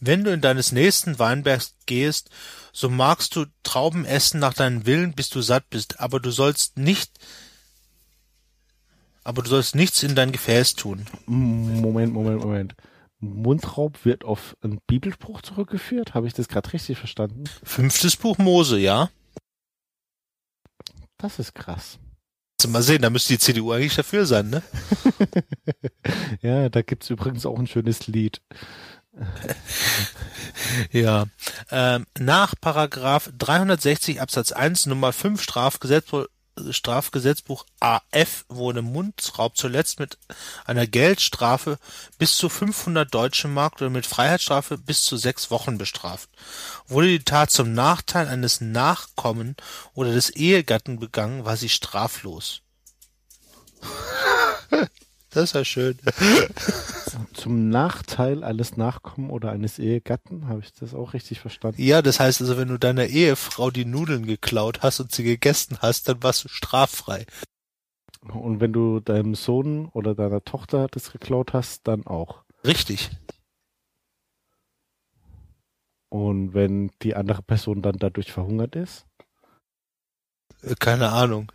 Wenn 0.00 0.24
du 0.24 0.32
in 0.32 0.40
deines 0.40 0.72
nächsten 0.72 1.18
Weinbergs 1.18 1.74
gehst, 1.86 2.30
so 2.72 2.88
magst 2.88 3.36
du 3.36 3.46
Trauben 3.62 4.04
essen 4.04 4.40
nach 4.40 4.54
deinem 4.54 4.86
Willen, 4.86 5.12
bis 5.12 5.28
du 5.30 5.42
satt 5.42 5.70
bist, 5.70 6.00
aber 6.00 6.20
du 6.20 6.30
sollst 6.30 6.76
nicht 6.76 7.12
aber 9.24 9.42
du 9.42 9.48
sollst 9.48 9.74
nichts 9.74 10.02
in 10.02 10.14
dein 10.14 10.32
Gefäß 10.32 10.74
tun. 10.74 11.06
Moment, 11.26 12.12
Moment, 12.12 12.40
Moment. 12.40 12.74
Mundraub 13.20 14.04
wird 14.04 14.24
auf 14.24 14.56
einen 14.62 14.80
Bibelspruch 14.86 15.42
zurückgeführt? 15.42 16.14
Habe 16.14 16.26
ich 16.26 16.32
das 16.32 16.48
gerade 16.48 16.72
richtig 16.72 16.98
verstanden? 16.98 17.44
Fünftes 17.62 18.16
Buch 18.16 18.38
Mose, 18.38 18.78
ja. 18.78 19.10
Das 21.18 21.38
ist 21.38 21.54
krass. 21.54 21.98
Mal 22.68 22.82
sehen, 22.82 23.02
da 23.02 23.10
müsste 23.10 23.34
die 23.34 23.38
CDU 23.38 23.72
eigentlich 23.72 23.94
dafür 23.94 24.26
sein, 24.26 24.50
ne? 24.50 24.62
ja, 26.42 26.68
da 26.68 26.82
gibt's 26.82 27.08
übrigens 27.08 27.46
auch 27.46 27.58
ein 27.58 27.66
schönes 27.66 28.06
Lied. 28.06 28.42
ja. 30.92 31.26
Ähm, 31.70 32.06
nach 32.18 32.54
Paragraph 32.60 33.30
360 33.36 34.20
Absatz 34.20 34.52
1 34.52 34.86
Nummer 34.86 35.12
5 35.12 35.40
Strafgesetzbuch 35.42 36.26
Strafgesetzbuch 36.70 37.64
AF 37.80 38.44
wurde 38.48 38.82
Mundraub 38.82 39.56
zuletzt 39.56 39.98
mit 39.98 40.18
einer 40.64 40.86
Geldstrafe 40.86 41.78
bis 42.18 42.36
zu 42.36 42.48
500 42.48 43.12
Deutsche 43.12 43.48
Mark 43.48 43.76
oder 43.80 43.90
mit 43.90 44.06
Freiheitsstrafe 44.06 44.78
bis 44.78 45.04
zu 45.04 45.16
sechs 45.16 45.50
Wochen 45.50 45.78
bestraft. 45.78 46.28
Wurde 46.86 47.08
die 47.08 47.24
Tat 47.24 47.50
zum 47.50 47.72
Nachteil 47.72 48.28
eines 48.28 48.60
Nachkommen 48.60 49.56
oder 49.94 50.12
des 50.12 50.30
Ehegatten 50.30 50.98
begangen, 50.98 51.44
war 51.44 51.56
sie 51.56 51.68
straflos. 51.68 52.62
Das 55.30 55.44
ist 55.44 55.54
ja 55.54 55.64
schön. 55.64 55.96
Zum 57.34 57.68
Nachteil 57.68 58.42
eines 58.42 58.76
Nachkommen 58.76 59.30
oder 59.30 59.52
eines 59.52 59.78
Ehegatten, 59.78 60.48
habe 60.48 60.60
ich 60.60 60.72
das 60.72 60.92
auch 60.92 61.14
richtig 61.14 61.38
verstanden? 61.40 61.80
Ja, 61.80 62.02
das 62.02 62.18
heißt 62.18 62.40
also, 62.40 62.58
wenn 62.58 62.68
du 62.68 62.78
deiner 62.78 63.06
Ehefrau 63.06 63.70
die 63.70 63.84
Nudeln 63.84 64.26
geklaut 64.26 64.82
hast 64.82 64.98
und 64.98 65.12
sie 65.12 65.22
gegessen 65.22 65.78
hast, 65.80 66.08
dann 66.08 66.22
warst 66.22 66.44
du 66.44 66.48
straffrei. 66.48 67.26
Und 68.22 68.60
wenn 68.60 68.72
du 68.72 69.00
deinem 69.00 69.34
Sohn 69.34 69.86
oder 69.86 70.14
deiner 70.14 70.42
Tochter 70.44 70.88
das 70.90 71.12
geklaut 71.12 71.52
hast, 71.52 71.86
dann 71.86 72.06
auch. 72.06 72.42
Richtig. 72.64 73.10
Und 76.10 76.54
wenn 76.54 76.90
die 77.02 77.14
andere 77.14 77.42
Person 77.42 77.82
dann 77.82 77.96
dadurch 77.96 78.32
verhungert 78.32 78.74
ist? 78.74 79.06
Äh, 80.62 80.74
Keine 80.78 81.10
Ahnung. 81.10 81.52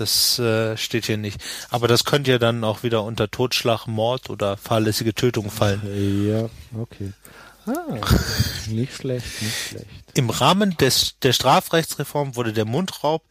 Das 0.00 0.38
äh, 0.38 0.78
steht 0.78 1.04
hier 1.04 1.18
nicht. 1.18 1.42
Aber 1.68 1.86
das 1.86 2.06
könnte 2.06 2.30
ja 2.30 2.38
dann 2.38 2.64
auch 2.64 2.82
wieder 2.82 3.04
unter 3.04 3.30
Totschlag, 3.30 3.86
Mord 3.86 4.30
oder 4.30 4.56
fahrlässige 4.56 5.14
Tötung 5.14 5.50
fallen. 5.50 6.26
Ja, 6.26 6.48
okay. 6.80 7.12
Ah, 7.66 8.00
nicht 8.68 8.94
schlecht, 8.94 9.42
nicht 9.42 9.68
schlecht. 9.68 9.86
Im 10.14 10.30
Rahmen 10.30 10.74
des, 10.78 11.18
der 11.20 11.34
Strafrechtsreform 11.34 12.34
wurde 12.34 12.54
der 12.54 12.64
Mundraub 12.64 13.24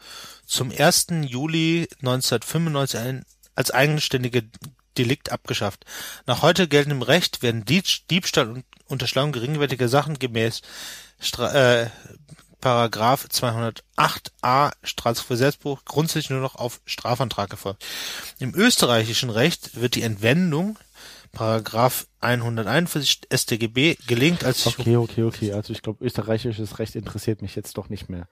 zum 0.45 0.71
1. 0.71 1.07
Juli 1.25 1.87
1995 2.01 2.99
ein, 2.99 3.25
als 3.55 3.71
eigenständige 3.71 4.43
Delikt 4.95 5.31
abgeschafft. 5.31 5.85
Nach 6.27 6.43
heute 6.43 6.67
geltendem 6.67 7.01
Recht 7.01 7.41
werden 7.41 7.65
Dieb- 7.65 8.07
Diebstahl 8.11 8.49
und 8.49 8.65
Unterschlagung 8.85 9.31
geringwertiger 9.31 9.89
Sachen 9.89 10.19
gemäß 10.19 10.61
Stra 11.19 11.81
äh, 11.81 11.89
Paragraph 12.61 13.27
208a 13.31 14.71
Strafgesetzbuch 14.83 15.85
grundsätzlich 15.85 16.29
nur 16.29 16.41
noch 16.41 16.55
auf 16.55 16.81
Strafantrag 16.85 17.51
erfolgt. 17.51 17.85
Im 18.39 18.53
österreichischen 18.55 19.29
Recht 19.29 19.79
wird 19.79 19.95
die 19.95 20.01
Entwendung 20.03 20.77
Paragraph 21.31 22.07
141 22.21 23.21
StGB 23.31 23.95
gelingt 24.07 24.43
als 24.43 24.65
Okay, 24.65 24.97
okay, 24.97 25.23
okay. 25.23 25.53
Also 25.53 25.73
ich 25.73 25.81
glaube, 25.81 26.03
österreichisches 26.03 26.79
Recht 26.79 26.95
interessiert 26.95 27.41
mich 27.41 27.55
jetzt 27.55 27.77
doch 27.77 27.89
nicht 27.89 28.09
mehr. 28.09 28.27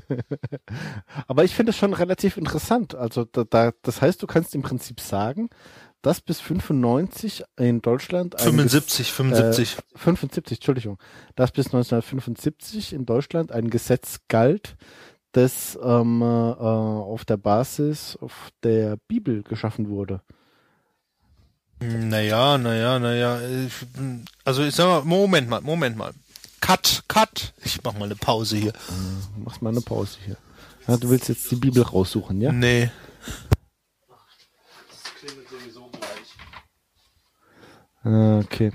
Aber 1.26 1.44
ich 1.44 1.54
finde 1.54 1.70
es 1.70 1.76
schon 1.76 1.92
relativ 1.92 2.36
interessant. 2.36 2.94
Also 2.94 3.24
da, 3.24 3.44
da, 3.44 3.72
das 3.82 4.00
heißt, 4.00 4.22
du 4.22 4.26
kannst 4.26 4.54
im 4.54 4.62
Prinzip 4.62 5.00
sagen, 5.00 5.50
dass 6.02 6.20
bis 6.20 6.40
95 6.40 7.44
in 7.58 7.82
Deutschland 7.82 8.34
ein 8.36 8.44
75, 8.44 9.12
75. 9.12 9.76
Äh, 9.78 9.98
75, 9.98 10.58
Entschuldigung, 10.58 10.98
dass 11.36 11.50
bis 11.52 11.66
1975 11.66 12.92
in 12.92 13.04
Deutschland 13.06 13.52
ein 13.52 13.68
Gesetz 13.70 14.18
galt, 14.28 14.76
das 15.32 15.78
ähm, 15.82 16.22
äh, 16.22 16.24
auf 16.24 17.24
der 17.24 17.36
Basis 17.36 18.16
auf 18.20 18.50
der 18.62 18.96
Bibel 19.08 19.42
geschaffen 19.42 19.88
wurde. 19.88 20.22
Naja, 21.82 22.58
naja, 22.58 22.98
naja. 22.98 23.40
ich- 23.66 23.72
Also 24.44 24.62
ich 24.64 24.74
sag 24.74 24.86
mal, 24.86 25.04
Moment 25.04 25.48
mal, 25.48 25.60
Moment 25.62 25.96
mal. 25.96 26.12
Cut, 26.60 27.02
cut. 27.08 27.54
Ich 27.64 27.82
mach 27.82 27.94
mal 27.94 28.04
eine 28.04 28.16
Pause 28.16 28.56
hier. 28.58 28.72
Mach 29.42 29.60
mal 29.62 29.70
eine 29.70 29.80
Pause 29.80 30.18
hier. 30.26 30.36
Ja, 30.86 30.96
du 30.98 31.08
willst 31.08 31.28
jetzt 31.30 31.50
die 31.50 31.56
Bibel 31.56 31.82
raussuchen, 31.82 32.40
ja? 32.40 32.52
Nee. 32.52 32.90
Ah, 38.04 38.40
Okay. 38.44 38.72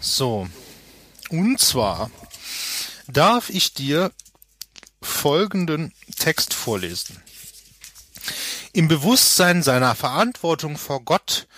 So. 0.00 0.48
Und 1.30 1.60
zwar 1.60 2.10
darf 3.06 3.48
ich 3.50 3.74
dir 3.74 4.12
folgenden 5.02 5.92
Text 6.16 6.52
vorlesen. 6.54 7.22
Im 8.72 8.86
Bewusstsein 8.86 9.62
seiner 9.64 9.96
Verantwortung 9.96 10.76
vor 10.76 11.04
Gott 11.04 11.48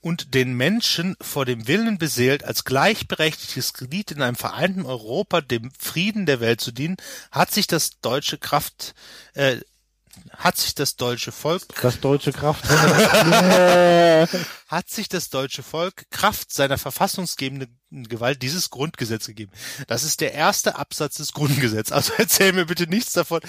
und 0.00 0.34
den 0.34 0.54
Menschen 0.54 1.14
vor 1.20 1.44
dem 1.44 1.66
Willen 1.66 1.98
beseelt, 1.98 2.44
als 2.44 2.64
gleichberechtigtes 2.64 3.74
Glied 3.74 4.10
in 4.10 4.22
einem 4.22 4.36
vereinten 4.36 4.86
Europa 4.86 5.42
dem 5.42 5.70
Frieden 5.78 6.24
der 6.24 6.40
Welt 6.40 6.62
zu 6.62 6.72
dienen, 6.72 6.96
hat 7.30 7.50
sich 7.50 7.66
das 7.66 8.00
deutsche 8.00 8.38
Kraft, 8.38 8.94
äh, 9.34 9.58
hat 10.36 10.56
sich 10.56 10.74
das 10.74 10.96
deutsche 10.96 11.32
Volk 11.32 11.62
Das 11.80 12.00
deutsche 12.00 12.32
Kraft. 12.32 12.64
hat 14.68 14.90
sich 14.90 15.08
das 15.08 15.30
deutsche 15.30 15.62
Volk 15.62 16.10
Kraft 16.10 16.52
seiner 16.52 16.78
verfassungsgebenden 16.78 18.08
Gewalt 18.08 18.42
dieses 18.42 18.70
Grundgesetz 18.70 19.26
gegeben. 19.26 19.52
Das 19.86 20.02
ist 20.02 20.20
der 20.20 20.34
erste 20.34 20.76
Absatz 20.76 21.16
des 21.16 21.32
Grundgesetzes. 21.32 21.92
Also 21.92 22.12
erzähl 22.18 22.52
mir 22.52 22.66
bitte 22.66 22.86
nichts 22.86 23.12
davon, 23.12 23.40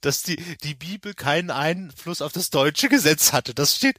dass 0.00 0.22
die, 0.22 0.36
die 0.62 0.74
Bibel 0.74 1.14
keinen 1.14 1.50
Einfluss 1.50 2.22
auf 2.22 2.32
das 2.32 2.50
deutsche 2.50 2.88
Gesetz 2.88 3.32
hatte. 3.32 3.54
Das 3.54 3.76
steht 3.76 3.96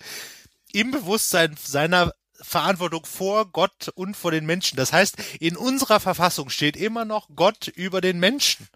im 0.73 0.91
Bewusstsein 0.91 1.55
seiner 1.61 2.13
Verantwortung 2.41 3.05
vor 3.05 3.51
Gott 3.51 3.89
und 3.95 4.17
vor 4.17 4.31
den 4.31 4.45
Menschen. 4.45 4.75
Das 4.75 4.91
heißt, 4.91 5.15
in 5.39 5.55
unserer 5.55 5.99
Verfassung 5.99 6.49
steht 6.49 6.75
immer 6.75 7.05
noch 7.05 7.29
Gott 7.35 7.67
über 7.67 8.01
den 8.01 8.19
Menschen. 8.19 8.67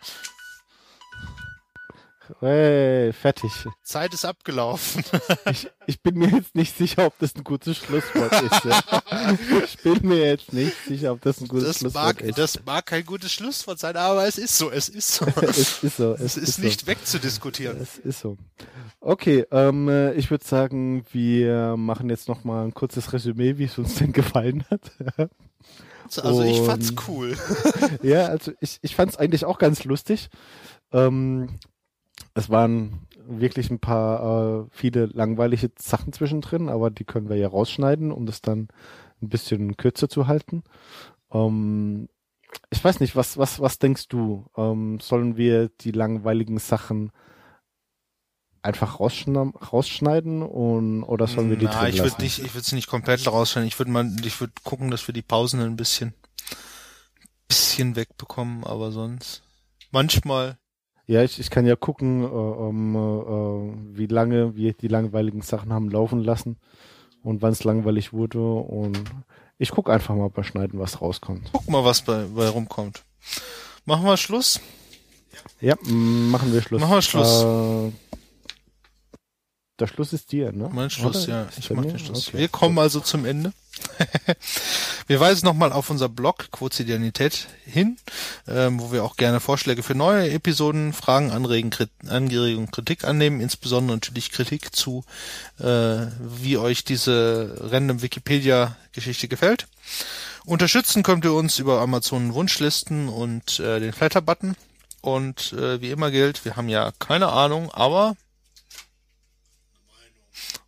Hey, 2.39 3.13
fertig. 3.13 3.51
Zeit 3.83 4.13
ist 4.13 4.25
abgelaufen. 4.25 5.03
Ich, 5.49 5.69
ich 5.85 6.01
bin 6.01 6.15
mir 6.15 6.29
jetzt 6.29 6.55
nicht 6.55 6.75
sicher, 6.77 7.05
ob 7.07 7.17
das 7.19 7.33
ein 7.35 7.43
gutes 7.43 7.77
Schlusswort 7.77 8.33
ist. 8.41 8.65
Ja. 8.65 8.81
Ich 9.63 9.77
bin 9.81 9.99
mir 10.07 10.25
jetzt 10.25 10.51
nicht 10.51 10.75
sicher, 10.85 11.13
ob 11.13 11.21
das 11.21 11.39
ein 11.39 11.47
gutes 11.47 11.67
Das 11.67 11.77
Schlusswort 11.79 12.03
mag, 12.03 12.21
ist. 12.21 12.37
das 12.37 12.65
mag 12.65 12.85
kein 12.85 13.05
gutes 13.05 13.31
Schlusswort 13.31 13.79
sein, 13.79 13.95
aber 13.95 14.27
es 14.27 14.37
ist 14.37 14.57
so, 14.57 14.69
es 14.69 14.89
ist 14.89 15.13
so. 15.13 15.25
es 15.41 15.83
ist 15.83 15.97
so. 15.97 16.13
Es 16.15 16.35
ist 16.35 16.55
so. 16.55 16.61
nicht 16.61 16.85
wegzudiskutieren. 16.85 17.77
Es 17.79 17.97
ist 17.97 18.19
so. 18.19 18.37
Okay, 18.99 19.45
ähm, 19.51 19.87
äh, 19.87 20.13
ich 20.13 20.29
würde 20.29 20.45
sagen, 20.45 21.05
wir 21.11 21.77
machen 21.77 22.09
jetzt 22.09 22.27
noch 22.27 22.43
mal 22.43 22.65
ein 22.65 22.73
kurzes 22.73 23.13
Resümee, 23.13 23.57
wie 23.57 23.65
es 23.65 23.77
uns 23.77 23.95
denn 23.95 24.11
gefallen 24.11 24.65
hat. 24.69 24.91
Also 26.21 26.41
ich 26.43 26.59
fand's 26.61 26.89
Und- 26.91 27.07
cool. 27.07 27.37
ja, 28.01 28.25
also 28.27 28.51
ich, 28.59 28.79
ich 28.81 28.95
fand 28.95 29.11
es 29.11 29.17
eigentlich 29.17 29.45
auch 29.45 29.59
ganz 29.59 29.83
lustig. 29.85 30.29
Ähm, 30.91 31.49
es 32.37 32.49
waren 32.49 33.07
wirklich 33.27 33.71
ein 33.71 33.79
paar, 33.79 34.65
äh, 34.65 34.67
viele 34.69 35.07
langweilige 35.07 35.71
Sachen 35.79 36.13
zwischendrin, 36.13 36.69
aber 36.69 36.91
die 36.91 37.03
können 37.03 37.29
wir 37.29 37.35
ja 37.35 37.47
rausschneiden, 37.47 38.11
um 38.11 38.25
das 38.25 38.41
dann 38.41 38.67
ein 39.21 39.29
bisschen 39.29 39.75
kürzer 39.75 40.07
zu 40.07 40.27
halten. 40.27 40.63
Ähm, 41.31 42.07
ich 42.69 42.83
weiß 42.83 42.99
nicht, 42.99 43.15
was, 43.15 43.37
was, 43.37 43.59
was 43.59 43.79
denkst 43.79 44.07
du? 44.07 44.45
Ähm, 44.55 44.99
sollen 44.99 45.35
wir 45.35 45.69
die 45.69 45.91
langweiligen 45.91 46.59
Sachen 46.59 47.11
einfach 48.61 48.99
rausschneiden 48.99 50.43
und, 50.43 51.03
oder 51.03 51.25
sollen 51.25 51.49
wir 51.49 51.57
die 51.57 51.65
Na, 51.65 51.89
ich 51.89 52.03
würde 52.03 52.21
nicht, 52.21 52.39
ich 52.39 52.53
würde 52.53 52.59
es 52.59 52.71
nicht 52.71 52.87
komplett 52.87 53.25
rausschneiden. 53.25 53.67
Ich 53.67 53.79
würde 53.79 53.91
mal, 53.91 54.11
ich 54.23 54.39
würde 54.39 54.53
gucken, 54.63 54.91
dass 54.91 55.07
wir 55.07 55.13
die 55.13 55.21
Pausen 55.23 55.59
ein 55.61 55.75
bisschen, 55.75 56.13
bisschen 57.47 57.95
wegbekommen, 57.95 58.63
aber 58.63 58.91
sonst 58.91 59.41
manchmal. 59.91 60.59
Ja, 61.07 61.23
ich, 61.23 61.39
ich 61.39 61.49
kann 61.49 61.65
ja 61.65 61.77
gucken, 61.77 62.23
äh, 62.23 62.27
ähm, 62.27 62.95
äh, 62.95 63.97
wie 63.97 64.07
lange 64.07 64.55
wir 64.55 64.73
die 64.73 64.89
langweiligen 64.89 65.41
Sachen 65.41 65.71
haben 65.71 65.89
laufen 65.89 66.21
lassen 66.21 66.57
und 67.23 67.41
wann 67.41 67.53
es 67.53 67.63
langweilig 67.63 68.11
wurde 68.11 68.39
und 68.39 69.01
ich 69.57 69.71
guck 69.71 69.89
einfach 69.89 70.15
mal 70.15 70.29
bei 70.29 70.43
Schneiden, 70.43 70.79
was 70.79 71.01
rauskommt. 71.01 71.49
Guck 71.53 71.69
mal, 71.69 71.83
was 71.83 72.01
bei, 72.01 72.25
bei 72.25 72.49
rumkommt. 72.49 73.03
Machen 73.85 74.05
wir 74.05 74.17
Schluss. 74.17 74.59
Ja, 75.61 75.75
machen 75.81 76.53
wir 76.53 76.61
Schluss. 76.61 76.81
Machen 76.81 76.93
wir 76.95 77.01
Schluss. 77.01 77.43
Äh, 77.43 78.16
der 79.79 79.87
Schluss 79.87 80.13
ist 80.13 80.31
dir, 80.31 80.51
ne? 80.51 80.69
Mein 80.73 80.89
Schluss, 80.89 81.27
Oder? 81.27 81.43
ja. 81.43 81.47
Ich 81.57 81.69
mach 81.69 81.83
den 81.83 81.99
Schluss. 81.99 82.29
Okay. 82.29 82.39
Wir 82.39 82.47
kommen 82.47 82.79
also 82.79 82.99
zum 82.99 83.25
Ende. 83.25 83.53
wir 85.07 85.19
weisen 85.19 85.45
nochmal 85.45 85.71
auf 85.71 85.91
unser 85.91 86.09
Blog 86.09 86.51
Quotidianität 86.51 87.47
hin, 87.63 87.97
ähm, 88.47 88.79
wo 88.79 88.91
wir 88.91 89.03
auch 89.03 89.17
gerne 89.17 89.39
Vorschläge 89.39 89.83
für 89.83 89.93
neue 89.93 90.31
Episoden, 90.31 90.93
Fragen, 90.93 91.31
Anregen, 91.31 91.69
Krit 91.69 91.91
Anregungen, 92.07 92.71
Kritik 92.71 93.03
annehmen, 93.03 93.39
insbesondere 93.39 93.97
natürlich 93.97 94.31
Kritik 94.31 94.75
zu, 94.75 95.03
äh, 95.59 96.07
wie 96.19 96.57
euch 96.57 96.83
diese 96.83 97.55
random 97.59 98.01
Wikipedia-Geschichte 98.01 99.27
gefällt. 99.27 99.67
Unterstützen 100.45 101.03
könnt 101.03 101.25
ihr 101.25 101.33
uns 101.33 101.59
über 101.59 101.81
Amazon 101.81 102.33
Wunschlisten 102.33 103.09
und 103.09 103.59
äh, 103.59 103.79
den 103.79 103.93
Flatter-Button. 103.93 104.55
Und 105.01 105.53
äh, 105.53 105.79
wie 105.81 105.91
immer 105.91 106.09
gilt, 106.09 106.45
wir 106.45 106.55
haben 106.55 106.69
ja 106.69 106.91
keine 106.97 107.27
Ahnung, 107.27 107.69
aber 107.71 108.15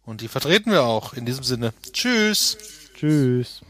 und 0.10 0.22
die 0.22 0.28
vertreten 0.28 0.72
wir 0.72 0.84
auch. 0.84 1.14
In 1.14 1.26
diesem 1.26 1.44
Sinne, 1.44 1.74
tschüss. 1.94 2.58
Tschüss. 2.96 3.62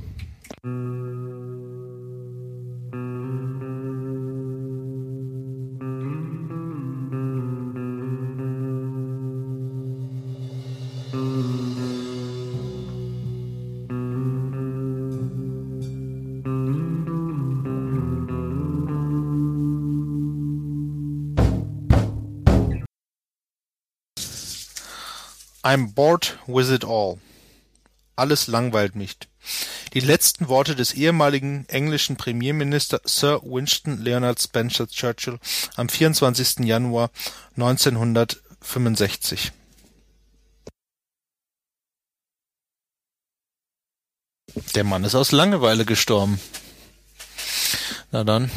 I'm 25.61 25.93
bored 25.93 26.37
with 26.47 26.71
it 26.71 26.83
all. 26.85 27.19
Alles 28.15 28.47
langweilt 28.47 28.95
mich. 28.95 29.17
Die 29.93 29.99
letzten 29.99 30.47
Worte 30.49 30.75
des 30.75 30.93
ehemaligen 30.93 31.65
englischen 31.67 32.15
Premierminister 32.17 33.01
Sir 33.05 33.41
Winston 33.43 33.97
Leonard 33.97 34.41
Spencer 34.41 34.87
Churchill 34.87 35.39
am 35.75 35.89
24. 35.89 36.59
Januar 36.59 37.09
1965. 37.55 39.51
Der 44.75 44.83
Mann 44.83 45.03
ist 45.03 45.15
aus 45.15 45.31
Langeweile 45.31 45.85
gestorben. 45.85 46.39
Na 48.11 48.23
dann. 48.23 48.51